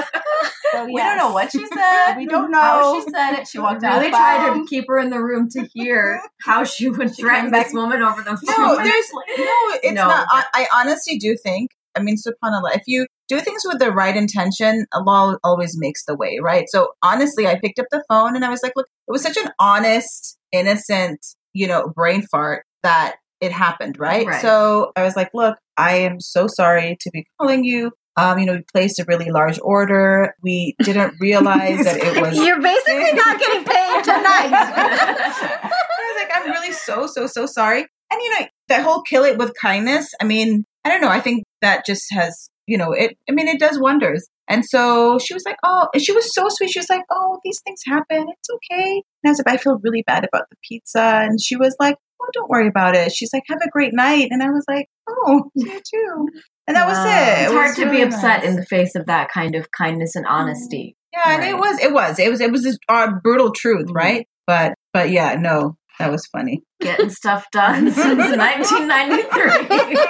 So, 0.71 0.86
We 0.86 0.95
don't 0.97 1.17
know 1.17 1.32
what 1.32 1.51
she 1.51 1.63
said. 1.67 2.15
We 2.17 2.26
don't 2.26 2.49
know. 2.49 2.59
How 2.59 2.95
she 2.99 3.01
said 3.11 3.34
it. 3.34 3.47
She 3.47 3.59
walked 3.59 3.84
out. 3.84 3.99
Really 3.99 4.11
Wow. 4.11 4.17
tried 4.47 4.53
to 4.59 4.65
keep 4.67 4.86
her 4.88 4.97
in 4.97 5.11
the 5.11 5.21
room 5.21 5.49
to 5.49 5.67
hear 5.74 6.19
how 6.41 6.63
she 6.63 6.89
would 6.89 7.15
threaten 7.15 7.51
back- 7.51 7.65
this 7.67 7.74
woman 7.76 8.01
over 8.01 8.21
the 8.24 8.32
phone. 8.38 8.39
No, 8.47 8.76
phone. 8.76 8.84
there's 8.84 9.05
no. 9.38 9.53
It's 9.84 9.93
No. 9.93 10.07
not. 10.07 10.28
I, 10.32 10.45
I 10.55 10.67
honestly 10.82 11.17
do 11.19 11.38
think. 11.38 11.69
I 11.95 12.01
mean, 12.01 12.15
Subhanallah. 12.17 12.76
If 12.76 12.82
you 12.88 13.05
do 13.30 13.39
things 13.39 13.61
with 13.65 13.78
the 13.78 13.91
right 13.91 14.17
intention, 14.17 14.88
Allah 14.93 15.38
always 15.43 15.78
makes 15.78 16.05
the 16.05 16.15
way, 16.15 16.39
right? 16.41 16.67
So 16.69 16.93
honestly, 17.03 17.45
I 17.45 17.59
picked 17.59 17.78
up 17.78 17.86
the 17.91 18.03
phone 18.09 18.36
and 18.36 18.43
I 18.43 18.49
was 18.49 18.63
like, 18.63 18.74
look, 18.76 18.88
it 19.07 19.11
was 19.11 19.21
such 19.21 19.38
an 19.38 19.51
honest, 19.59 20.39
innocent, 20.51 21.24
you 21.54 21.68
know, 21.68 21.91
brain 21.95 22.24
fart 22.24 22.66
that 22.84 23.16
it 23.41 23.51
happened, 23.51 23.99
right? 23.99 24.26
Right. 24.26 24.41
So 24.41 24.91
I 24.95 25.04
was 25.04 25.16
like, 25.16 25.32
look, 25.34 25.58
I 25.78 25.97
am 25.97 26.20
so 26.20 26.47
sorry 26.47 26.97
to 27.01 27.10
be 27.12 27.26
calling 27.39 27.64
you. 27.64 27.91
Um, 28.16 28.38
you 28.38 28.45
know, 28.45 28.54
we 28.54 28.64
placed 28.74 28.99
a 28.99 29.06
really 29.08 29.32
large 29.32 29.60
order. 29.62 30.36
We 30.41 30.76
didn't 30.84 31.16
realize 31.20 31.84
that 31.84 31.97
it 31.97 32.22
was 32.22 32.38
You're 32.38 32.62
basically 32.62 33.14
not 33.14 33.39
getting 33.39 33.66
paid 33.66 34.04
tonight. 34.04 34.54
I 35.64 36.14
was 36.14 36.22
like, 36.22 36.32
I'm 36.36 36.51
really 36.51 36.72
so, 36.72 37.08
so, 37.08 37.28
so 37.28 37.45
sorry. 37.45 37.82
And 37.82 38.22
you 38.22 38.39
know, 38.39 38.47
that 38.68 38.84
whole 38.84 39.01
kill 39.01 39.24
it 39.24 39.38
with 39.38 39.54
kindness, 39.60 40.14
I 40.22 40.26
mean, 40.26 40.66
I 40.86 40.89
don't 40.89 41.01
know, 41.01 41.10
I 41.10 41.20
think 41.20 41.43
that 41.62 41.86
just 41.86 42.06
has, 42.12 42.49
you 42.68 42.78
know, 42.78 42.91
it 42.91 43.18
I 43.30 43.34
mean, 43.34 43.47
it 43.47 43.60
does 43.60 43.80
wonders. 43.80 44.28
And 44.50 44.66
so 44.66 45.18
she 45.20 45.34
was 45.34 45.44
like, 45.46 45.56
Oh, 45.64 45.88
and 45.94 46.02
she 46.04 46.12
was 46.12 46.34
so 46.34 46.48
sweet. 46.50 46.72
She 46.72 46.80
was 46.80 46.89
like, 46.89 47.04
Oh, 47.12 47.39
these 47.44 47.62
things 47.66 47.82
happen. 47.86 48.26
It's 48.30 48.50
okay. 48.56 49.02
And 49.24 49.28
I 49.28 49.30
was 49.30 49.41
like, 49.46 49.54
I 49.56 49.58
feel 49.58 49.80
really 49.84 50.04
bad 50.06 50.26
about 50.26 50.50
the 50.50 50.56
pizza. 50.68 51.02
And 51.02 51.39
she 51.41 51.56
was 51.56 51.76
like, 51.80 51.96
Oh, 52.22 52.28
don't 52.34 52.50
worry 52.50 52.68
about 52.68 52.96
it. 52.96 53.12
She's 53.12 53.32
like, 53.34 53.44
Have 53.48 53.60
a 53.66 53.70
great 53.70 53.94
night. 53.94 54.28
And 54.32 54.44
I 54.44 54.50
was 54.50 54.66
like, 54.68 54.88
Oh, 55.10 55.44
you 55.56 55.80
too. 55.80 56.28
And 56.68 56.76
that 56.78 56.88
was 56.88 56.98
it. 56.98 57.44
It's 57.44 57.52
It 57.52 57.56
hard 57.56 57.68
was 57.70 57.76
to 57.78 57.89
be 57.89 58.02
upset 58.02 58.41
nice. 58.41 58.50
in 58.50 58.56
the 58.58 58.66
face 58.66 58.96
of 58.96 59.06
that 59.08 59.30
kind 59.32 59.56
of 59.56 59.72
kindness 59.72 60.16
and 60.16 60.26
honesty. 60.26 60.96
Yeah, 61.14 61.36
and 61.36 61.44
it 61.44 61.58
was, 61.58 61.80
it 61.80 61.94
was, 61.94 62.20
it 62.20 62.30
was, 62.32 62.41
it 62.41 62.52
was 62.52 62.66
a 62.66 62.74
uh, 62.91 63.12
brutal 63.24 63.52
truth, 63.52 63.88
Mhm. 63.88 63.96
right? 63.96 64.28
But, 64.48 64.74
but 64.94 65.10
yeah, 65.12 65.36
no, 65.36 65.78
that 66.00 66.12
was 66.12 66.26
funny. 66.28 66.64
Getting 66.82 67.10
stuff 67.12 67.46
done 67.52 67.91
since 67.91 68.18
1993. 68.38 70.04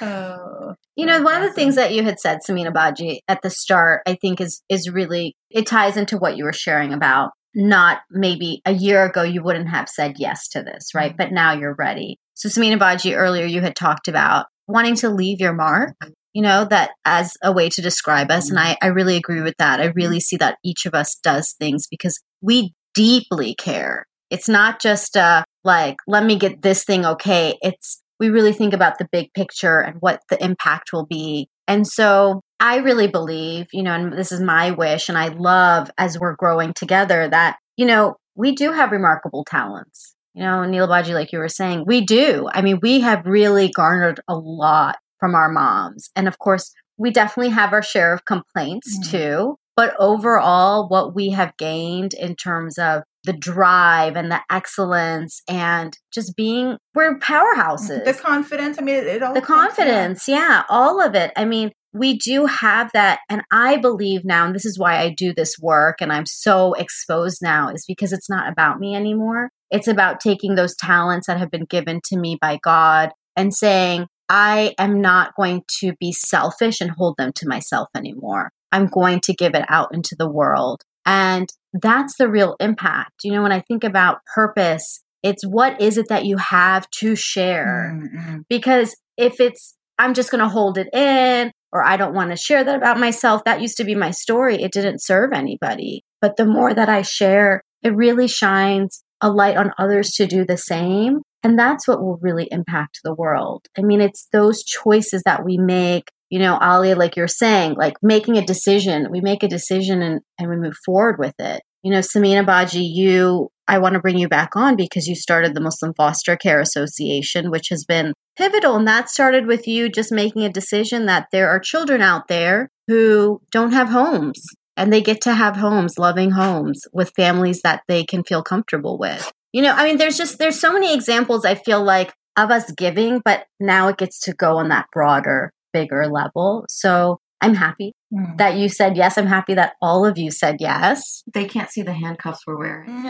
Oh. 0.00 0.74
You 0.96 1.06
know, 1.06 1.22
one 1.22 1.42
of 1.42 1.48
the 1.48 1.52
things 1.52 1.76
that 1.76 1.92
you 1.92 2.04
had 2.04 2.20
said, 2.20 2.38
Samina 2.48 2.72
Baji, 2.72 3.22
at 3.28 3.42
the 3.42 3.50
start, 3.50 4.02
I 4.06 4.14
think 4.14 4.40
is 4.40 4.62
is 4.68 4.90
really 4.90 5.36
it 5.50 5.66
ties 5.66 5.96
into 5.96 6.18
what 6.18 6.36
you 6.36 6.44
were 6.44 6.52
sharing 6.52 6.92
about. 6.92 7.32
Not 7.56 8.00
maybe 8.10 8.60
a 8.64 8.72
year 8.72 9.04
ago 9.04 9.22
you 9.22 9.42
wouldn't 9.42 9.68
have 9.68 9.88
said 9.88 10.16
yes 10.18 10.48
to 10.48 10.62
this, 10.62 10.94
right? 10.94 11.10
Mm-hmm. 11.10 11.16
But 11.16 11.32
now 11.32 11.52
you're 11.52 11.74
ready. 11.74 12.18
So 12.34 12.48
Samina 12.48 12.78
Baji, 12.78 13.14
earlier 13.14 13.44
you 13.44 13.60
had 13.60 13.76
talked 13.76 14.08
about 14.08 14.46
wanting 14.66 14.96
to 14.96 15.10
leave 15.10 15.40
your 15.40 15.52
mark, 15.52 15.94
mm-hmm. 16.02 16.12
you 16.32 16.42
know, 16.42 16.64
that 16.64 16.90
as 17.04 17.36
a 17.42 17.52
way 17.52 17.68
to 17.68 17.82
describe 17.82 18.30
us. 18.30 18.48
And 18.48 18.58
mm-hmm. 18.58 18.76
I, 18.82 18.86
I 18.86 18.90
really 18.90 19.16
agree 19.16 19.40
with 19.40 19.54
that. 19.58 19.80
I 19.80 19.86
really 19.86 20.18
see 20.20 20.36
that 20.38 20.58
each 20.64 20.84
of 20.86 20.94
us 20.94 21.16
does 21.22 21.52
things 21.52 21.86
because 21.88 22.20
we 22.40 22.72
deeply 22.94 23.54
care. 23.54 24.06
It's 24.30 24.48
not 24.48 24.80
just 24.80 25.16
uh 25.16 25.44
like, 25.62 25.96
let 26.06 26.24
me 26.24 26.36
get 26.36 26.62
this 26.62 26.84
thing 26.84 27.06
okay. 27.06 27.56
It's 27.62 28.02
we 28.20 28.30
really 28.30 28.52
think 28.52 28.72
about 28.72 28.98
the 28.98 29.08
big 29.10 29.32
picture 29.34 29.80
and 29.80 29.96
what 30.00 30.20
the 30.30 30.42
impact 30.42 30.92
will 30.92 31.06
be. 31.06 31.48
And 31.66 31.86
so 31.86 32.40
I 32.60 32.76
really 32.76 33.08
believe, 33.08 33.66
you 33.72 33.82
know, 33.82 33.92
and 33.94 34.12
this 34.12 34.32
is 34.32 34.40
my 34.40 34.70
wish, 34.70 35.08
and 35.08 35.18
I 35.18 35.28
love 35.28 35.90
as 35.98 36.18
we're 36.18 36.36
growing 36.36 36.72
together 36.74 37.28
that, 37.28 37.56
you 37.76 37.86
know, 37.86 38.16
we 38.36 38.52
do 38.52 38.72
have 38.72 38.92
remarkable 38.92 39.44
talents. 39.44 40.14
You 40.34 40.42
know, 40.42 40.64
Neil 40.64 40.88
Baji, 40.88 41.14
like 41.14 41.32
you 41.32 41.38
were 41.38 41.48
saying, 41.48 41.84
we 41.86 42.00
do. 42.00 42.48
I 42.52 42.60
mean, 42.62 42.80
we 42.82 43.00
have 43.00 43.24
really 43.24 43.68
garnered 43.68 44.20
a 44.26 44.34
lot 44.34 44.96
from 45.20 45.34
our 45.34 45.48
moms. 45.48 46.10
And 46.16 46.26
of 46.26 46.38
course, 46.38 46.72
we 46.96 47.10
definitely 47.10 47.50
have 47.50 47.72
our 47.72 47.82
share 47.82 48.12
of 48.12 48.24
complaints 48.24 48.98
Mhm. 48.98 49.10
too. 49.10 49.56
But 49.76 49.94
overall, 49.98 50.88
what 50.88 51.14
we 51.14 51.30
have 51.30 51.56
gained 51.56 52.14
in 52.14 52.36
terms 52.36 52.78
of 52.78 53.02
the 53.24 53.32
drive 53.32 54.16
and 54.16 54.30
the 54.30 54.40
excellence 54.50 55.42
and 55.48 55.96
just 56.12 56.36
being, 56.36 56.76
we're 56.94 57.18
powerhouses. 57.18 58.04
The 58.04 58.12
confidence. 58.12 58.78
I 58.78 58.82
mean, 58.82 58.96
it, 58.96 59.06
it 59.06 59.22
all 59.22 59.34
the 59.34 59.40
confidence 59.40 60.28
yeah 60.28 60.62
all 60.68 61.00
of 61.00 61.14
it 61.14 61.32
i 61.36 61.44
mean 61.44 61.72
we 61.92 62.16
do 62.16 62.46
have 62.46 62.90
that 62.92 63.20
and 63.28 63.42
i 63.50 63.76
believe 63.76 64.24
now 64.24 64.46
and 64.46 64.54
this 64.54 64.64
is 64.64 64.78
why 64.78 64.98
i 64.98 65.08
do 65.10 65.32
this 65.32 65.56
work 65.60 65.96
and 66.00 66.12
i'm 66.12 66.26
so 66.26 66.72
exposed 66.74 67.38
now 67.42 67.68
is 67.68 67.84
because 67.86 68.12
it's 68.12 68.30
not 68.30 68.50
about 68.50 68.78
me 68.78 68.94
anymore 68.94 69.50
it's 69.70 69.88
about 69.88 70.20
taking 70.20 70.54
those 70.54 70.76
talents 70.76 71.26
that 71.26 71.38
have 71.38 71.50
been 71.50 71.64
given 71.64 72.00
to 72.04 72.16
me 72.16 72.36
by 72.40 72.58
god 72.62 73.10
and 73.36 73.54
saying 73.54 74.06
i 74.28 74.74
am 74.78 75.00
not 75.00 75.34
going 75.36 75.62
to 75.80 75.92
be 76.00 76.12
selfish 76.12 76.80
and 76.80 76.92
hold 76.92 77.16
them 77.16 77.32
to 77.32 77.48
myself 77.48 77.88
anymore 77.96 78.50
i'm 78.74 78.86
going 78.86 79.20
to 79.20 79.32
give 79.32 79.54
it 79.54 79.64
out 79.68 79.94
into 79.94 80.14
the 80.18 80.30
world. 80.30 80.82
And 81.06 81.48
that's 81.72 82.16
the 82.16 82.28
real 82.28 82.56
impact. 82.60 83.24
You 83.24 83.32
know 83.32 83.42
when 83.42 83.52
i 83.52 83.60
think 83.60 83.84
about 83.84 84.18
purpose 84.34 85.04
it's 85.24 85.42
what 85.42 85.80
is 85.80 85.96
it 85.96 86.08
that 86.10 86.26
you 86.26 86.36
have 86.36 86.88
to 87.00 87.16
share? 87.16 87.98
Mm, 87.98 88.26
mm. 88.28 88.44
because 88.48 88.94
if 89.16 89.40
it's 89.40 89.74
i'm 89.98 90.12
just 90.12 90.30
going 90.30 90.42
to 90.42 90.48
hold 90.48 90.76
it 90.76 90.92
in 90.92 91.50
or 91.72 91.82
i 91.82 91.96
don't 91.96 92.14
want 92.14 92.30
to 92.30 92.36
share 92.36 92.62
that 92.62 92.76
about 92.76 93.00
myself 93.00 93.42
that 93.44 93.62
used 93.62 93.78
to 93.78 93.84
be 93.84 93.94
my 93.94 94.10
story. 94.10 94.62
It 94.62 94.72
didn't 94.72 95.02
serve 95.02 95.32
anybody. 95.32 96.04
But 96.20 96.36
the 96.36 96.44
more 96.44 96.74
that 96.74 96.88
i 96.88 97.02
share 97.02 97.62
it 97.82 97.96
really 97.96 98.28
shines 98.28 99.02
a 99.20 99.30
light 99.30 99.56
on 99.56 99.72
others 99.78 100.10
to 100.12 100.26
do 100.26 100.44
the 100.44 100.56
same. 100.56 101.22
And 101.42 101.58
that's 101.58 101.86
what 101.86 102.02
will 102.02 102.18
really 102.22 102.48
impact 102.50 103.00
the 103.02 103.14
world. 103.14 103.66
I 103.78 103.80
mean 103.80 104.02
it's 104.02 104.28
those 104.30 104.62
choices 104.62 105.22
that 105.24 105.44
we 105.44 105.56
make 105.56 106.10
you 106.34 106.40
know 106.40 106.58
ali 106.60 106.94
like 106.94 107.14
you're 107.14 107.28
saying 107.28 107.74
like 107.74 107.94
making 108.02 108.36
a 108.36 108.44
decision 108.44 109.06
we 109.08 109.20
make 109.20 109.44
a 109.44 109.48
decision 109.48 110.02
and, 110.02 110.20
and 110.36 110.50
we 110.50 110.56
move 110.56 110.74
forward 110.84 111.16
with 111.16 111.34
it. 111.38 111.62
You 111.84 111.92
know 111.92 112.00
samina 112.00 112.44
baji 112.44 112.84
you 112.84 113.50
i 113.68 113.78
want 113.78 113.94
to 113.94 114.00
bring 114.00 114.18
you 114.18 114.28
back 114.28 114.56
on 114.56 114.74
because 114.74 115.06
you 115.06 115.14
started 115.14 115.54
the 115.54 115.60
muslim 115.60 115.94
foster 115.94 116.36
care 116.36 116.58
association 116.58 117.52
which 117.52 117.68
has 117.68 117.84
been 117.84 118.14
pivotal 118.36 118.74
and 118.74 118.88
that 118.88 119.08
started 119.10 119.46
with 119.46 119.68
you 119.68 119.88
just 119.88 120.10
making 120.10 120.42
a 120.42 120.56
decision 120.60 121.06
that 121.06 121.28
there 121.30 121.48
are 121.48 121.60
children 121.60 122.00
out 122.00 122.26
there 122.28 122.68
who 122.88 123.40
don't 123.52 123.72
have 123.72 123.90
homes 123.90 124.42
and 124.76 124.92
they 124.92 125.00
get 125.00 125.20
to 125.20 125.34
have 125.34 125.56
homes 125.56 125.98
loving 125.98 126.32
homes 126.32 126.82
with 126.92 127.12
families 127.14 127.60
that 127.62 127.82
they 127.86 128.02
can 128.02 128.24
feel 128.24 128.42
comfortable 128.42 128.98
with. 128.98 129.30
You 129.52 129.62
know 129.62 129.74
i 129.76 129.84
mean 129.84 129.98
there's 129.98 130.18
just 130.18 130.38
there's 130.38 130.58
so 130.58 130.72
many 130.72 130.92
examples 130.92 131.44
i 131.44 131.54
feel 131.54 131.84
like 131.84 132.12
of 132.36 132.50
us 132.50 132.72
giving 132.72 133.20
but 133.24 133.46
now 133.60 133.86
it 133.86 133.98
gets 133.98 134.18
to 134.22 134.32
go 134.32 134.56
on 134.56 134.68
that 134.70 134.86
broader 134.92 135.52
bigger 135.74 136.06
level 136.06 136.64
so 136.68 137.18
i'm 137.42 137.54
happy 137.54 137.92
Mm. 138.14 138.36
that 138.38 138.56
you 138.56 138.68
said 138.68 138.96
yes 138.96 139.18
i'm 139.18 139.26
happy 139.26 139.54
that 139.54 139.72
all 139.82 140.06
of 140.06 140.16
you 140.18 140.30
said 140.30 140.58
yes 140.60 141.24
They 141.34 141.46
can't 141.46 141.68
see 141.68 141.82
the 141.82 141.92
handcuffs 141.92 142.46
we're 142.46 142.56
wearing. 142.56 142.88
um, 142.94 143.02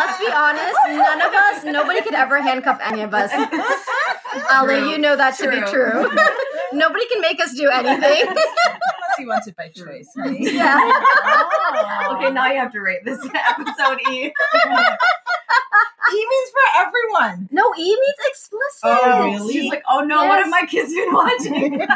let's 0.00 0.18
be 0.18 0.26
honest 0.34 0.78
none 0.88 1.20
of 1.20 1.32
us 1.32 1.62
nobody 1.64 2.00
could 2.02 2.14
ever 2.14 2.40
handcuff 2.42 2.80
any 2.82 3.02
of 3.02 3.14
us 3.14 3.30
ali 4.56 4.90
you 4.90 4.98
know 4.98 5.14
that 5.14 5.36
to 5.38 5.48
be 5.48 5.60
True. 5.70 5.70
true 5.70 6.10
nobody 6.72 7.06
can 7.12 7.20
make 7.20 7.38
us 7.40 7.52
do 7.54 7.68
anything 7.70 8.34
Unless 9.18 9.20
you 9.20 9.26
want 9.28 9.46
it 9.46 9.56
by 9.56 9.68
choice. 9.74 10.08
honey. 10.16 10.54
yeah 10.54 12.10
Okay, 12.16 12.30
now 12.30 12.46
you 12.50 12.58
have 12.58 12.72
to 12.72 12.80
rate 12.80 13.04
this 13.04 13.18
episode 13.24 13.98
E. 14.10 14.32
E 16.10 16.26
means 16.30 16.50
for 16.50 16.80
everyone. 16.86 17.48
no 17.52 17.72
e 17.76 17.84
means 17.84 18.16
explicit 18.28 18.80
Oh, 18.84 19.24
really? 19.24 19.52
She's 19.52 19.70
like, 19.70 19.82
oh 19.88 20.00
no, 20.00 20.24
what 20.24 20.36
Yes. 20.38 20.44
have 20.44 20.50
my 20.50 20.66
kids 20.66 20.94
been 20.94 21.12
watching? 21.12 21.86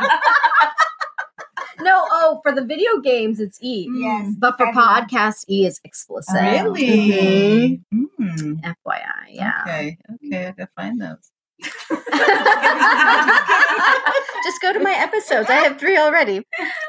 No, 1.80 2.04
oh, 2.12 2.40
for 2.44 2.52
the 2.52 2.62
video 2.62 3.00
games, 3.00 3.40
it's 3.40 3.58
E. 3.62 3.88
Yes. 3.92 4.34
But 4.38 4.56
for 4.56 4.68
Everyone. 4.68 5.06
podcasts, 5.08 5.44
E 5.48 5.66
is 5.66 5.80
explicit. 5.84 6.34
Really? 6.34 7.80
Mm. 7.92 8.04
Mhm. 8.20 8.60
FYI, 8.62 9.30
yeah. 9.30 9.62
Okay. 9.62 9.98
Okay. 10.26 10.46
I 10.46 10.50
gotta 10.52 10.68
find 10.76 11.00
those. 11.00 11.31
Just 14.44 14.60
go 14.60 14.72
to 14.72 14.80
my 14.80 14.94
episodes. 14.94 15.48
I 15.48 15.54
have 15.54 15.78
three 15.78 15.96
already. 15.96 16.42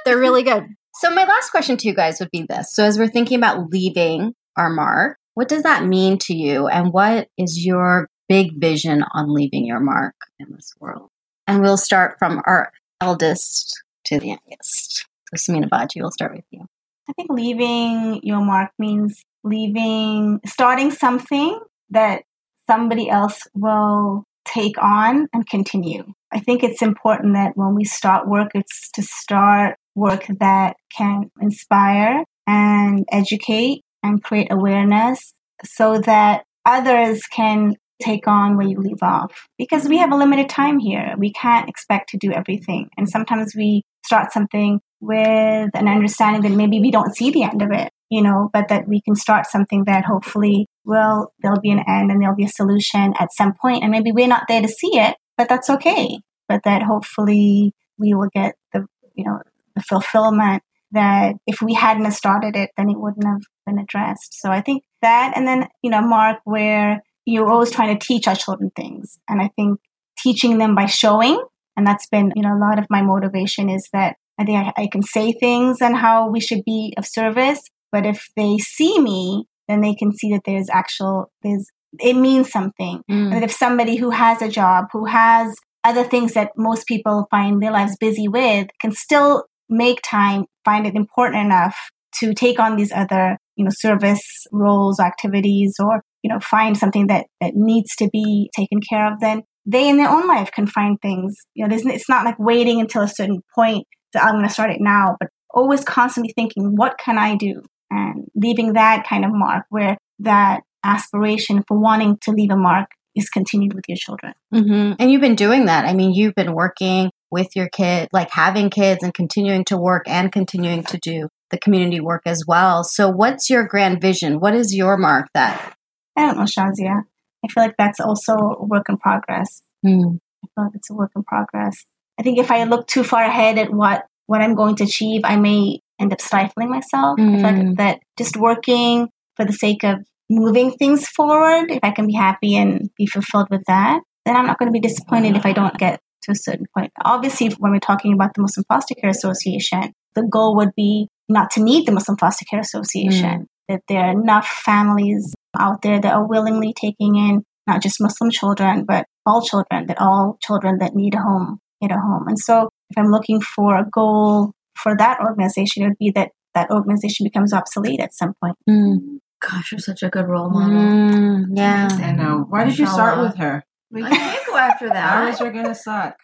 They're 0.05 0.17
really 0.17 0.43
good. 0.43 0.65
So, 0.95 1.13
my 1.13 1.25
last 1.25 1.49
question 1.49 1.77
to 1.77 1.87
you 1.87 1.93
guys 1.93 2.19
would 2.19 2.31
be 2.31 2.45
this. 2.47 2.73
So, 2.73 2.83
as 2.83 2.97
we're 2.97 3.07
thinking 3.07 3.37
about 3.37 3.69
leaving 3.69 4.33
our 4.57 4.69
mark, 4.69 5.17
what 5.33 5.49
does 5.49 5.63
that 5.63 5.85
mean 5.85 6.17
to 6.19 6.35
you? 6.35 6.67
And 6.67 6.93
what 6.93 7.27
is 7.37 7.65
your 7.65 8.09
big 8.29 8.59
vision 8.59 9.03
on 9.13 9.33
leaving 9.33 9.65
your 9.65 9.79
mark 9.79 10.15
in 10.39 10.47
this 10.51 10.73
world? 10.79 11.09
And 11.47 11.61
we'll 11.61 11.77
start 11.77 12.17
from 12.19 12.41
our 12.45 12.71
eldest 13.01 13.81
to 14.05 14.19
the 14.19 14.27
youngest. 14.27 15.05
So, 15.35 15.51
Samina 15.51 15.69
Baji, 15.69 16.01
we'll 16.01 16.11
start 16.11 16.35
with 16.35 16.45
you. 16.51 16.65
I 17.09 17.13
think 17.13 17.29
leaving 17.31 18.21
your 18.23 18.39
mark 18.39 18.71
means 18.79 19.23
leaving, 19.43 20.39
starting 20.45 20.91
something 20.91 21.59
that 21.89 22.23
somebody 22.67 23.09
else 23.09 23.41
will 23.53 24.23
take 24.45 24.81
on 24.81 25.27
and 25.33 25.47
continue. 25.47 26.03
I 26.31 26.39
think 26.39 26.63
it's 26.63 26.81
important 26.81 27.35
that 27.35 27.53
when 27.55 27.75
we 27.75 27.83
start 27.83 28.27
work, 28.27 28.51
it's 28.55 28.89
to 28.91 29.03
start 29.03 29.77
work 29.95 30.25
that 30.39 30.75
can 30.95 31.31
inspire 31.39 32.23
and 32.47 33.05
educate 33.11 33.81
and 34.01 34.23
create 34.23 34.51
awareness 34.51 35.33
so 35.63 35.99
that 35.99 36.43
others 36.65 37.21
can 37.27 37.73
take 38.01 38.27
on 38.27 38.57
where 38.57 38.67
you 38.67 38.79
leave 38.79 39.01
off. 39.01 39.47
Because 39.57 39.87
we 39.87 39.97
have 39.97 40.11
a 40.11 40.17
limited 40.17 40.49
time 40.49 40.79
here. 40.79 41.15
We 41.17 41.31
can't 41.31 41.69
expect 41.69 42.09
to 42.09 42.17
do 42.17 42.31
everything. 42.31 42.89
And 42.97 43.07
sometimes 43.09 43.53
we 43.55 43.83
start 44.05 44.33
something 44.33 44.81
with 45.03 45.69
an 45.73 45.87
understanding 45.87 46.41
that 46.41 46.55
maybe 46.55 46.79
we 46.79 46.91
don't 46.91 47.15
see 47.15 47.29
the 47.29 47.43
end 47.43 47.61
of 47.61 47.71
it, 47.71 47.91
you 48.09 48.21
know, 48.21 48.49
but 48.53 48.69
that 48.69 48.87
we 48.87 49.01
can 49.01 49.15
start 49.15 49.45
something 49.45 49.83
that 49.85 50.05
hopefully 50.05 50.67
will, 50.85 51.33
there'll 51.41 51.59
be 51.59 51.71
an 51.71 51.83
end 51.87 52.11
and 52.11 52.21
there'll 52.21 52.35
be 52.35 52.45
a 52.45 52.49
solution 52.49 53.13
at 53.19 53.33
some 53.33 53.53
point, 53.53 53.83
And 53.83 53.91
maybe 53.91 54.11
we're 54.11 54.27
not 54.27 54.43
there 54.47 54.61
to 54.61 54.67
see 54.67 54.97
it, 54.97 55.15
but 55.37 55.49
that's 55.49 55.69
okay. 55.69 56.19
But 56.47 56.61
that 56.63 56.83
hopefully 56.83 57.73
we 57.97 58.13
will 58.13 58.29
get 58.33 58.55
the, 58.71 58.85
you 59.13 59.25
know, 59.25 59.39
the 59.75 59.81
fulfillment 59.81 60.63
that 60.91 61.35
if 61.47 61.61
we 61.61 61.73
hadn't 61.73 62.11
started 62.11 62.55
it, 62.55 62.69
then 62.77 62.89
it 62.89 62.99
wouldn't 62.99 63.25
have 63.25 63.41
been 63.65 63.79
addressed. 63.79 64.39
So 64.39 64.49
I 64.49 64.61
think 64.61 64.83
that, 65.01 65.33
and 65.35 65.47
then, 65.47 65.67
you 65.81 65.89
know, 65.89 66.01
Mark, 66.01 66.37
where 66.45 67.01
you're 67.25 67.49
always 67.49 67.71
trying 67.71 67.97
to 67.97 68.05
teach 68.05 68.27
our 68.27 68.35
children 68.35 68.71
things. 68.75 69.17
And 69.27 69.41
I 69.41 69.49
think 69.55 69.79
teaching 70.17 70.59
them 70.59 70.75
by 70.75 70.85
showing, 70.85 71.41
and 71.75 71.87
that's 71.87 72.07
been, 72.07 72.31
you 72.35 72.43
know, 72.43 72.55
a 72.55 72.59
lot 72.59 72.77
of 72.77 72.85
my 72.89 73.01
motivation 73.01 73.69
is 73.69 73.89
that 73.93 74.17
I 74.37 74.45
think 74.45 74.57
I, 74.57 74.83
I 74.83 74.87
can 74.91 75.03
say 75.03 75.31
things 75.31 75.81
and 75.81 75.95
how 75.95 76.29
we 76.29 76.39
should 76.39 76.63
be 76.65 76.93
of 76.97 77.05
service, 77.05 77.61
but 77.91 78.05
if 78.05 78.27
they 78.35 78.57
see 78.57 78.99
me, 78.99 79.45
then 79.67 79.81
they 79.81 79.93
can 79.93 80.11
see 80.11 80.31
that 80.31 80.41
there's 80.45 80.69
actual, 80.69 81.31
there's, 81.43 81.69
it 81.99 82.15
means 82.15 82.51
something. 82.51 83.01
Mm. 83.09 83.35
And 83.35 83.43
if 83.43 83.51
somebody 83.51 83.95
who 83.95 84.09
has 84.09 84.41
a 84.41 84.49
job, 84.49 84.85
who 84.91 85.05
has 85.05 85.55
other 85.83 86.03
things 86.03 86.33
that 86.33 86.51
most 86.57 86.87
people 86.87 87.27
find 87.29 87.61
their 87.61 87.71
lives 87.71 87.95
busy 87.97 88.27
with, 88.27 88.67
can 88.81 88.91
still 88.91 89.45
make 89.69 89.99
time, 90.03 90.45
find 90.65 90.87
it 90.87 90.95
important 90.95 91.45
enough 91.45 91.75
to 92.19 92.33
take 92.33 92.59
on 92.59 92.75
these 92.75 92.91
other, 92.91 93.37
you 93.55 93.65
know, 93.65 93.71
service 93.71 94.45
roles, 94.51 94.99
activities, 94.99 95.75
or, 95.79 96.01
you 96.23 96.29
know, 96.29 96.39
find 96.39 96.77
something 96.77 97.07
that, 97.07 97.27
that 97.41 97.53
needs 97.55 97.95
to 97.97 98.09
be 98.11 98.49
taken 98.55 98.79
care 98.87 99.11
of, 99.11 99.19
then 99.19 99.43
they 99.65 99.87
in 99.89 99.97
their 99.97 100.09
own 100.09 100.27
life 100.27 100.51
can 100.51 100.67
find 100.67 100.97
things. 101.01 101.35
You 101.53 101.67
know, 101.67 101.75
it's 101.75 102.09
not 102.09 102.25
like 102.25 102.37
waiting 102.37 102.79
until 102.81 103.03
a 103.03 103.07
certain 103.07 103.41
point 103.55 103.85
I'm 104.15 104.35
going 104.35 104.47
to 104.47 104.53
start 104.53 104.71
it 104.71 104.81
now, 104.81 105.17
but 105.19 105.29
always 105.53 105.83
constantly 105.83 106.33
thinking, 106.33 106.75
what 106.75 106.97
can 106.97 107.17
I 107.17 107.35
do? 107.35 107.61
And 107.89 108.27
leaving 108.35 108.73
that 108.73 109.05
kind 109.07 109.23
of 109.23 109.31
mark 109.33 109.65
where 109.69 109.97
that 110.19 110.61
aspiration 110.83 111.63
for 111.67 111.77
wanting 111.79 112.17
to 112.21 112.31
leave 112.31 112.51
a 112.51 112.55
mark 112.55 112.89
is 113.15 113.29
continued 113.29 113.73
with 113.73 113.85
your 113.87 113.97
children. 113.97 114.33
hmm 114.51 114.93
And 114.99 115.11
you've 115.11 115.21
been 115.21 115.35
doing 115.35 115.65
that. 115.65 115.85
I 115.85 115.93
mean, 115.93 116.13
you've 116.13 116.35
been 116.35 116.53
working 116.53 117.11
with 117.31 117.55
your 117.55 117.69
kid, 117.69 118.09
like 118.11 118.31
having 118.31 118.69
kids 118.69 119.03
and 119.03 119.13
continuing 119.13 119.65
to 119.65 119.77
work 119.77 120.03
and 120.07 120.31
continuing 120.31 120.83
to 120.85 120.97
do 120.97 121.29
the 121.51 121.57
community 121.57 121.99
work 121.99 122.23
as 122.25 122.43
well. 122.47 122.83
So, 122.83 123.09
what's 123.09 123.49
your 123.49 123.67
grand 123.67 124.01
vision? 124.01 124.39
What 124.39 124.55
is 124.55 124.73
your 124.73 124.97
mark 124.97 125.27
that? 125.33 125.75
I 126.15 126.25
don't 126.25 126.37
know, 126.37 126.43
Shazia. 126.43 127.03
I 127.43 127.47
feel 127.47 127.63
like 127.63 127.75
that's 127.77 127.99
also 127.99 128.33
a 128.33 128.65
work 128.65 128.87
in 128.89 128.97
progress. 128.97 129.61
Hmm. 129.83 130.17
I 130.43 130.47
feel 130.55 130.65
like 130.65 130.75
it's 130.75 130.89
a 130.89 130.93
work 130.93 131.11
in 131.15 131.23
progress. 131.23 131.85
I 132.19 132.23
think 132.23 132.37
if 132.39 132.51
I 132.51 132.63
look 132.63 132.87
too 132.87 133.03
far 133.03 133.23
ahead 133.23 133.57
at 133.57 133.71
what 133.71 134.05
what 134.27 134.41
I'm 134.41 134.55
going 134.55 134.75
to 134.77 134.83
achieve, 134.85 135.21
I 135.23 135.35
may 135.35 135.79
end 135.99 136.13
up 136.13 136.21
stifling 136.21 136.69
myself. 136.69 137.19
Mm. 137.19 137.41
like 137.41 137.77
that 137.77 137.99
just 138.17 138.37
working 138.37 139.09
for 139.35 139.45
the 139.45 139.53
sake 139.53 139.83
of 139.83 139.97
moving 140.29 140.71
things 140.71 141.07
forward, 141.07 141.71
if 141.71 141.79
I 141.83 141.91
can 141.91 142.07
be 142.07 142.13
happy 142.13 142.55
and 142.55 142.89
be 142.97 143.05
fulfilled 143.05 143.47
with 143.49 143.63
that, 143.67 144.01
then 144.25 144.35
I'm 144.35 144.45
not 144.45 144.57
going 144.57 144.67
to 144.67 144.73
be 144.73 144.79
disappointed 144.79 145.35
if 145.35 145.45
I 145.45 145.53
don't 145.53 145.77
get 145.77 145.99
to 146.23 146.31
a 146.31 146.35
certain 146.35 146.65
point. 146.75 146.91
Obviously, 147.03 147.49
when 147.59 147.71
we're 147.71 147.79
talking 147.79 148.13
about 148.13 148.33
the 148.33 148.41
Muslim 148.41 148.63
Foster 148.67 148.95
Care 148.95 149.09
Association, 149.09 149.93
the 150.15 150.23
goal 150.23 150.55
would 150.55 150.73
be 150.75 151.07
not 151.29 151.51
to 151.51 151.63
need 151.63 151.85
the 151.85 151.91
Muslim 151.91 152.17
Foster 152.17 152.45
Care 152.45 152.59
Association, 152.59 153.47
that 153.67 153.81
there 153.87 154.01
are 154.01 154.11
enough 154.11 154.47
families 154.47 155.33
out 155.57 155.81
there 155.81 155.99
that 155.99 156.13
are 156.13 156.27
willingly 156.27 156.73
taking 156.73 157.15
in 157.15 157.43
not 157.67 157.81
just 157.81 158.01
Muslim 158.01 158.29
children, 158.29 158.85
but 158.85 159.05
all 159.25 159.41
children, 159.41 159.87
that 159.87 160.01
all 160.01 160.37
children 160.41 160.79
that 160.79 160.95
need 160.95 161.15
a 161.15 161.21
home 161.21 161.59
get 161.87 161.95
a 161.95 161.99
home. 161.99 162.27
And 162.27 162.39
so 162.39 162.69
if 162.89 162.97
I'm 162.97 163.11
looking 163.11 163.41
for 163.41 163.77
a 163.77 163.85
goal 163.91 164.51
for 164.75 164.95
that 164.97 165.19
organization, 165.19 165.83
it 165.83 165.87
would 165.89 165.97
be 165.99 166.11
that 166.11 166.31
that 166.53 166.69
organization 166.69 167.23
becomes 167.25 167.53
obsolete 167.53 167.99
at 167.99 168.13
some 168.13 168.33
point. 168.41 168.55
Mm. 168.69 169.19
Gosh, 169.41 169.71
you're 169.71 169.79
such 169.79 170.03
a 170.03 170.09
good 170.09 170.27
role 170.27 170.49
model. 170.49 170.77
Mm, 170.77 171.45
yeah. 171.53 171.89
I 171.91 172.11
know. 172.13 172.45
Why 172.49 172.63
did 172.63 172.77
you 172.77 172.87
start 172.87 173.19
with 173.19 173.35
her? 173.37 173.63
We 173.91 174.01
can't 174.03 174.45
go 174.47 174.55
after 174.55 174.87
that. 174.87 174.93
that. 174.93 175.33
is 175.33 175.39
you're 175.39 175.51
gonna 175.51 175.75
suck? 175.75 176.15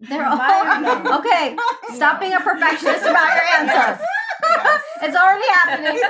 They're 0.00 0.26
all 0.26 1.18
okay. 1.20 1.56
Stop 1.94 2.20
being 2.20 2.32
a 2.32 2.40
perfectionist 2.40 3.02
about 3.02 3.34
your 3.34 3.44
answers. 3.58 4.04
It's 5.02 5.16
already 5.16 5.46
happening. 5.52 6.02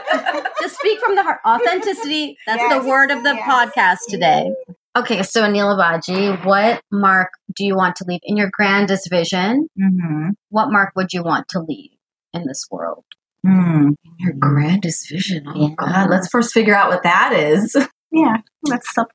Just 0.60 0.78
speak 0.78 0.98
from 1.00 1.16
the 1.16 1.22
heart. 1.22 1.40
Authenticity. 1.46 2.36
That's 2.46 2.60
Yes, 2.60 2.82
the 2.82 2.88
word 2.88 3.10
of 3.10 3.22
the 3.22 3.34
yes. 3.34 3.48
podcast 3.48 3.98
today. 4.08 4.52
Okay, 4.97 5.22
so 5.22 5.43
Anila 5.43 5.76
Baji, 5.78 6.30
what 6.45 6.82
mark 6.91 7.28
do 7.55 7.64
you 7.64 7.76
want 7.76 7.97
to 7.97 8.05
leave 8.09 8.20
in 8.24 8.36
your 8.36 8.51
grandest 8.53 9.09
vision? 9.09 9.68
Mm-hmm. 9.80 10.30
What 10.49 10.70
mark 10.72 10.93
would 10.97 11.12
you 11.12 11.22
want 11.22 11.47
to 11.51 11.61
leave 11.61 11.91
in 12.34 12.45
this 12.47 12.66
world? 12.70 13.05
Mm. 13.47 13.95
Your 14.18 14.32
grandest 14.32 15.09
vision. 15.09 15.45
Oh 15.47 15.68
Yeah. 15.68 15.74
God, 15.76 16.11
let's 16.11 16.28
first 16.28 16.53
figure 16.53 16.74
out 16.74 16.91
what 16.91 17.03
that 17.05 17.32
is. 17.32 17.76
Yeah, 18.12 18.38
let's 18.64 18.91
stop. 18.91 19.07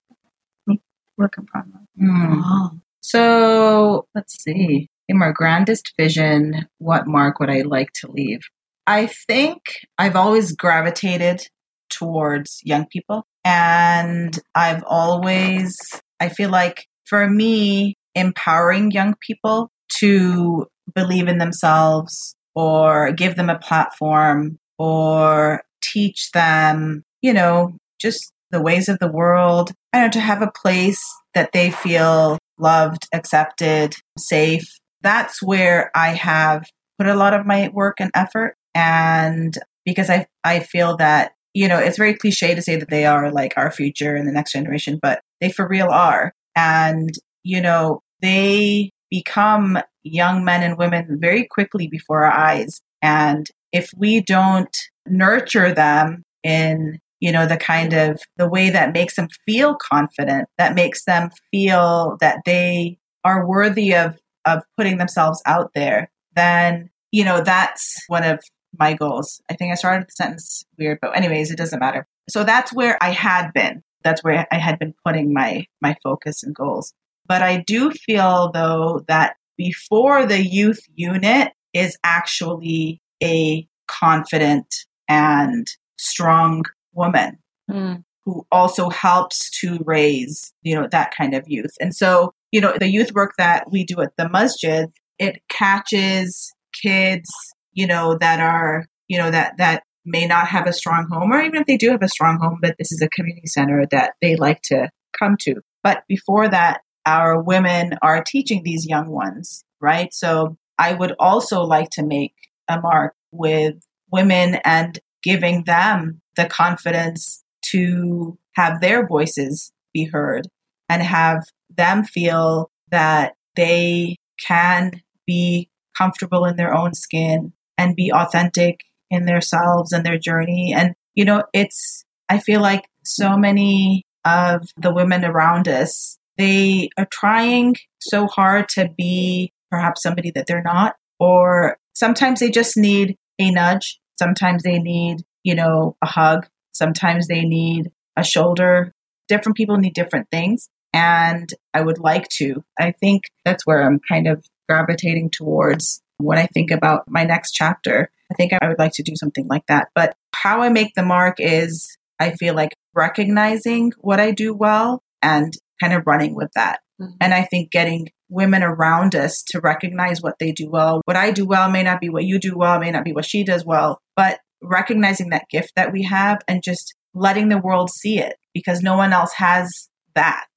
Work 1.17 1.33
in 1.37 1.45
progress. 1.47 1.83
Mm. 2.01 2.41
Oh. 2.41 2.71
So 3.01 4.07
let's 4.15 4.41
see. 4.41 4.87
In 5.09 5.19
my 5.19 5.31
grandest 5.33 5.91
vision, 5.97 6.65
what 6.77 7.05
mark 7.05 7.41
would 7.41 7.49
I 7.49 7.63
like 7.63 7.91
to 7.95 8.09
leave? 8.09 8.39
I 8.87 9.07
think 9.07 9.59
I've 9.97 10.15
always 10.15 10.53
gravitated 10.55 11.45
towards 11.89 12.61
young 12.63 12.85
people. 12.85 13.25
And 13.43 14.37
I've 14.53 14.83
always, 14.85 15.77
I 16.19 16.29
feel 16.29 16.49
like 16.49 16.87
for 17.05 17.29
me, 17.29 17.95
empowering 18.15 18.91
young 18.91 19.15
people 19.19 19.69
to 19.97 20.67
believe 20.93 21.27
in 21.27 21.37
themselves 21.37 22.35
or 22.55 23.11
give 23.11 23.35
them 23.35 23.49
a 23.49 23.59
platform 23.59 24.57
or 24.77 25.63
teach 25.81 26.31
them, 26.31 27.03
you 27.21 27.33
know, 27.33 27.77
just 27.99 28.31
the 28.51 28.61
ways 28.61 28.89
of 28.89 28.99
the 28.99 29.11
world. 29.11 29.71
I 29.93 30.01
know, 30.01 30.09
to 30.11 30.19
have 30.19 30.41
a 30.41 30.51
place 30.51 31.03
that 31.33 31.51
they 31.51 31.71
feel 31.71 32.37
loved, 32.57 33.07
accepted, 33.13 33.95
safe. 34.17 34.77
That's 35.01 35.41
where 35.43 35.91
I 35.95 36.09
have 36.09 36.65
put 36.97 37.07
a 37.07 37.15
lot 37.15 37.33
of 37.33 37.45
my 37.45 37.69
work 37.73 37.97
and 37.99 38.11
effort. 38.15 38.55
And 38.73 39.57
because 39.85 40.09
I, 40.09 40.27
I 40.43 40.59
feel 40.61 40.97
that, 40.97 41.33
you 41.55 41.69
know, 41.69 41.79
it's 41.79 41.97
very 41.97 42.13
cliche 42.13 42.53
to 42.53 42.61
say 42.61 42.75
that 42.75 42.89
they 42.89 43.05
are 43.05 43.31
like 43.31 43.53
our 43.55 43.71
future 43.71 44.13
and 44.13 44.27
the 44.27 44.31
next 44.33 44.51
generation, 44.51 44.99
but 45.01 45.21
they 45.39 45.49
for 45.49 45.65
real 45.67 45.87
are. 45.87 46.33
And, 46.55 47.11
you 47.43 47.61
know, 47.61 48.01
they 48.21 48.91
become 49.09 49.79
young 50.03 50.43
men 50.43 50.63
and 50.63 50.77
women 50.77 51.17
very 51.19 51.45
quickly 51.45 51.87
before 51.87 52.25
our 52.25 52.31
eyes. 52.31 52.81
And 53.01 53.49
if 53.71 53.89
we 53.97 54.19
don't 54.19 54.75
nurture 55.07 55.73
them 55.73 56.23
in 56.43 56.99
you 57.21 57.31
know 57.31 57.45
the 57.45 57.57
kind 57.57 57.93
of 57.93 58.21
the 58.37 58.47
way 58.47 58.69
that 58.69 58.93
makes 58.93 59.15
them 59.15 59.27
feel 59.45 59.75
confident 59.75 60.47
that 60.57 60.75
makes 60.75 61.05
them 61.05 61.29
feel 61.51 62.17
that 62.19 62.39
they 62.45 62.97
are 63.23 63.47
worthy 63.47 63.95
of 63.95 64.17
of 64.45 64.63
putting 64.77 64.97
themselves 64.97 65.41
out 65.45 65.71
there 65.75 66.09
then 66.35 66.89
you 67.11 67.23
know 67.23 67.41
that's 67.41 68.03
one 68.07 68.23
of 68.23 68.39
my 68.79 68.93
goals. 68.93 69.41
I 69.49 69.55
think 69.55 69.71
i 69.71 69.75
started 69.75 70.07
the 70.07 70.11
sentence 70.11 70.65
weird 70.77 70.99
but 71.01 71.15
anyways 71.17 71.51
it 71.51 71.57
doesn't 71.57 71.79
matter. 71.79 72.07
So 72.29 72.43
that's 72.43 72.73
where 72.73 72.97
i 73.01 73.11
had 73.11 73.51
been. 73.53 73.83
That's 74.03 74.23
where 74.23 74.47
i 74.51 74.55
had 74.57 74.79
been 74.79 74.93
putting 75.05 75.33
my 75.33 75.65
my 75.81 75.95
focus 76.03 76.43
and 76.43 76.53
goals. 76.55 76.93
But 77.27 77.41
i 77.41 77.57
do 77.65 77.91
feel 77.91 78.51
though 78.53 79.03
that 79.07 79.35
before 79.57 80.25
the 80.25 80.41
youth 80.45 80.81
unit 80.95 81.51
is 81.73 81.97
actually 82.03 83.01
a 83.23 83.67
confident 83.87 84.73
and 85.09 85.67
strong 85.97 86.63
woman 86.93 87.37
Mm. 87.69 88.03
who 88.25 88.45
also 88.51 88.89
helps 88.89 89.49
to 89.61 89.79
raise 89.85 90.53
you 90.61 90.75
know 90.75 90.87
that 90.91 91.11
kind 91.17 91.33
of 91.33 91.47
youth. 91.47 91.73
And 91.81 91.95
so 91.95 92.31
you 92.51 92.61
know 92.61 92.73
the 92.79 92.87
youth 92.87 93.11
work 93.13 93.33
that 93.39 93.71
we 93.71 93.83
do 93.83 94.01
at 94.01 94.15
the 94.17 94.29
masjid 94.29 94.89
it 95.17 95.41
catches 95.49 96.53
kids 96.73 97.29
you 97.75 97.85
know 97.85 98.17
that 98.19 98.39
are 98.39 98.87
you 99.07 99.17
know 99.19 99.29
that 99.29 99.57
that 99.57 99.83
may 100.05 100.25
not 100.25 100.47
have 100.47 100.67
a 100.67 100.73
strong 100.73 101.07
home 101.11 101.31
or 101.31 101.41
even 101.41 101.61
if 101.61 101.67
they 101.67 101.77
do 101.77 101.91
have 101.91 102.01
a 102.01 102.09
strong 102.09 102.39
home 102.39 102.59
but 102.61 102.75
this 102.79 102.91
is 102.91 103.01
a 103.01 103.09
community 103.09 103.47
center 103.47 103.85
that 103.91 104.13
they 104.21 104.35
like 104.35 104.61
to 104.63 104.89
come 105.17 105.35
to. 105.41 105.55
But 105.83 106.03
before 106.07 106.47
that 106.49 106.81
our 107.05 107.41
women 107.41 107.93
are 108.01 108.23
teaching 108.23 108.63
these 108.63 108.87
young 108.87 109.09
ones 109.09 109.63
right? 109.81 110.13
So 110.13 110.57
i 110.77 110.93
would 110.93 111.13
also 111.19 111.61
like 111.61 111.89
to 111.91 112.03
make 112.03 112.33
a 112.67 112.79
mark 112.81 113.13
with 113.31 113.75
women 114.11 114.55
and 114.63 114.99
giving 115.23 115.63
them 115.63 116.21
the 116.35 116.45
confidence 116.45 117.43
to 117.71 118.37
have 118.53 118.81
their 118.81 119.07
voices 119.07 119.71
be 119.93 120.05
heard 120.05 120.47
and 120.89 121.01
have 121.01 121.43
them 121.75 122.03
feel 122.03 122.69
that 122.91 123.33
they 123.55 124.17
can 124.45 125.01
be 125.25 125.69
comfortable 125.97 126.45
in 126.45 126.55
their 126.55 126.73
own 126.73 126.93
skin 126.93 127.53
and 127.77 127.95
be 127.95 128.11
authentic 128.11 128.81
in 129.09 129.25
themselves 129.25 129.91
and 129.91 130.05
their 130.05 130.17
journey. 130.17 130.73
And, 130.75 130.95
you 131.13 131.25
know, 131.25 131.43
it's, 131.53 132.05
I 132.29 132.39
feel 132.39 132.61
like 132.61 132.85
so 133.03 133.37
many 133.37 134.03
of 134.25 134.69
the 134.77 134.93
women 134.93 135.23
around 135.23 135.67
us, 135.67 136.17
they 136.37 136.89
are 136.97 137.07
trying 137.11 137.75
so 137.99 138.27
hard 138.27 138.67
to 138.69 138.89
be 138.97 139.51
perhaps 139.69 140.01
somebody 140.01 140.31
that 140.31 140.47
they're 140.47 140.63
not, 140.63 140.95
or 141.19 141.77
sometimes 141.93 142.39
they 142.39 142.49
just 142.49 142.77
need 142.77 143.15
a 143.39 143.51
nudge. 143.51 143.99
Sometimes 144.17 144.63
they 144.63 144.79
need, 144.79 145.23
you 145.43 145.55
know, 145.55 145.95
a 146.01 146.07
hug. 146.07 146.47
Sometimes 146.73 147.27
they 147.27 147.41
need 147.41 147.91
a 148.17 148.23
shoulder. 148.23 148.91
Different 149.27 149.57
people 149.57 149.77
need 149.77 149.93
different 149.93 150.29
things. 150.31 150.69
And 150.93 151.49
I 151.73 151.81
would 151.81 151.99
like 151.99 152.27
to. 152.37 152.63
I 152.79 152.93
think 152.99 153.23
that's 153.43 153.65
where 153.65 153.85
I'm 153.85 153.99
kind 154.07 154.27
of 154.27 154.45
gravitating 154.69 155.29
towards 155.29 156.01
when 156.17 156.37
I 156.37 156.47
think 156.47 156.71
about 156.71 157.03
my 157.07 157.23
next 157.23 157.51
chapter. 157.51 158.09
I 158.31 158.35
think 158.35 158.53
I 158.53 158.67
would 158.67 158.79
like 158.79 158.93
to 158.93 159.03
do 159.03 159.15
something 159.15 159.47
like 159.47 159.65
that. 159.67 159.89
But 159.93 160.15
how 160.33 160.61
I 160.61 160.69
make 160.69 160.93
the 160.95 161.03
mark 161.03 161.35
is 161.39 161.97
I 162.19 162.31
feel 162.31 162.55
like 162.55 162.73
recognizing 162.93 163.91
what 163.99 164.19
I 164.19 164.31
do 164.31 164.53
well 164.53 165.03
and 165.21 165.53
kind 165.81 165.93
of 165.93 166.07
running 166.07 166.35
with 166.35 166.49
that. 166.55 166.79
Mhm. 166.99 167.13
And 167.21 167.33
I 167.33 167.43
think 167.43 167.71
getting 167.71 168.09
women 168.29 168.63
around 168.63 169.15
us 169.15 169.43
to 169.49 169.59
recognize 169.59 170.21
what 170.21 170.39
they 170.39 170.51
do 170.51 170.69
well. 170.69 171.01
What 171.05 171.17
I 171.17 171.31
do 171.31 171.45
well 171.45 171.69
may 171.69 171.83
not 171.83 171.99
be 172.01 172.09
what 172.09 172.23
you 172.23 172.39
do 172.39 172.57
well, 172.57 172.79
may 172.79 172.91
not 172.91 173.03
be 173.03 173.13
what 173.13 173.25
she 173.25 173.43
does 173.43 173.65
well, 173.65 173.99
but 174.15 174.39
recognizing 174.63 175.29
that 175.29 175.49
gift 175.49 175.73
that 175.75 175.91
we 175.91 176.03
have 176.03 176.41
and 176.47 176.63
just 176.63 176.95
letting 177.13 177.49
the 177.49 177.57
world 177.57 177.91
see 177.91 178.19
it 178.19 178.35
because 178.53 178.81
no 178.81 178.97
one 178.97 179.13
else 179.13 179.33
has 179.33 179.89
that, 180.15 180.47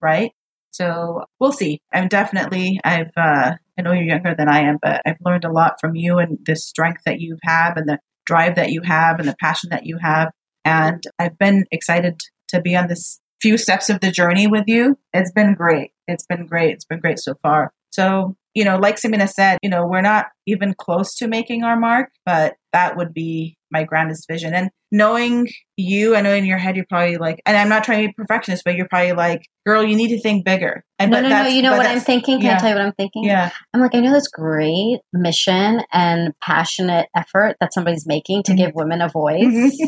right? 0.00 0.32
So 0.72 1.24
we'll 1.38 1.52
see. 1.52 1.80
I'm 1.92 2.08
definitely, 2.08 2.80
I've, 2.84 3.10
uh, 3.16 3.52
I 3.78 3.82
know 3.82 3.92
you're 3.92 4.04
younger 4.04 4.34
than 4.36 4.48
I 4.48 4.60
am, 4.60 4.78
but 4.82 5.02
I've 5.06 5.16
learned 5.24 5.44
a 5.44 5.52
lot 5.52 5.80
from 5.80 5.94
you 5.94 6.18
and 6.18 6.38
the 6.44 6.56
strength 6.56 7.02
that 7.06 7.20
you 7.20 7.38
have 7.44 7.76
and 7.76 7.88
the 7.88 7.98
drive 8.26 8.56
that 8.56 8.70
you 8.70 8.80
have 8.82 9.18
and 9.18 9.28
the 9.28 9.36
passion 9.40 9.70
that 9.70 9.86
you 9.86 9.98
have. 10.00 10.30
And 10.64 11.02
I've 11.18 11.38
been 11.38 11.64
excited 11.70 12.20
to 12.48 12.60
be 12.60 12.76
on 12.76 12.88
this 12.88 13.20
few 13.40 13.58
steps 13.58 13.90
of 13.90 14.00
the 14.00 14.10
journey 14.10 14.46
with 14.46 14.64
you. 14.66 14.96
It's 15.12 15.32
been 15.32 15.54
great. 15.54 15.90
It's 16.06 16.24
been 16.26 16.46
great. 16.46 16.74
It's 16.74 16.84
been 16.84 17.00
great 17.00 17.18
so 17.18 17.34
far. 17.42 17.72
So, 17.90 18.36
you 18.54 18.64
know, 18.64 18.76
like 18.76 18.96
Samina 18.96 19.28
said, 19.28 19.58
you 19.62 19.68
know, 19.68 19.86
we're 19.86 20.00
not 20.00 20.26
even 20.46 20.74
close 20.74 21.16
to 21.16 21.26
making 21.26 21.64
our 21.64 21.76
mark, 21.76 22.10
but 22.24 22.54
that 22.72 22.96
would 22.96 23.12
be 23.14 23.56
my 23.70 23.84
grandest 23.84 24.28
vision. 24.28 24.52
And 24.54 24.70
knowing 24.90 25.48
you, 25.76 26.14
I 26.14 26.20
know 26.20 26.34
in 26.34 26.44
your 26.44 26.58
head 26.58 26.76
you're 26.76 26.84
probably 26.88 27.16
like, 27.16 27.40
and 27.46 27.56
I'm 27.56 27.68
not 27.70 27.84
trying 27.84 28.02
to 28.02 28.08
be 28.08 28.14
perfectionist, 28.14 28.64
but 28.64 28.74
you're 28.74 28.88
probably 28.88 29.12
like, 29.12 29.42
girl, 29.66 29.82
you 29.82 29.96
need 29.96 30.08
to 30.08 30.20
think 30.20 30.44
bigger. 30.44 30.84
And 30.98 31.10
No, 31.10 31.20
no, 31.22 31.28
no. 31.30 31.46
You 31.46 31.62
know 31.62 31.76
what 31.76 31.86
I'm 31.86 32.00
thinking? 32.00 32.40
Can 32.40 32.54
I 32.56 32.58
tell 32.58 32.68
you 32.68 32.74
what 32.74 32.84
I'm 32.84 32.92
thinking? 32.92 33.24
Yeah. 33.24 33.50
I'm 33.72 33.80
like, 33.80 33.94
I 33.94 34.00
know 34.00 34.12
this 34.12 34.28
great 34.28 34.98
mission 35.14 35.80
and 35.92 36.32
passionate 36.42 37.08
effort 37.16 37.56
that 37.60 37.72
somebody's 37.72 38.06
making 38.06 38.42
to 38.44 38.52
Mhm. 38.52 38.56
give 38.58 38.70
women 38.74 39.00
a 39.00 39.08
voice, 39.08 39.78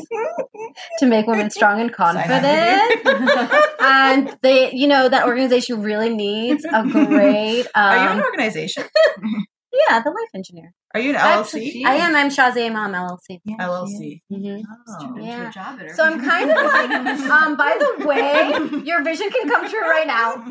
to 0.98 1.06
make 1.06 1.26
women 1.26 1.50
strong 1.50 1.80
and 1.82 1.92
confident. 1.94 3.06
and 3.80 4.36
they, 4.42 4.72
you 4.72 4.86
know, 4.88 5.08
that 5.10 5.26
organization 5.26 5.82
really 5.82 6.08
needs 6.14 6.64
a 6.64 6.82
great. 6.88 7.66
Are 7.74 7.96
you 8.04 8.10
Um, 8.10 8.18
an 8.18 8.24
organization? 8.24 8.84
yeah, 9.88 10.00
the 10.02 10.10
life 10.10 10.28
engineer. 10.34 10.72
Are 10.94 11.00
you 11.00 11.10
an 11.10 11.16
LLC? 11.16 11.84
I 11.84 11.96
am. 11.96 12.14
I'm 12.14 12.28
Shazay 12.30 12.72
Mom 12.72 12.92
LLC. 12.92 13.40
LLC. 13.48 14.20
hmm 14.30 14.60
Oh. 14.88 15.16
Yeah. 15.20 15.50
job 15.50 15.78
at 15.80 15.86
her. 15.86 15.94
So 15.94 16.04
I'm 16.04 16.20
kind 16.20 16.50
of 16.50 16.56
like, 16.56 16.90
um, 17.30 17.56
by 17.56 17.76
the 17.78 18.06
way, 18.06 18.82
your 18.84 19.02
vision 19.02 19.28
can 19.30 19.48
come 19.48 19.68
true 19.68 19.80
right 19.80 20.06
now. 20.06 20.34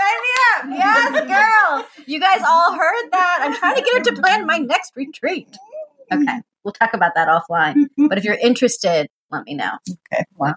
Sign 0.00 0.18
me 0.24 0.72
up. 0.74 0.78
yes, 0.78 1.26
girl. 1.26 1.86
You 2.06 2.20
guys 2.20 2.42
all 2.46 2.74
heard 2.74 3.10
that. 3.12 3.38
I'm 3.42 3.56
trying 3.56 3.76
to 3.76 3.82
get 3.82 3.98
her 3.98 4.02
to 4.14 4.20
plan 4.20 4.46
my 4.46 4.58
next 4.58 4.92
retreat. 4.96 5.56
Okay. 6.12 6.40
We'll 6.64 6.72
talk 6.72 6.92
about 6.94 7.12
that 7.14 7.28
offline. 7.28 7.86
But 7.96 8.18
if 8.18 8.24
you're 8.24 8.34
interested, 8.34 9.08
let 9.30 9.44
me 9.44 9.54
know. 9.54 9.78
Okay. 10.12 10.24
Wow. 10.36 10.54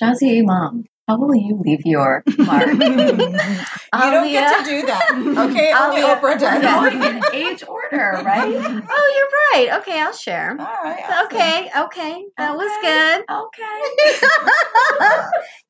Shazzy 0.00 0.40
Imam. 0.40 0.84
How 1.08 1.16
will 1.16 1.34
you 1.34 1.58
leave 1.64 1.80
your 1.86 2.22
mark? 2.38 2.66
you 2.66 2.76
don't 2.78 4.28
get 4.28 4.58
to 4.58 4.64
do 4.70 4.86
that. 4.86 5.10
Okay, 5.48 5.72
only 5.78 6.02
Alia. 6.02 6.16
Oprah 6.16 6.38
does. 6.38 6.62
Going 6.62 7.02
in 7.02 7.22
age 7.32 7.64
order, 7.66 8.20
right? 8.22 8.54
Oh, 8.54 9.14
you're 9.16 9.64
right. 9.64 9.78
Okay, 9.80 9.98
I'll 10.02 10.12
share. 10.12 10.50
All 10.50 10.66
right. 10.84 11.02
awesome. 11.08 11.26
Okay, 11.26 11.70
okay. 11.78 12.24
That 12.36 12.54
was 12.54 12.70
good. 12.82 13.24
Okay. 13.30 13.80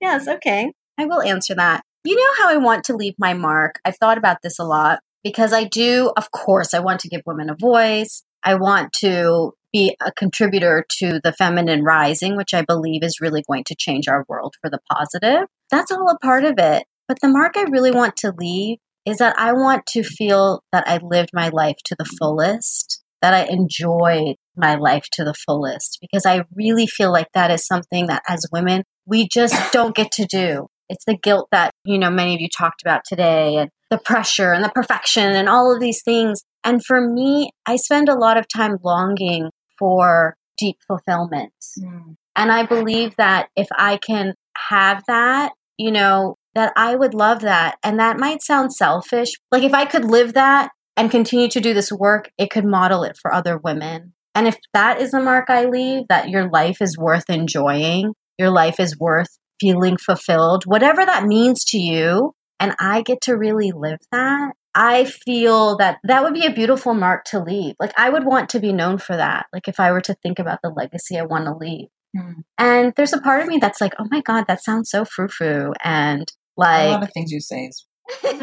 yes, 0.01 0.27
okay. 0.27 0.73
I 0.99 1.05
will 1.05 1.23
answer 1.23 1.55
that. 1.55 1.83
You 2.03 2.17
know 2.17 2.33
how 2.39 2.49
I 2.51 2.57
want 2.57 2.83
to 2.87 2.97
leave 2.97 3.15
my 3.17 3.33
mark? 3.35 3.79
I've 3.85 3.97
thought 3.97 4.19
about 4.19 4.39
this 4.43 4.59
a 4.59 4.65
lot 4.65 5.01
because 5.23 5.53
I 5.53 5.65
do, 5.65 6.13
of 6.17 6.33
course, 6.33 6.75
I 6.75 6.81
want 6.81 6.99
to 7.01 7.09
give 7.09 7.23
women 7.27 7.49
a 7.49 7.55
voice. 7.55 8.25
I 8.43 8.57
want 8.57 8.93
to 9.01 9.53
be 9.79 9.97
a 10.05 10.13
contributor 10.13 10.85
to 10.99 11.21
the 11.23 11.33
feminine 11.33 11.83
rising, 11.83 12.37
which 12.37 12.55
I 12.55 12.63
believe 12.63 13.03
is 13.03 13.21
really 13.21 13.43
going 13.49 13.65
to 13.65 13.77
change 13.77 14.09
our 14.09 14.25
world 14.29 14.57
for 14.61 14.71
the 14.71 14.81
positive. 14.93 15.47
That's 15.71 15.93
all 15.93 16.11
a 16.11 16.19
part 16.19 16.45
of 16.45 16.55
it. 16.59 16.85
But 17.07 17.21
the 17.21 17.29
mark 17.29 17.57
I 17.57 17.63
really 17.63 17.91
want 17.91 18.17
to 18.19 18.35
leave 18.37 18.79
is 19.07 19.19
that 19.19 19.39
I 19.39 19.53
want 19.53 19.87
to 19.87 20.03
feel 20.03 20.63
that 20.73 20.87
I 20.87 20.99
lived 21.03 21.31
my 21.33 21.49
life 21.49 21.77
to 21.87 21.97
the 21.99 22.05
fullest, 22.05 23.03
that 23.23 23.35
I 23.35 23.45
enjoyed 23.45 24.37
my 24.57 24.75
life 24.75 25.07
to 25.13 25.25
the 25.25 25.35
fullest, 25.35 25.99
because 26.01 26.27
I 26.27 26.45
really 26.55 26.87
feel 26.87 27.13
like 27.13 27.29
that 27.33 27.51
is 27.51 27.67
something 27.67 28.09
that 28.09 28.23
as 28.29 28.45
women, 28.53 28.83
we 29.07 29.29
just 29.29 29.73
don't 29.73 29.97
get 29.97 30.13
to 30.13 30.27
do. 30.27 30.67
It's 30.89 31.05
the 31.07 31.17
guilt 31.17 31.49
that, 31.53 31.73
you 31.85 31.99
know, 31.99 32.11
many 32.11 32.35
of 32.35 32.41
you 32.41 32.49
talked 32.49 32.83
about 32.83 33.03
today 33.07 33.57
and 33.57 33.71
the 33.91 33.99
pressure 33.99 34.53
and 34.53 34.65
the 34.65 34.71
perfection 34.71 35.33
and 35.33 35.49
all 35.49 35.73
of 35.73 35.81
these 35.81 36.03
things. 36.03 36.43
And 36.65 36.85
for 36.85 37.01
me, 37.01 37.51
I 37.65 37.77
spend 37.77 38.09
a 38.09 38.19
lot 38.19 38.37
of 38.37 38.47
time 38.55 38.77
longing 38.83 39.51
for 39.79 40.37
deep 40.57 40.77
fulfillment. 40.87 41.53
Mm. 41.79 42.17
And 42.37 42.53
I 42.53 42.67
believe 42.67 43.17
that 43.17 43.49
if 43.57 43.69
I 43.77 43.97
can 43.97 44.35
have 44.57 45.03
that, 45.09 45.53
you 45.77 45.91
know, 45.91 46.37
that 46.55 46.73
I 46.77 46.95
would 46.95 47.15
love 47.15 47.41
that. 47.41 47.77
And 47.83 47.99
that 48.01 48.19
might 48.19 48.43
sound 48.43 48.73
selfish. 48.73 49.31
Like 49.53 49.63
if 49.63 49.75
I 49.75 49.85
could 49.85 50.05
live 50.05 50.35
that 50.35 50.71
and 50.97 51.11
continue 51.11 51.49
to 51.49 51.61
do 51.61 51.75
this 51.75 51.93
work, 51.93 52.31
it 52.39 52.51
could 52.51 52.65
model 52.65 53.05
it 53.05 53.17
for 53.21 53.33
other 53.33 53.59
women. 53.59 54.15
And 54.35 54.47
if 54.47 54.57
that 54.75 55.01
is 55.01 55.13
the 55.13 55.21
mark 55.21 55.51
I 55.51 55.65
leave, 55.65 56.05
that 56.09 56.29
your 56.29 56.49
life 56.51 56.81
is 56.81 56.97
worth 56.99 57.29
enjoying, 57.29 58.15
your 58.39 58.51
life 58.51 58.79
is 58.79 58.99
worth 58.99 59.29
feeling 59.61 59.97
fulfilled, 59.97 60.65
whatever 60.65 61.05
that 61.05 61.25
means 61.25 61.65
to 61.65 61.79
you, 61.79 62.33
and 62.61 62.75
I 62.81 63.03
get 63.03 63.21
to 63.23 63.37
really 63.37 63.73
live 63.75 63.99
that, 64.13 64.53
I 64.81 65.07
feel 65.07 65.77
that 65.79 65.99
that 66.05 66.23
would 66.23 66.35
be 66.35 66.47
a 66.47 66.53
beautiful 66.53 66.95
mark 66.95 67.25
to 67.31 67.43
leave. 67.43 67.75
Like 67.81 67.93
I 67.97 68.11
would 68.11 68.25
want 68.25 68.49
to 68.51 68.61
be 68.61 68.73
known 68.73 68.99
for 68.99 69.17
that. 69.17 69.47
Like 69.53 69.67
if 69.67 69.81
I 69.81 69.91
were 69.91 70.01
to 70.03 70.15
think 70.15 70.39
about 70.39 70.61
the 70.63 70.69
legacy 70.69 71.19
I 71.19 71.25
want 71.25 71.47
to 71.47 71.53
leave. 71.53 71.89
Hmm. 72.17 72.43
And 72.59 72.93
there's 72.97 73.13
a 73.13 73.21
part 73.21 73.43
of 73.43 73.49
me 73.49 73.59
that's 73.59 73.81
like, 73.81 73.95
oh 73.99 74.07
my 74.09 74.21
God, 74.21 74.45
that 74.47 74.63
sounds 74.63 74.89
so 74.89 75.05
frou 75.05 75.27
frou. 75.27 75.73
And 75.83 76.33
like, 76.57 76.91
a 76.91 76.93
lot 76.93 77.03
of 77.03 77.13
things 77.13 77.33
you 77.33 77.41
say 77.41 77.65
is 77.65 77.85
There's 78.23 78.39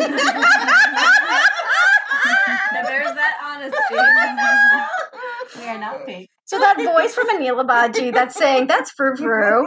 that 3.14 3.38
honesty. 3.42 3.96
We 5.62 5.70
are 5.70 5.78
not 5.78 6.04
fake. 6.06 6.30
so 6.44 6.60
that 6.60 6.76
voice 6.76 7.14
from 7.14 7.30
Anila 7.30 7.66
Baji 7.66 8.12
that's 8.12 8.36
saying 8.36 8.68
that's 8.68 8.92
frou 8.92 9.16
frou. 9.16 9.66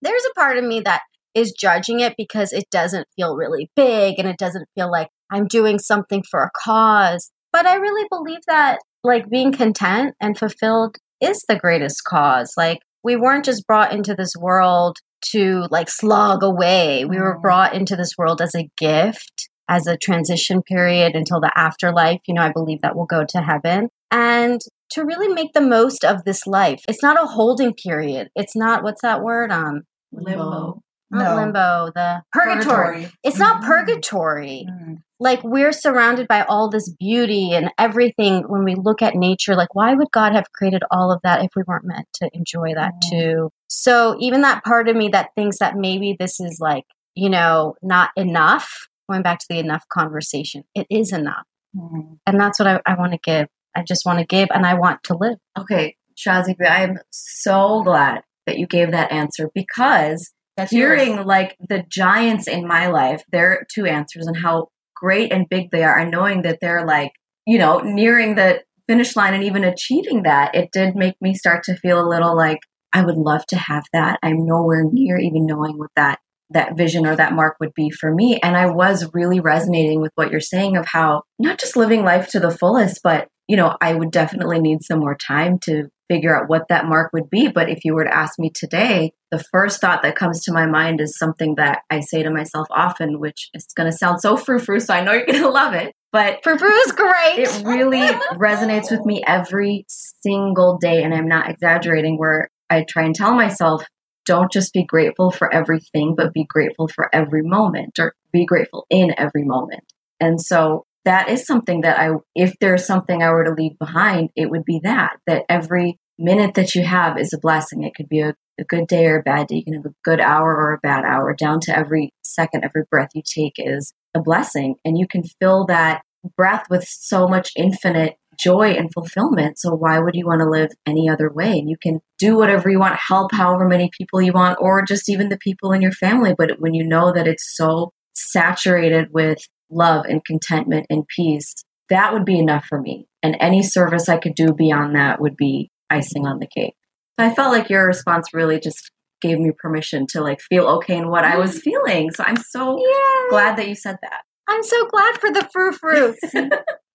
There's 0.00 0.22
a 0.30 0.34
part 0.38 0.58
of 0.58 0.64
me 0.64 0.80
that 0.82 1.02
is 1.34 1.50
judging 1.52 1.98
it 2.00 2.14
because 2.16 2.52
it 2.52 2.70
doesn't 2.70 3.08
feel 3.16 3.34
really 3.34 3.68
big 3.74 4.20
and 4.20 4.28
it 4.28 4.38
doesn't 4.38 4.68
feel 4.76 4.90
like 4.90 5.08
I'm 5.30 5.46
doing 5.46 5.78
something 5.78 6.22
for 6.30 6.42
a 6.42 6.50
cause. 6.56 7.30
But 7.52 7.66
I 7.66 7.76
really 7.76 8.06
believe 8.10 8.40
that 8.46 8.78
like 9.04 9.28
being 9.30 9.52
content 9.52 10.14
and 10.20 10.36
fulfilled 10.38 10.96
is 11.20 11.42
the 11.48 11.56
greatest 11.56 12.04
cause. 12.04 12.52
Like 12.56 12.80
we 13.02 13.16
weren't 13.16 13.44
just 13.44 13.66
brought 13.66 13.92
into 13.92 14.14
this 14.14 14.32
world 14.38 14.98
to 15.30 15.66
like 15.70 15.88
slog 15.88 16.42
away. 16.42 17.04
We 17.04 17.18
were 17.18 17.36
Mm. 17.38 17.42
brought 17.42 17.74
into 17.74 17.96
this 17.96 18.12
world 18.18 18.40
as 18.40 18.54
a 18.54 18.68
gift, 18.76 19.48
as 19.68 19.86
a 19.86 19.96
transition 19.96 20.62
period 20.62 21.14
until 21.16 21.40
the 21.40 21.52
afterlife. 21.56 22.20
You 22.26 22.34
know, 22.34 22.42
I 22.42 22.52
believe 22.52 22.80
that 22.82 22.94
we'll 22.96 23.06
go 23.06 23.24
to 23.28 23.40
heaven. 23.40 23.88
And 24.10 24.60
to 24.92 25.04
really 25.04 25.28
make 25.28 25.52
the 25.52 25.60
most 25.60 26.04
of 26.04 26.24
this 26.24 26.46
life. 26.46 26.82
It's 26.88 27.02
not 27.02 27.22
a 27.22 27.26
holding 27.26 27.74
period. 27.74 28.28
It's 28.34 28.56
not 28.56 28.82
what's 28.82 29.02
that 29.02 29.22
word? 29.22 29.50
Um 29.52 29.82
Limbo. 30.12 30.80
Not 31.10 31.34
No. 31.34 31.36
limbo, 31.36 31.90
the 31.94 32.22
purgatory. 32.32 33.10
It's 33.22 33.38
not 33.38 33.62
Mhm. 33.62 33.66
purgatory. 33.66 34.66
Mm. 34.70 34.96
Like 35.20 35.42
we're 35.42 35.72
surrounded 35.72 36.28
by 36.28 36.42
all 36.42 36.68
this 36.70 36.88
beauty 36.90 37.52
and 37.52 37.72
everything 37.78 38.44
when 38.48 38.62
we 38.64 38.74
look 38.76 39.02
at 39.02 39.14
nature. 39.14 39.56
Like, 39.56 39.74
why 39.74 39.94
would 39.94 40.10
God 40.12 40.32
have 40.34 40.52
created 40.52 40.82
all 40.90 41.10
of 41.10 41.20
that 41.24 41.42
if 41.42 41.50
we 41.56 41.62
weren't 41.66 41.84
meant 41.86 42.06
to 42.14 42.30
enjoy 42.32 42.74
that 42.74 42.92
Mhm. 42.94 43.10
too? 43.10 43.50
So, 43.68 44.16
even 44.20 44.42
that 44.42 44.64
part 44.64 44.88
of 44.88 44.96
me 44.96 45.08
that 45.08 45.30
thinks 45.34 45.58
that 45.58 45.76
maybe 45.76 46.16
this 46.18 46.38
is 46.40 46.58
like, 46.60 46.84
you 47.14 47.30
know, 47.30 47.74
not 47.82 48.10
enough, 48.16 48.86
going 49.10 49.22
back 49.22 49.38
to 49.40 49.46
the 49.48 49.58
enough 49.58 49.84
conversation, 49.88 50.64
it 50.74 50.86
is 50.90 51.12
enough. 51.12 51.44
Mm. 51.76 52.18
And 52.26 52.40
that's 52.40 52.58
what 52.58 52.68
I, 52.68 52.80
I 52.86 52.94
want 52.94 53.12
to 53.12 53.18
give. 53.22 53.48
I 53.74 53.82
just 53.82 54.06
want 54.06 54.18
to 54.20 54.24
give 54.26 54.48
and 54.52 54.64
I 54.66 54.74
want 54.74 55.02
to 55.04 55.16
live. 55.16 55.38
Okay, 55.58 55.96
Shazi, 56.16 56.54
I 56.60 56.82
am 56.82 56.98
so 57.10 57.82
glad 57.82 58.22
that 58.46 58.58
you 58.58 58.66
gave 58.66 58.90
that 58.92 59.10
answer 59.12 59.50
because 59.54 60.32
That's 60.58 60.72
yours. 60.72 61.00
hearing 61.00 61.24
like 61.24 61.56
the 61.68 61.84
giants 61.88 62.48
in 62.48 62.66
my 62.66 62.88
life, 62.88 63.22
their 63.32 63.64
two 63.72 63.86
answers 63.86 64.26
and 64.26 64.36
how 64.36 64.68
great 64.94 65.32
and 65.32 65.48
big 65.48 65.70
they 65.70 65.84
are, 65.84 65.96
and 65.96 66.10
knowing 66.10 66.42
that 66.42 66.58
they're 66.60 66.84
like, 66.84 67.12
you 67.46 67.58
know, 67.58 67.78
nearing 67.78 68.34
the 68.34 68.62
finish 68.88 69.14
line 69.14 69.34
and 69.34 69.44
even 69.44 69.62
achieving 69.64 70.24
that, 70.24 70.54
it 70.54 70.70
did 70.72 70.96
make 70.96 71.14
me 71.20 71.34
start 71.34 71.62
to 71.64 71.76
feel 71.76 72.00
a 72.00 72.08
little 72.08 72.36
like 72.36 72.58
I 72.92 73.02
would 73.02 73.16
love 73.16 73.46
to 73.46 73.56
have 73.56 73.84
that. 73.92 74.18
I'm 74.22 74.44
nowhere 74.44 74.84
near 74.90 75.16
even 75.16 75.46
knowing 75.46 75.78
what 75.78 75.90
that 75.96 76.18
that 76.50 76.76
vision 76.76 77.06
or 77.06 77.14
that 77.14 77.34
mark 77.34 77.56
would 77.60 77.74
be 77.74 77.90
for 77.90 78.12
me. 78.12 78.40
And 78.42 78.56
I 78.56 78.66
was 78.66 79.12
really 79.12 79.38
resonating 79.38 80.00
with 80.00 80.12
what 80.14 80.30
you're 80.30 80.40
saying 80.40 80.76
of 80.76 80.86
how 80.86 81.22
not 81.38 81.60
just 81.60 81.76
living 81.76 82.04
life 82.04 82.28
to 82.28 82.40
the 82.40 82.50
fullest, 82.50 83.02
but 83.02 83.28
you 83.46 83.56
know, 83.56 83.76
I 83.80 83.94
would 83.94 84.10
definitely 84.10 84.58
need 84.58 84.82
some 84.82 84.98
more 84.98 85.16
time 85.16 85.58
to 85.60 85.88
figure 86.08 86.36
out 86.36 86.48
what 86.48 86.68
that 86.68 86.86
mark 86.86 87.12
would 87.12 87.30
be. 87.30 87.48
But 87.48 87.68
if 87.68 87.84
you 87.84 87.94
were 87.94 88.04
to 88.04 88.14
ask 88.14 88.38
me 88.38 88.50
today, 88.54 89.12
the 89.30 89.42
first 89.52 89.80
thought 89.80 90.02
that 90.02 90.16
comes 90.16 90.42
to 90.44 90.52
my 90.52 90.66
mind 90.66 91.00
is 91.00 91.18
something 91.18 91.54
that 91.56 91.80
I 91.90 92.00
say 92.00 92.22
to 92.22 92.30
myself 92.30 92.66
often, 92.70 93.20
which 93.20 93.50
is 93.54 93.66
going 93.76 93.90
to 93.90 93.96
sound 93.96 94.20
so 94.20 94.36
frou 94.36 94.58
frou. 94.58 94.80
So 94.80 94.94
I 94.94 95.02
know 95.02 95.12
you're 95.12 95.26
going 95.26 95.42
to 95.42 95.50
love 95.50 95.74
it. 95.74 95.92
But 96.10 96.42
frou 96.42 96.56
frou 96.56 96.70
is 96.70 96.92
great. 96.92 97.38
it 97.38 97.62
really 97.64 98.00
resonates 98.32 98.90
with 98.90 99.04
me 99.04 99.22
every 99.26 99.84
single 99.88 100.78
day. 100.78 101.02
And 101.02 101.14
I'm 101.14 101.28
not 101.28 101.50
exaggerating, 101.50 102.16
where 102.16 102.48
I 102.70 102.84
try 102.88 103.04
and 103.04 103.14
tell 103.14 103.34
myself, 103.34 103.84
don't 104.24 104.52
just 104.52 104.72
be 104.72 104.84
grateful 104.84 105.30
for 105.30 105.52
everything, 105.52 106.14
but 106.16 106.34
be 106.34 106.44
grateful 106.48 106.88
for 106.88 107.08
every 107.14 107.42
moment 107.42 107.98
or 107.98 108.14
be 108.32 108.44
grateful 108.44 108.86
in 108.90 109.14
every 109.16 109.44
moment. 109.44 109.84
And 110.20 110.40
so 110.40 110.84
that 111.08 111.30
is 111.30 111.46
something 111.46 111.80
that 111.80 111.98
I, 111.98 112.10
if 112.34 112.54
there's 112.60 112.86
something 112.86 113.22
I 113.22 113.30
were 113.30 113.44
to 113.44 113.54
leave 113.54 113.78
behind, 113.78 114.28
it 114.36 114.50
would 114.50 114.66
be 114.66 114.78
that, 114.84 115.16
that 115.26 115.44
every 115.48 115.98
minute 116.18 116.54
that 116.54 116.74
you 116.74 116.84
have 116.84 117.18
is 117.18 117.32
a 117.32 117.38
blessing. 117.38 117.82
It 117.82 117.94
could 117.94 118.10
be 118.10 118.20
a, 118.20 118.34
a 118.60 118.64
good 118.64 118.86
day 118.86 119.06
or 119.06 119.18
a 119.18 119.22
bad 119.22 119.46
day. 119.46 119.56
You 119.56 119.64
can 119.64 119.74
have 119.74 119.86
a 119.86 119.94
good 120.04 120.20
hour 120.20 120.54
or 120.54 120.74
a 120.74 120.80
bad 120.82 121.06
hour, 121.06 121.32
down 121.32 121.60
to 121.60 121.74
every 121.74 122.12
second, 122.22 122.62
every 122.62 122.82
breath 122.90 123.08
you 123.14 123.22
take 123.24 123.54
is 123.56 123.94
a 124.14 124.20
blessing. 124.20 124.74
And 124.84 124.98
you 124.98 125.06
can 125.08 125.22
fill 125.40 125.64
that 125.66 126.02
breath 126.36 126.66
with 126.68 126.84
so 126.84 127.26
much 127.26 127.52
infinite 127.56 128.16
joy 128.38 128.72
and 128.72 128.92
fulfillment. 128.92 129.58
So 129.58 129.74
why 129.74 129.98
would 130.00 130.14
you 130.14 130.26
want 130.26 130.42
to 130.42 130.50
live 130.50 130.72
any 130.86 131.08
other 131.08 131.32
way? 131.32 131.58
And 131.58 131.70
you 131.70 131.76
can 131.82 132.00
do 132.18 132.36
whatever 132.36 132.68
you 132.68 132.80
want, 132.80 132.96
help 132.96 133.32
however 133.32 133.66
many 133.66 133.90
people 133.96 134.20
you 134.20 134.34
want, 134.34 134.58
or 134.60 134.82
just 134.82 135.08
even 135.08 135.30
the 135.30 135.38
people 135.38 135.72
in 135.72 135.80
your 135.80 135.92
family. 135.92 136.34
But 136.36 136.60
when 136.60 136.74
you 136.74 136.86
know 136.86 137.14
that 137.14 137.26
it's 137.26 137.56
so 137.56 137.92
saturated 138.14 139.08
with 139.10 139.38
love 139.70 140.04
and 140.06 140.24
contentment 140.24 140.86
and 140.90 141.06
peace, 141.14 141.54
that 141.88 142.12
would 142.12 142.24
be 142.24 142.38
enough 142.38 142.66
for 142.66 142.80
me. 142.80 143.06
And 143.22 143.36
any 143.40 143.62
service 143.62 144.08
I 144.08 144.18
could 144.18 144.34
do 144.34 144.52
beyond 144.52 144.94
that 144.96 145.20
would 145.20 145.36
be 145.36 145.70
icing 145.90 146.26
on 146.26 146.38
the 146.38 146.46
cake. 146.46 146.74
So 147.18 147.26
I 147.26 147.34
felt 147.34 147.52
like 147.52 147.68
your 147.70 147.86
response 147.86 148.32
really 148.32 148.60
just 148.60 148.90
gave 149.20 149.38
me 149.38 149.50
permission 149.56 150.06
to 150.10 150.20
like 150.20 150.40
feel 150.40 150.66
okay 150.66 150.96
in 150.96 151.08
what 151.10 151.24
I 151.24 151.36
was 151.36 151.58
mm. 151.58 151.62
feeling. 151.62 152.10
So 152.12 152.24
I'm 152.24 152.36
so 152.36 152.78
yeah. 152.78 153.30
glad 153.30 153.56
that 153.56 153.68
you 153.68 153.74
said 153.74 153.96
that. 154.02 154.22
I'm 154.48 154.62
so 154.62 154.86
glad 154.86 155.18
for 155.18 155.30
the 155.30 155.48
frou 155.52 155.72
frou. 155.72 156.14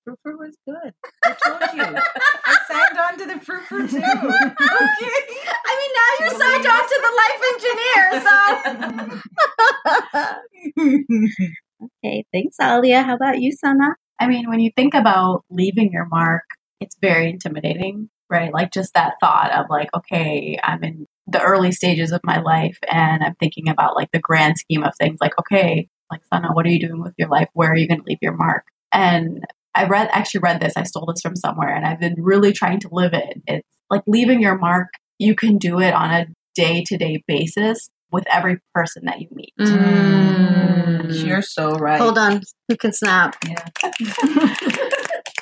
Frou 0.06 0.18
frou 0.22 0.38
was 0.38 0.58
good. 0.68 0.94
I 1.24 1.32
told 1.32 1.62
you. 1.76 1.82
I 2.46 2.58
signed 2.70 2.98
on 2.98 3.18
to 3.20 3.26
the 3.26 3.40
frou 3.40 3.62
frou 3.62 3.88
too. 3.88 3.96
Okay. 3.96 4.04
I 5.66 5.76
mean, 5.80 5.92
now 5.96 6.12
you're 6.20 6.36
signed 6.42 6.68
on 6.68 6.84
to 6.92 6.98
the 7.06 7.14
life 7.22 7.42
engineer, 7.54 8.06
so. 11.40 11.56
okay, 12.04 12.26
thanks, 12.34 12.58
Alia. 12.62 13.04
How 13.04 13.16
about 13.16 13.40
you, 13.42 13.52
Sana? 13.52 13.96
I 14.20 14.28
mean, 14.28 14.50
when 14.50 14.60
you 14.60 14.72
think 14.76 14.94
about 14.94 15.44
leaving 15.50 15.92
your 15.92 16.06
mark, 16.06 16.44
it's 16.80 16.96
very 17.02 17.30
intimidating, 17.30 18.10
right? 18.30 18.54
Like 18.54 18.72
just 18.72 18.94
that 18.94 19.14
thought 19.20 19.52
of 19.54 19.68
like, 19.70 19.90
okay, 19.96 20.58
I'm 20.64 20.84
in 20.84 21.06
the 21.28 21.42
early 21.42 21.72
stages 21.72 22.12
of 22.12 22.22
my 22.24 22.40
life 22.42 22.78
and 22.92 23.24
I'm 23.24 23.36
thinking 23.36 23.70
about 23.70 23.96
like 23.96 24.10
the 24.12 24.20
grand 24.20 24.58
scheme 24.58 24.84
of 24.84 24.94
things 24.98 25.18
like, 25.22 25.38
okay, 25.40 25.88
like 26.12 26.22
Sana, 26.32 26.50
what 26.54 26.66
are 26.66 26.70
you 26.70 26.86
doing 26.86 27.02
with 27.02 27.14
your 27.18 27.30
life? 27.30 27.48
Where 27.54 27.72
are 27.72 27.78
you 27.78 27.88
going 27.88 28.02
to 28.02 28.06
leave 28.06 28.20
your 28.22 28.36
mark? 28.36 28.66
And 28.92 29.44
I 29.74 29.88
read, 29.88 30.10
actually 30.12 30.42
read 30.42 30.62
this, 30.62 30.74
I 30.76 30.84
stole 30.84 31.06
this 31.08 31.22
from 31.22 31.36
somewhere 31.36 31.74
and 31.74 31.86
I've 31.86 32.00
been 32.00 32.16
really 32.18 32.52
trying 32.52 32.82
to 32.82 32.90
live 32.92 33.14
it. 33.14 33.42
It's 33.48 33.68
like 33.90 34.04
leaving 34.06 34.42
your 34.42 34.58
mark, 34.58 34.90
you 35.18 35.36
can 35.36 35.58
do 35.58 35.80
it 35.80 35.94
on 35.94 36.12
a 36.12 36.26
day 36.56 36.84
to 36.88 36.98
day 36.98 37.24
basis, 37.28 37.90
with 38.14 38.26
every 38.32 38.60
person 38.74 39.04
that 39.06 39.20
you 39.20 39.28
meet. 39.32 39.54
Mm. 39.60 41.26
You're 41.26 41.42
so 41.42 41.74
right. 41.74 42.00
Hold 42.00 42.18
on. 42.18 42.42
You 42.70 42.78
can 42.78 42.94
snap. 42.94 43.36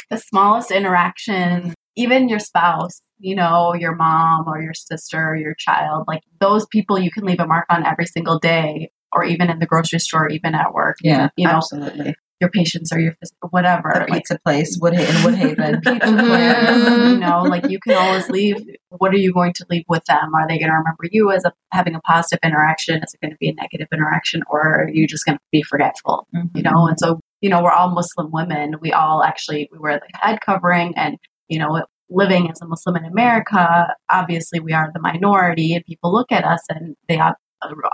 the 0.10 0.18
smallest 0.18 0.72
interaction, 0.72 1.74
even 1.96 2.30
your 2.30 2.40
spouse, 2.40 3.02
you 3.20 3.36
know, 3.36 3.76
your 3.76 3.94
mom 3.94 4.48
or 4.48 4.62
your 4.62 4.74
sister 4.74 5.30
or 5.30 5.36
your 5.36 5.54
child, 5.56 6.06
like 6.08 6.22
those 6.40 6.66
people 6.68 6.98
you 6.98 7.12
can 7.12 7.26
leave 7.26 7.40
a 7.40 7.46
mark 7.46 7.66
on 7.70 7.86
every 7.86 8.06
single 8.06 8.40
day 8.40 8.90
or 9.12 9.24
even 9.26 9.50
in 9.50 9.60
the 9.60 9.66
grocery 9.66 10.00
store, 10.00 10.30
even 10.30 10.56
at 10.56 10.74
work. 10.74 10.96
Yeah, 11.04 11.30
You 11.36 11.48
know, 11.48 11.58
absolutely. 11.58 12.16
Your 12.42 12.50
patients 12.50 12.92
or 12.92 13.00
your 13.00 13.14
phys- 13.14 13.50
whatever. 13.52 13.92
The 13.94 14.00
like, 14.12 14.14
pizza 14.14 14.40
place, 14.44 14.80
Woodhaven, 14.80 15.00
in 15.00 15.56
Woodhaven. 15.56 15.84
pizza 15.84 16.14
place, 16.26 17.12
you 17.14 17.18
know, 17.20 17.44
like 17.44 17.70
you 17.70 17.80
can 17.80 17.96
always 17.96 18.30
leave. 18.30 18.58
What 18.90 19.14
are 19.14 19.18
you 19.18 19.32
going 19.32 19.54
to 19.54 19.66
leave 19.70 19.86
with 19.88 20.04
them? 20.06 20.34
Are 20.36 20.48
they 20.48 20.58
going 20.58 20.72
to 20.72 20.76
remember 20.76 21.06
you 21.12 21.32
as 21.32 21.46
a, 21.46 21.54
having 21.72 21.96
a 21.96 22.02
positive 22.02 22.40
interaction? 22.44 23.02
Is 23.04 23.14
it 23.14 23.22
going 23.22 23.32
to 23.32 23.38
be 23.40 23.50
a 23.50 23.54
negative 23.54 23.88
interaction, 23.94 24.42
or 24.50 24.84
are 24.84 24.90
you 24.90 25.08
just 25.08 25.26
going 25.26 25.38
to 25.38 25.44
be 25.52 25.64
forgetful? 25.64 26.28
Mm-hmm. 26.36 26.58
You 26.58 26.64
know, 26.64 26.88
and 26.88 27.00
so 27.00 27.20
you 27.42 27.50
know, 27.50 27.64
we're 27.64 27.72
all 27.72 27.92
Muslim 27.92 28.32
women. 28.32 28.76
We 28.82 28.92
all 28.92 29.24
actually 29.24 29.70
we 29.72 29.80
wear 29.80 30.00
the 30.00 30.20
head 30.20 30.40
covering, 30.46 30.94
and 30.98 31.18
you 31.48 31.60
know, 31.60 31.84
living 32.10 32.50
as 32.50 32.62
a 32.62 32.68
Muslim 32.68 32.98
in 32.98 33.06
America, 33.06 33.88
obviously 34.10 34.60
we 34.60 34.74
are 34.74 34.92
the 34.94 35.02
minority, 35.02 35.74
and 35.74 35.86
people 35.86 36.12
look 36.14 36.32
at 36.32 36.44
us 36.44 36.62
and 36.70 36.96
they 37.08 37.18
have, 37.18 37.36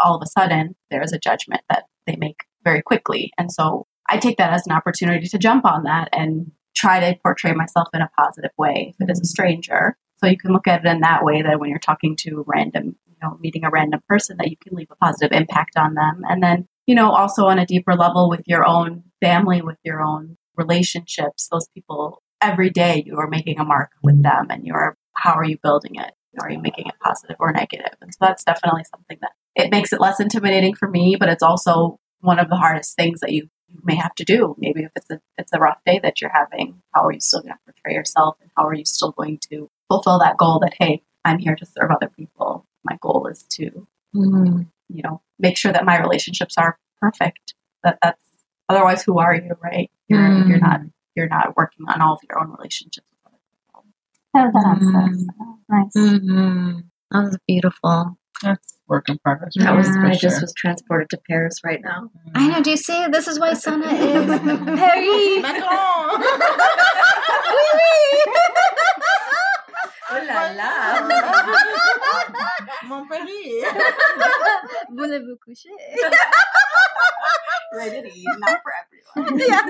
all 0.04 0.16
of 0.16 0.22
a 0.22 0.40
sudden 0.40 0.76
there's 0.92 1.14
a 1.14 1.20
judgment 1.20 1.62
that 1.70 1.84
they 2.06 2.16
make 2.18 2.38
very 2.64 2.82
quickly, 2.82 3.32
and 3.38 3.52
so 3.52 3.86
I 4.10 4.18
take 4.18 4.38
that 4.38 4.54
as 4.54 4.66
an 4.66 4.74
opportunity 4.74 5.28
to 5.28 5.38
jump 5.38 5.66
on 5.66 5.84
that 5.84 6.10
and 6.12 6.52
try 6.76 7.00
to 7.00 7.20
portray 7.22 7.54
myself 7.54 7.88
in 7.94 8.02
a 8.02 8.10
positive 8.18 8.52
way 8.58 8.96
if 8.98 9.08
it 9.08 9.12
is 9.12 9.20
a 9.20 9.22
mm-hmm. 9.22 9.26
stranger. 9.26 9.98
So 10.18 10.28
you 10.28 10.38
can 10.38 10.52
look 10.52 10.68
at 10.68 10.86
it 10.86 10.90
in 10.90 11.02
that 11.02 11.24
way 11.24 11.42
that 11.42 11.60
when 11.60 11.70
you're 11.70 11.80
talking 11.80 12.16
to 12.22 12.44
random, 12.48 12.96
you 13.08 13.16
know, 13.22 13.38
meeting 13.40 13.64
a 13.66 13.70
random 13.70 14.02
person, 14.08 14.38
that 14.38 14.50
you 14.50 14.58
can 14.58 14.76
leave 14.76 14.90
a 14.92 14.96
positive 14.96 15.32
impact 15.32 15.78
on 15.78 15.94
them. 15.94 16.22
And 16.28 16.42
then, 16.42 16.68
you 16.86 16.96
know, 16.96 17.12
also 17.12 17.46
on 17.46 17.60
a 17.60 17.66
deeper 17.66 17.96
level 17.96 18.30
with 18.30 18.44
your 18.46 18.66
own 18.66 19.04
family, 19.22 19.62
with 19.62 19.78
your 19.84 20.02
own 20.02 20.38
relationships, 20.56 21.48
those 21.52 21.68
people 21.70 22.22
every 22.42 22.70
day 22.70 23.04
you 23.06 23.18
are 23.18 23.28
making 23.28 23.60
a 23.60 23.66
mark 23.66 23.92
with 24.04 24.16
mm-hmm. 24.16 24.24
them 24.24 24.48
and 24.50 24.66
you're 24.66 24.96
how 25.14 25.34
are 25.34 25.46
you 25.46 25.58
building 25.62 25.96
it? 25.96 26.14
Are 26.40 26.52
you 26.52 26.60
making 26.60 26.86
it 26.86 26.94
positive 27.02 27.36
or 27.40 27.52
negative? 27.52 27.96
And 28.02 28.14
so 28.14 28.18
that's 28.22 28.44
definitely 28.44 28.84
something 28.92 29.18
that 29.22 29.32
it 29.56 29.72
makes 29.72 29.92
it 29.92 30.00
less 30.00 30.20
intimidating 30.20 30.76
for 30.76 30.88
me, 30.88 31.16
but 31.20 31.30
it's 31.30 31.42
also 31.42 32.00
one 32.20 32.38
of 32.38 32.50
the 32.50 32.56
hardest 32.56 32.96
things 32.96 33.22
that 33.22 33.32
you 33.32 33.50
you 33.70 33.80
may 33.84 33.96
have 33.96 34.16
to 34.16 34.24
do. 34.24 34.56
Maybe 34.58 34.84
if 34.84 34.92
it's 34.96 35.10
a 35.10 35.20
it's 35.38 35.52
a 35.54 35.60
rough 35.60 35.80
day 35.86 36.00
that 36.04 36.22
you're 36.22 36.32
having, 36.34 36.82
how 36.94 37.06
are 37.06 37.12
you 37.12 37.20
still 37.20 37.42
going 37.42 37.54
to 37.54 37.60
portray 37.66 37.94
yourself, 37.94 38.38
and 38.42 38.50
how 38.58 38.66
are 38.68 38.74
you 38.74 38.86
still 38.86 39.12
going 39.12 39.40
to 39.52 39.70
fulfill 39.90 40.20
that 40.20 40.38
goal 40.38 40.60
that 40.60 40.74
hey, 40.80 41.02
I'm 41.26 41.40
here 41.40 41.56
to 41.56 41.66
serve 41.66 41.92
other 41.92 42.10
people. 42.10 42.66
My 42.84 42.98
goal 43.02 43.28
is 43.28 43.44
to 43.52 43.88
Mm. 44.16 44.68
you 44.90 45.02
know 45.04 45.22
make 45.38 45.58
sure 45.58 45.74
that 45.74 45.84
my 45.86 46.00
relationships 46.00 46.58
are 46.58 46.80
perfect. 47.02 47.54
That 47.84 47.98
that's 48.02 48.24
otherwise, 48.70 49.04
who 49.04 49.20
are 49.20 49.36
you, 49.36 49.52
right? 49.62 49.92
You're 50.08 50.20
Mm. 50.22 50.50
you're 50.50 50.60
not 50.60 50.82
you're 51.16 51.28
not 51.28 51.58
working 51.58 51.86
on 51.90 52.02
all 52.02 52.14
of 52.14 52.22
your 52.30 52.40
own 52.40 52.52
relationships. 52.52 53.06
with 53.12 53.34
other 53.34 53.38
people. 53.52 53.86
I 54.34 54.44
love 54.44 54.54
that 54.54 54.82
Mm. 54.82 55.08
answer. 55.08 55.26
Nice. 55.70 55.96
Mhm. 56.22 56.84
That 57.12 57.24
was 57.24 57.38
beautiful. 57.48 58.18
That's 58.44 58.78
work 58.88 59.10
in 59.10 59.18
progress. 59.18 59.54
That 59.58 59.76
was 59.76 59.88
I 59.90 60.12
just 60.14 60.36
sure. 60.36 60.42
was 60.42 60.54
transported 60.56 61.10
to 61.10 61.18
Paris 61.30 61.60
right 61.64 61.82
now. 61.84 62.10
I 62.36 62.48
know. 62.48 62.62
Do 62.62 62.70
you 62.72 62.78
see? 62.78 63.08
This 63.08 63.28
is 63.28 63.40
why 63.40 63.54
Sana 63.54 63.88
is 63.88 64.26
Paris. 64.40 65.42
Macron. 65.42 66.22
Oui, 67.54 67.68
oui. 67.74 68.34
Oh 70.10 70.22
la 70.26 70.52
la. 70.56 70.72
Mon 72.88 73.08
Paris. 73.10 73.66
Voulez-vous 74.96 75.38
coucher? 75.46 75.70
Rated 77.74 78.06
E, 78.06 78.24
not 78.38 78.60
for 78.64 78.72
everyone. 79.18 79.40
Yeah. 79.40 79.62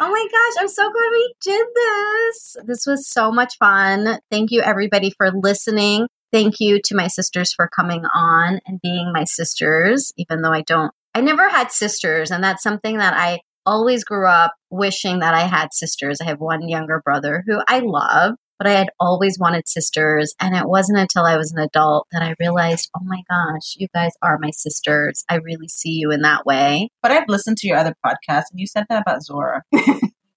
Oh 0.00 0.08
my 0.10 0.26
gosh, 0.30 0.62
I'm 0.62 0.68
so 0.68 0.82
glad 0.90 1.10
we 1.10 1.34
did 1.42 1.66
this. 1.74 2.56
This 2.64 2.86
was 2.86 3.08
so 3.08 3.32
much 3.32 3.56
fun. 3.58 4.20
Thank 4.30 4.52
you, 4.52 4.60
everybody, 4.62 5.10
for 5.10 5.30
listening. 5.32 6.06
Thank 6.32 6.60
you 6.60 6.80
to 6.84 6.94
my 6.94 7.06
sisters 7.06 7.52
for 7.52 7.68
coming 7.68 8.04
on 8.14 8.60
and 8.66 8.80
being 8.82 9.12
my 9.12 9.24
sisters, 9.24 10.12
even 10.16 10.42
though 10.42 10.52
I 10.52 10.62
don't, 10.62 10.92
I 11.14 11.20
never 11.20 11.48
had 11.48 11.72
sisters. 11.72 12.30
And 12.30 12.42
that's 12.44 12.62
something 12.62 12.98
that 12.98 13.14
I 13.14 13.40
always 13.64 14.04
grew 14.04 14.28
up 14.28 14.54
wishing 14.70 15.20
that 15.20 15.34
I 15.34 15.42
had 15.42 15.72
sisters. 15.72 16.20
I 16.20 16.26
have 16.26 16.40
one 16.40 16.68
younger 16.68 17.00
brother 17.04 17.44
who 17.46 17.60
I 17.66 17.80
love, 17.80 18.34
but 18.58 18.66
I 18.66 18.72
had 18.72 18.90
always 18.98 19.38
wanted 19.38 19.68
sisters. 19.68 20.34
And 20.40 20.54
it 20.54 20.68
wasn't 20.68 20.98
until 20.98 21.24
I 21.24 21.36
was 21.36 21.52
an 21.52 21.60
adult 21.60 22.06
that 22.12 22.22
I 22.22 22.34
realized, 22.40 22.90
oh 22.96 23.04
my 23.04 23.22
gosh, 23.28 23.74
you 23.76 23.88
guys 23.94 24.12
are 24.22 24.38
my 24.38 24.50
sisters. 24.50 25.24
I 25.28 25.36
really 25.36 25.68
see 25.68 25.92
you 25.92 26.10
in 26.10 26.22
that 26.22 26.44
way. 26.44 26.90
But 27.02 27.12
I've 27.12 27.28
listened 27.28 27.56
to 27.58 27.68
your 27.68 27.76
other 27.76 27.94
podcast, 28.04 28.44
and 28.50 28.60
you 28.60 28.66
said 28.66 28.86
that 28.88 29.02
about 29.02 29.22
Zora, 29.22 29.62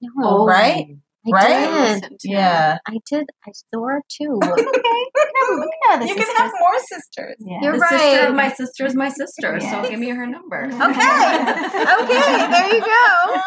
No, 0.01 0.09
oh, 0.23 0.45
right? 0.47 0.87
I 1.27 1.29
right? 1.31 2.01
did. 2.01 2.17
Yeah. 2.23 2.79
I 2.87 2.97
did. 3.07 3.29
I 3.45 3.51
Zora 3.73 4.01
too. 4.09 4.39
Okay, 5.51 5.61
we 5.61 5.61
can, 5.61 5.61
we 5.61 5.69
can 5.81 5.91
have 5.91 5.99
the 6.01 6.07
You 6.07 6.13
sisters. 6.15 6.35
can 6.35 6.45
have 6.45 6.53
more 6.59 6.79
sisters. 6.79 7.35
Yeah. 7.39 7.59
You're 7.61 7.73
the 7.73 7.79
right. 7.79 7.99
sister 7.99 8.27
of 8.27 8.35
my 8.35 8.49
sister 8.49 8.85
is 8.85 8.95
my 8.95 9.09
sister, 9.09 9.57
Yes. 9.59 9.71
so 9.71 9.89
give 9.89 9.99
me 9.99 10.09
her 10.09 10.25
number. 10.27 10.65
Okay. 10.71 11.43
okay, 12.03 12.47
there 12.51 12.73
you 12.73 12.81
go. 12.81 13.41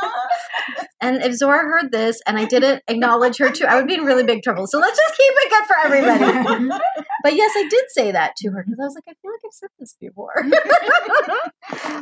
And 1.01 1.23
if 1.23 1.35
Zora 1.35 1.59
heard 1.59 1.93
this 1.93 2.21
and 2.27 2.39
I 2.39 2.47
didn't 2.47 2.83
acknowledge 2.89 3.37
her 3.39 3.51
too, 3.51 3.67
I 3.67 3.77
would 3.77 3.87
be 3.87 3.95
in 3.95 4.05
really 4.05 4.25
big 4.25 4.43
trouble. 4.43 4.67
So 4.67 4.79
let's 4.79 4.97
just 4.97 5.17
keep 5.17 5.33
it 5.37 5.51
good 5.51 5.67
for 5.67 5.77
everybody. 5.85 6.69
but 7.23 7.35
yes, 7.35 7.53
I 7.57 7.69
did 7.69 7.85
say 7.89 8.11
that 8.13 8.37
to 8.39 8.51
her 8.51 8.65
because 8.65 8.79
I 8.81 8.85
was 8.85 8.95
like, 8.95 9.05
I 9.09 9.15
feel 9.21 9.31
like 9.33 9.41
I've 9.45 9.53
said 9.53 9.69
this 9.79 9.97
before. 10.01 10.45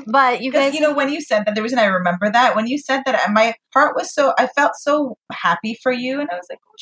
but 0.07 0.43
you 0.43 0.53
guys, 0.53 0.75
you 0.75 0.81
know 0.81 0.95
when 0.95 1.09
you 1.09 1.21
said 1.21 1.45
that, 1.47 1.55
the 1.57 1.63
reason 1.63 1.79
I 1.81 1.87
remember 1.87 2.31
that 2.31 2.55
when 2.55 2.67
you 2.69 2.79
said 2.79 3.03
that, 3.07 3.31
my 3.33 3.55
heart 3.75 3.97
was 3.97 4.15
so 4.15 4.35
I 4.39 4.47
felt 4.47 4.73
so 4.77 5.17
happy 5.33 5.77
for 5.83 5.91
you, 5.91 6.21
and 6.21 6.29
I 6.31 6.35
was 6.37 6.47
like, 6.49 6.59
oh 6.65 6.75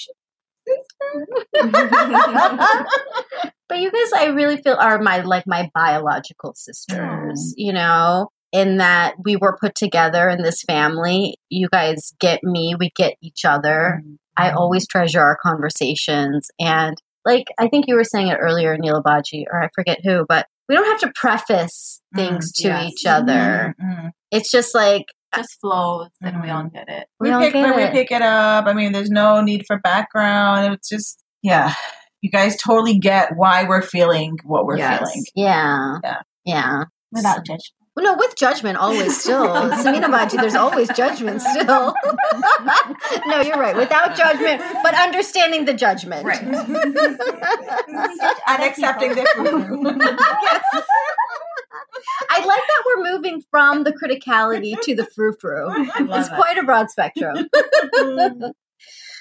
but 3.69 3.79
you 3.79 3.91
guys, 3.91 4.13
I 4.17 4.27
really 4.35 4.57
feel 4.59 4.75
are 4.75 5.01
my 5.01 5.21
like 5.21 5.45
my 5.47 5.71
biological 5.75 6.55
sisters. 6.55 7.55
You 7.57 7.73
know, 7.73 8.29
in 8.53 8.79
that 8.79 9.15
we 9.25 9.37
were 9.37 9.59
put 9.61 9.75
together 9.75 10.29
in 10.29 10.43
this 10.43 10.63
family. 10.63 11.37
You 11.49 11.69
guys 11.71 12.13
get 12.21 12.43
me, 12.43 12.75
we 12.79 12.91
get 12.97 13.15
each 13.23 13.45
other. 13.45 14.03
I 14.37 14.49
mm-hmm. 14.49 14.59
always 14.59 14.87
treasure 14.87 15.21
our 15.21 15.39
conversations. 15.43 16.49
And 16.59 16.97
like 17.25 17.47
I 17.59 17.69
think 17.69 17.87
you 17.87 17.95
were 17.95 18.05
saying 18.05 18.29
it 18.29 18.39
earlier, 18.41 18.77
Neela 18.77 19.03
Baji, 19.03 19.47
or 19.51 19.63
I 19.63 19.69
forget 19.75 20.01
who, 20.05 20.25
but 20.29 20.47
we 20.69 20.75
don't 20.77 20.87
have 20.87 21.01
to 21.01 21.13
preface 21.15 22.01
things 22.15 22.53
mm, 22.53 22.63
to 22.63 22.69
yes. 22.69 22.93
each 22.93 23.07
other. 23.07 23.75
Mhm. 23.83 24.11
It's 24.31 24.51
just 24.51 24.75
like 24.75 25.07
Just 25.35 25.61
flows, 25.61 26.09
and 26.21 26.43
we 26.43 26.51
all 26.51 26.65
mm-hmm. 26.65 26.75
get 26.75 26.89
it. 26.89 27.07
we, 27.21 27.31
We, 27.31 27.39
pick 27.39 27.53
get 27.53 27.63
where 27.63 27.77
we 27.77 27.83
it. 27.85 27.93
pick 27.93 28.11
it 28.11 28.23
up. 28.23 28.67
I 28.67 28.73
mean, 28.73 28.93
there's 28.93 29.11
no 29.11 29.41
need 29.41 29.65
for 29.67 29.79
background. 29.79 30.75
It's 30.75 30.89
just 30.89 31.23
yeah. 31.43 31.75
You 32.21 32.31
guys 32.31 32.57
totally 32.57 32.99
get 32.99 33.37
why 33.37 33.65
we're 33.65 33.83
feeling 33.83 34.39
what 34.45 34.67
we're 34.67 34.77
Yes. 34.77 34.99
feeling. 34.99 35.25
Yeah. 35.35 35.99
Yeah. 36.03 36.23
Yeah. 36.45 36.85
Without 37.13 37.47
judgment. 37.47 37.63
Well, 37.97 38.05
no, 38.05 38.15
with 38.19 38.37
judgment, 38.37 38.79
always 38.79 39.21
still. 39.21 39.49
Samina 39.49 40.11
Baji, 40.11 40.37
there's 40.37 40.55
always 40.55 40.89
judgment 40.91 41.43
still. 41.43 41.95
no, 43.27 43.41
you're 43.41 43.59
right. 43.59 43.75
Without 43.77 44.17
judgment, 44.17 44.63
but 44.83 44.95
understanding 44.95 45.65
the 45.65 45.75
judgment. 45.75 46.25
Right. 46.25 46.41
and 46.43 46.63
accepting 48.63 49.15
the 49.15 49.27
yes. 50.43 50.63
I 52.31 52.45
like 52.45 52.61
that 52.61 52.83
we're 52.87 53.13
moving 53.13 53.43
from 53.51 53.85
the 53.85 53.93
criticality 53.93 54.75
to 54.83 54.95
the 54.95 55.07
frou 55.15 55.35
frou. 55.41 55.69
It's 55.99 56.29
it. 56.29 56.35
quite 56.35 56.59
a 56.59 56.63
broad 56.63 56.91
spectrum. 56.91 57.49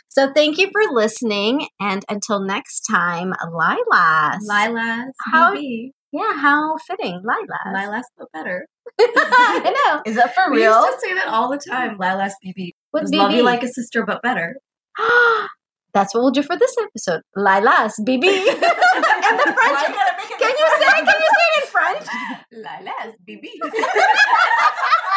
so 0.09 0.31
thank 0.33 0.57
you 0.57 0.69
for 0.71 0.81
listening. 0.93 1.67
And 1.79 2.03
until 2.09 2.39
next 2.39 2.81
time, 2.81 3.33
Lilas. 3.43 4.39
Lilas, 4.49 5.11
How- 5.31 5.55
BB. 5.55 5.91
Yeah, 6.11 6.33
how 6.37 6.75
fitting. 6.87 7.21
Lilas. 7.23 7.71
Lilas 7.75 8.01
feel 8.17 8.27
better. 8.33 8.65
I 8.99 9.73
know. 9.85 10.01
Is 10.09 10.15
that 10.15 10.33
for 10.33 10.49
We 10.51 10.57
real? 10.57 10.73
used 10.83 10.99
to 10.99 11.07
say 11.07 11.13
that 11.13 11.27
all 11.27 11.49
the 11.51 11.59
time. 11.59 11.99
Lilas, 11.99 12.31
BB. 12.43 12.71
Just 12.99 13.13
Love 13.13 13.29
you 13.31 13.43
BB. 13.43 13.45
like 13.45 13.61
a 13.61 13.67
sister, 13.67 14.03
but 14.05 14.21
better. 14.23 14.57
That's 15.93 16.13
what 16.13 16.21
we'll 16.21 16.31
do 16.31 16.43
for 16.43 16.55
this 16.57 16.75
episode. 16.81 17.21
Lilas, 17.37 17.93
BB. 18.01 18.23
and 18.29 18.61
the 18.61 19.53
French. 19.53 19.57
Why 19.57 19.85
you 19.87 19.93
gotta 19.93 20.15
make 20.17 20.31
it 20.31 20.39
Can 20.39 20.51
you 20.51 20.67
say 20.79 20.87
it? 20.87 21.05
Can 21.05 21.19
you 21.19 21.29
say 21.37 21.45
it 21.49 21.63
in 21.63 21.67
French? 21.69 22.07
Lilas, 22.53 23.13
BB. 23.27 23.45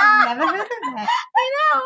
I've 0.03 0.39
Never 0.39 0.47
heard 0.49 0.61
of 0.61 0.67
that. 0.97 1.09
I 1.37 1.51
know. 1.75 1.83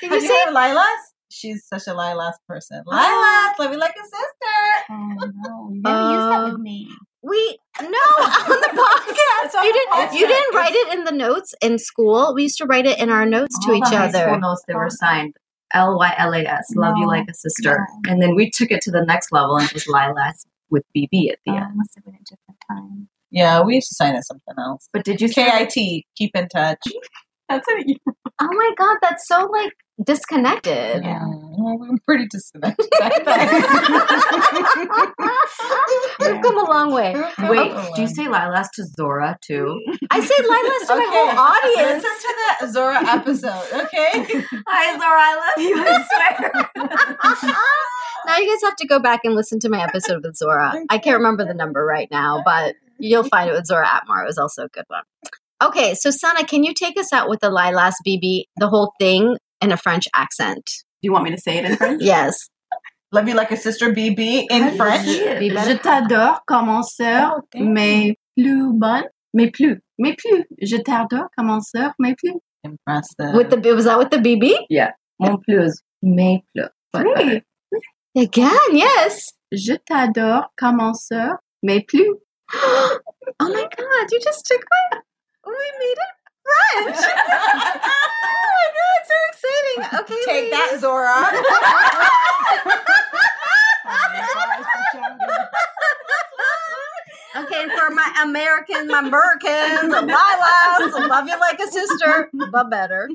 Can 0.00 0.10
Have 0.10 0.22
you 0.22 0.28
you 0.28 0.34
say 0.34 0.52
Lilas? 0.52 1.00
She's 1.32 1.64
such 1.66 1.86
a 1.86 1.90
Lilas 1.94 2.32
person. 2.48 2.82
Lilas, 2.86 3.58
love 3.58 3.70
you 3.72 3.78
like 3.78 3.94
a 3.94 4.02
sister. 4.04 4.90
Oh, 4.90 5.14
no. 5.44 5.70
You 5.72 5.82
never 5.82 6.00
used 6.10 6.30
that 6.30 6.40
Uh, 6.40 6.50
with 6.52 6.60
me. 6.60 6.88
We 7.22 7.58
no 7.80 7.86
on 7.86 8.60
the 8.60 8.70
podcast. 8.74 9.54
on 9.58 9.64
You 9.66 9.72
didn't. 9.72 10.14
You 10.14 10.26
didn't 10.26 10.54
write 10.54 10.74
it 10.74 10.94
in 10.98 11.04
the 11.04 11.12
notes 11.12 11.54
in 11.60 11.78
school. 11.78 12.32
We 12.34 12.44
used 12.44 12.58
to 12.58 12.64
write 12.66 12.86
it 12.86 12.98
in 12.98 13.10
our 13.10 13.26
notes 13.26 13.56
to 13.66 13.72
each 13.74 13.92
other. 13.92 14.18
School 14.18 14.40
notes 14.40 14.62
they 14.66 14.74
were 14.74 14.88
signed 14.90 15.36
L 15.74 15.96
Y 15.98 16.14
L 16.18 16.32
A 16.34 16.40
S. 16.44 16.72
Love 16.76 16.94
you 16.96 17.06
like 17.06 17.26
a 17.30 17.34
sister. 17.34 17.86
And 18.08 18.22
then 18.22 18.34
we 18.34 18.50
took 18.50 18.70
it 18.70 18.80
to 18.82 18.90
the 18.90 19.04
next 19.04 19.32
level 19.32 19.56
and 19.56 19.66
it 19.66 19.74
was 19.74 19.84
Lilas 19.86 20.46
with 20.70 20.84
BB 20.96 21.30
at 21.32 21.38
the 21.44 21.52
Oh, 21.52 21.56
end. 21.56 21.72
must 21.74 21.90
have 21.96 22.04
been 22.04 22.14
a 22.14 22.18
different 22.18 22.60
time. 22.70 23.08
Yeah, 23.30 23.62
we 23.62 23.76
used 23.76 23.88
to 23.88 23.94
sign 23.94 24.14
it 24.16 24.24
something 24.24 24.54
else. 24.58 24.88
But 24.92 25.04
did 25.04 25.20
you 25.20 25.28
say 25.28 25.48
KIT, 25.66 26.04
keep 26.16 26.34
in 26.36 26.48
touch. 26.48 26.80
That's 27.48 27.66
it. 27.68 27.98
Oh 28.42 28.48
my 28.50 28.70
god, 28.78 28.96
that's 29.02 29.28
so 29.28 29.44
like 29.52 29.74
disconnected. 30.02 31.02
Yeah, 31.04 31.26
well, 31.62 31.78
we 31.78 31.90
were 31.90 31.98
pretty 32.06 32.26
dissonant. 32.26 32.74
We've 36.20 36.42
come 36.42 36.58
a 36.58 36.64
long 36.70 36.92
way. 36.92 37.14
Wait, 37.38 37.72
do 37.94 38.02
you 38.02 38.08
say 38.08 38.26
lilas 38.26 38.68
to 38.74 38.84
Zora 38.84 39.38
too? 39.42 39.80
I 40.10 40.20
say 40.20 40.34
lilas 40.34 40.86
to 40.86 40.96
my 40.96 41.08
whole 41.12 41.38
audience. 41.38 42.04
Listen 42.04 42.18
to 42.20 42.34
the 42.60 42.66
Zora 42.72 43.00
episode, 43.06 43.82
okay? 43.84 44.12
Hi 44.66 44.98
Zora, 44.98 45.20
I 45.20 45.34
love 45.36 45.64
you. 45.64 45.76
I 45.78 46.04
swear. 46.10 46.50
now 48.26 48.36
you 48.38 48.52
guys 48.52 48.62
have 48.62 48.76
to 48.76 48.86
go 48.86 48.98
back 48.98 49.20
and 49.24 49.34
listen 49.34 49.58
to 49.60 49.68
my 49.68 49.82
episode 49.82 50.24
with 50.24 50.36
Zora. 50.36 50.74
I 50.88 50.98
can't 50.98 51.16
remember 51.16 51.44
the 51.44 51.54
number 51.54 51.84
right 51.84 52.08
now, 52.10 52.42
but 52.44 52.74
you'll 52.98 53.24
find 53.24 53.50
it 53.50 53.54
with 53.54 53.66
Zora 53.66 53.86
Atmar. 53.86 54.22
It 54.22 54.26
was 54.26 54.38
also 54.38 54.64
a 54.64 54.68
good 54.68 54.84
one. 54.88 55.02
Okay, 55.62 55.94
so 55.94 56.10
Sana, 56.10 56.44
can 56.44 56.64
you 56.64 56.72
take 56.72 56.98
us 56.98 57.12
out 57.12 57.28
with 57.28 57.40
the 57.40 57.50
Lilas 57.50 57.94
BB, 58.06 58.44
the 58.56 58.68
whole 58.68 58.94
thing 58.98 59.36
in 59.60 59.72
a 59.72 59.76
French 59.76 60.08
accent? 60.14 60.84
Do 61.02 61.06
you 61.06 61.12
want 61.12 61.24
me 61.24 61.30
to 61.30 61.38
say 61.40 61.56
it 61.58 61.64
in 61.64 61.76
French? 61.76 62.02
Yes. 62.02 62.48
Love 63.12 63.26
you 63.26 63.34
like 63.34 63.50
a 63.50 63.56
sister, 63.56 63.92
BB, 63.92 64.46
in 64.50 64.76
French. 64.76 65.06
Je 65.06 65.76
t'adore 65.78 66.42
comme 66.46 66.68
en 66.68 66.82
sœur, 66.82 67.38
Oh, 67.38 67.58
mais 67.58 68.16
plus 68.36 68.72
bonne, 68.72 69.04
mais 69.34 69.50
plus, 69.50 69.80
mais 69.98 70.14
plus. 70.14 70.44
Je 70.60 70.76
t'adore 70.76 71.28
comme 71.36 71.50
en 71.50 71.60
sœur, 71.60 71.92
mais 71.98 72.14
plus. 72.14 72.34
Impressive. 72.64 73.34
With 73.34 73.48
the 73.48 73.74
was 73.74 73.84
that 73.84 73.98
with 73.98 74.10
the 74.10 74.18
BB? 74.18 74.52
Mon 75.18 75.38
plus, 75.38 75.72
mes 76.02 76.44
plus. 76.54 76.68
Oui. 76.94 77.42
Again, 78.16 78.50
yes. 78.72 79.32
Je 79.52 79.74
t'adore 79.74 80.52
comme 80.56 80.80
en 80.80 80.94
sœur, 80.94 81.38
mais 81.62 81.80
plus. 81.80 82.10
oh 82.54 82.98
my 83.40 83.66
god, 83.76 84.12
you 84.12 84.20
just 84.22 84.44
took 84.46 84.62
my 84.70 85.00
we 85.46 85.72
made 85.78 85.98
it 85.98 86.19
French. 86.50 86.96
oh 86.98 88.46
my 88.56 88.66
god, 88.78 89.00
so 89.06 89.16
exciting. 89.30 90.00
Okay. 90.00 90.22
Take 90.24 90.50
that, 90.50 90.66
ladies. 90.66 90.80
Zora. 90.80 91.16
Okay, 97.36 97.62
and 97.62 97.70
for 97.72 97.90
my 97.90 98.12
American, 98.22 98.88
my 98.88 98.98
Americans, 98.98 99.94
Lilas, 99.94 101.08
love 101.08 101.28
you 101.28 101.38
like 101.38 101.60
a 101.60 101.66
sister, 101.68 102.28
but 102.50 102.68
better. 102.68 103.08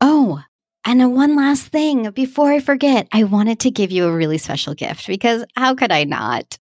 Oh, 0.00 0.42
and 0.84 1.14
one 1.14 1.36
last 1.36 1.68
thing 1.68 2.10
before 2.10 2.52
I 2.52 2.60
forget, 2.60 3.08
I 3.12 3.24
wanted 3.24 3.60
to 3.60 3.70
give 3.70 3.92
you 3.92 4.06
a 4.06 4.12
really 4.12 4.38
special 4.38 4.74
gift 4.74 5.06
because 5.06 5.44
how 5.54 5.74
could 5.74 5.92
I 5.92 6.04
not? 6.04 6.58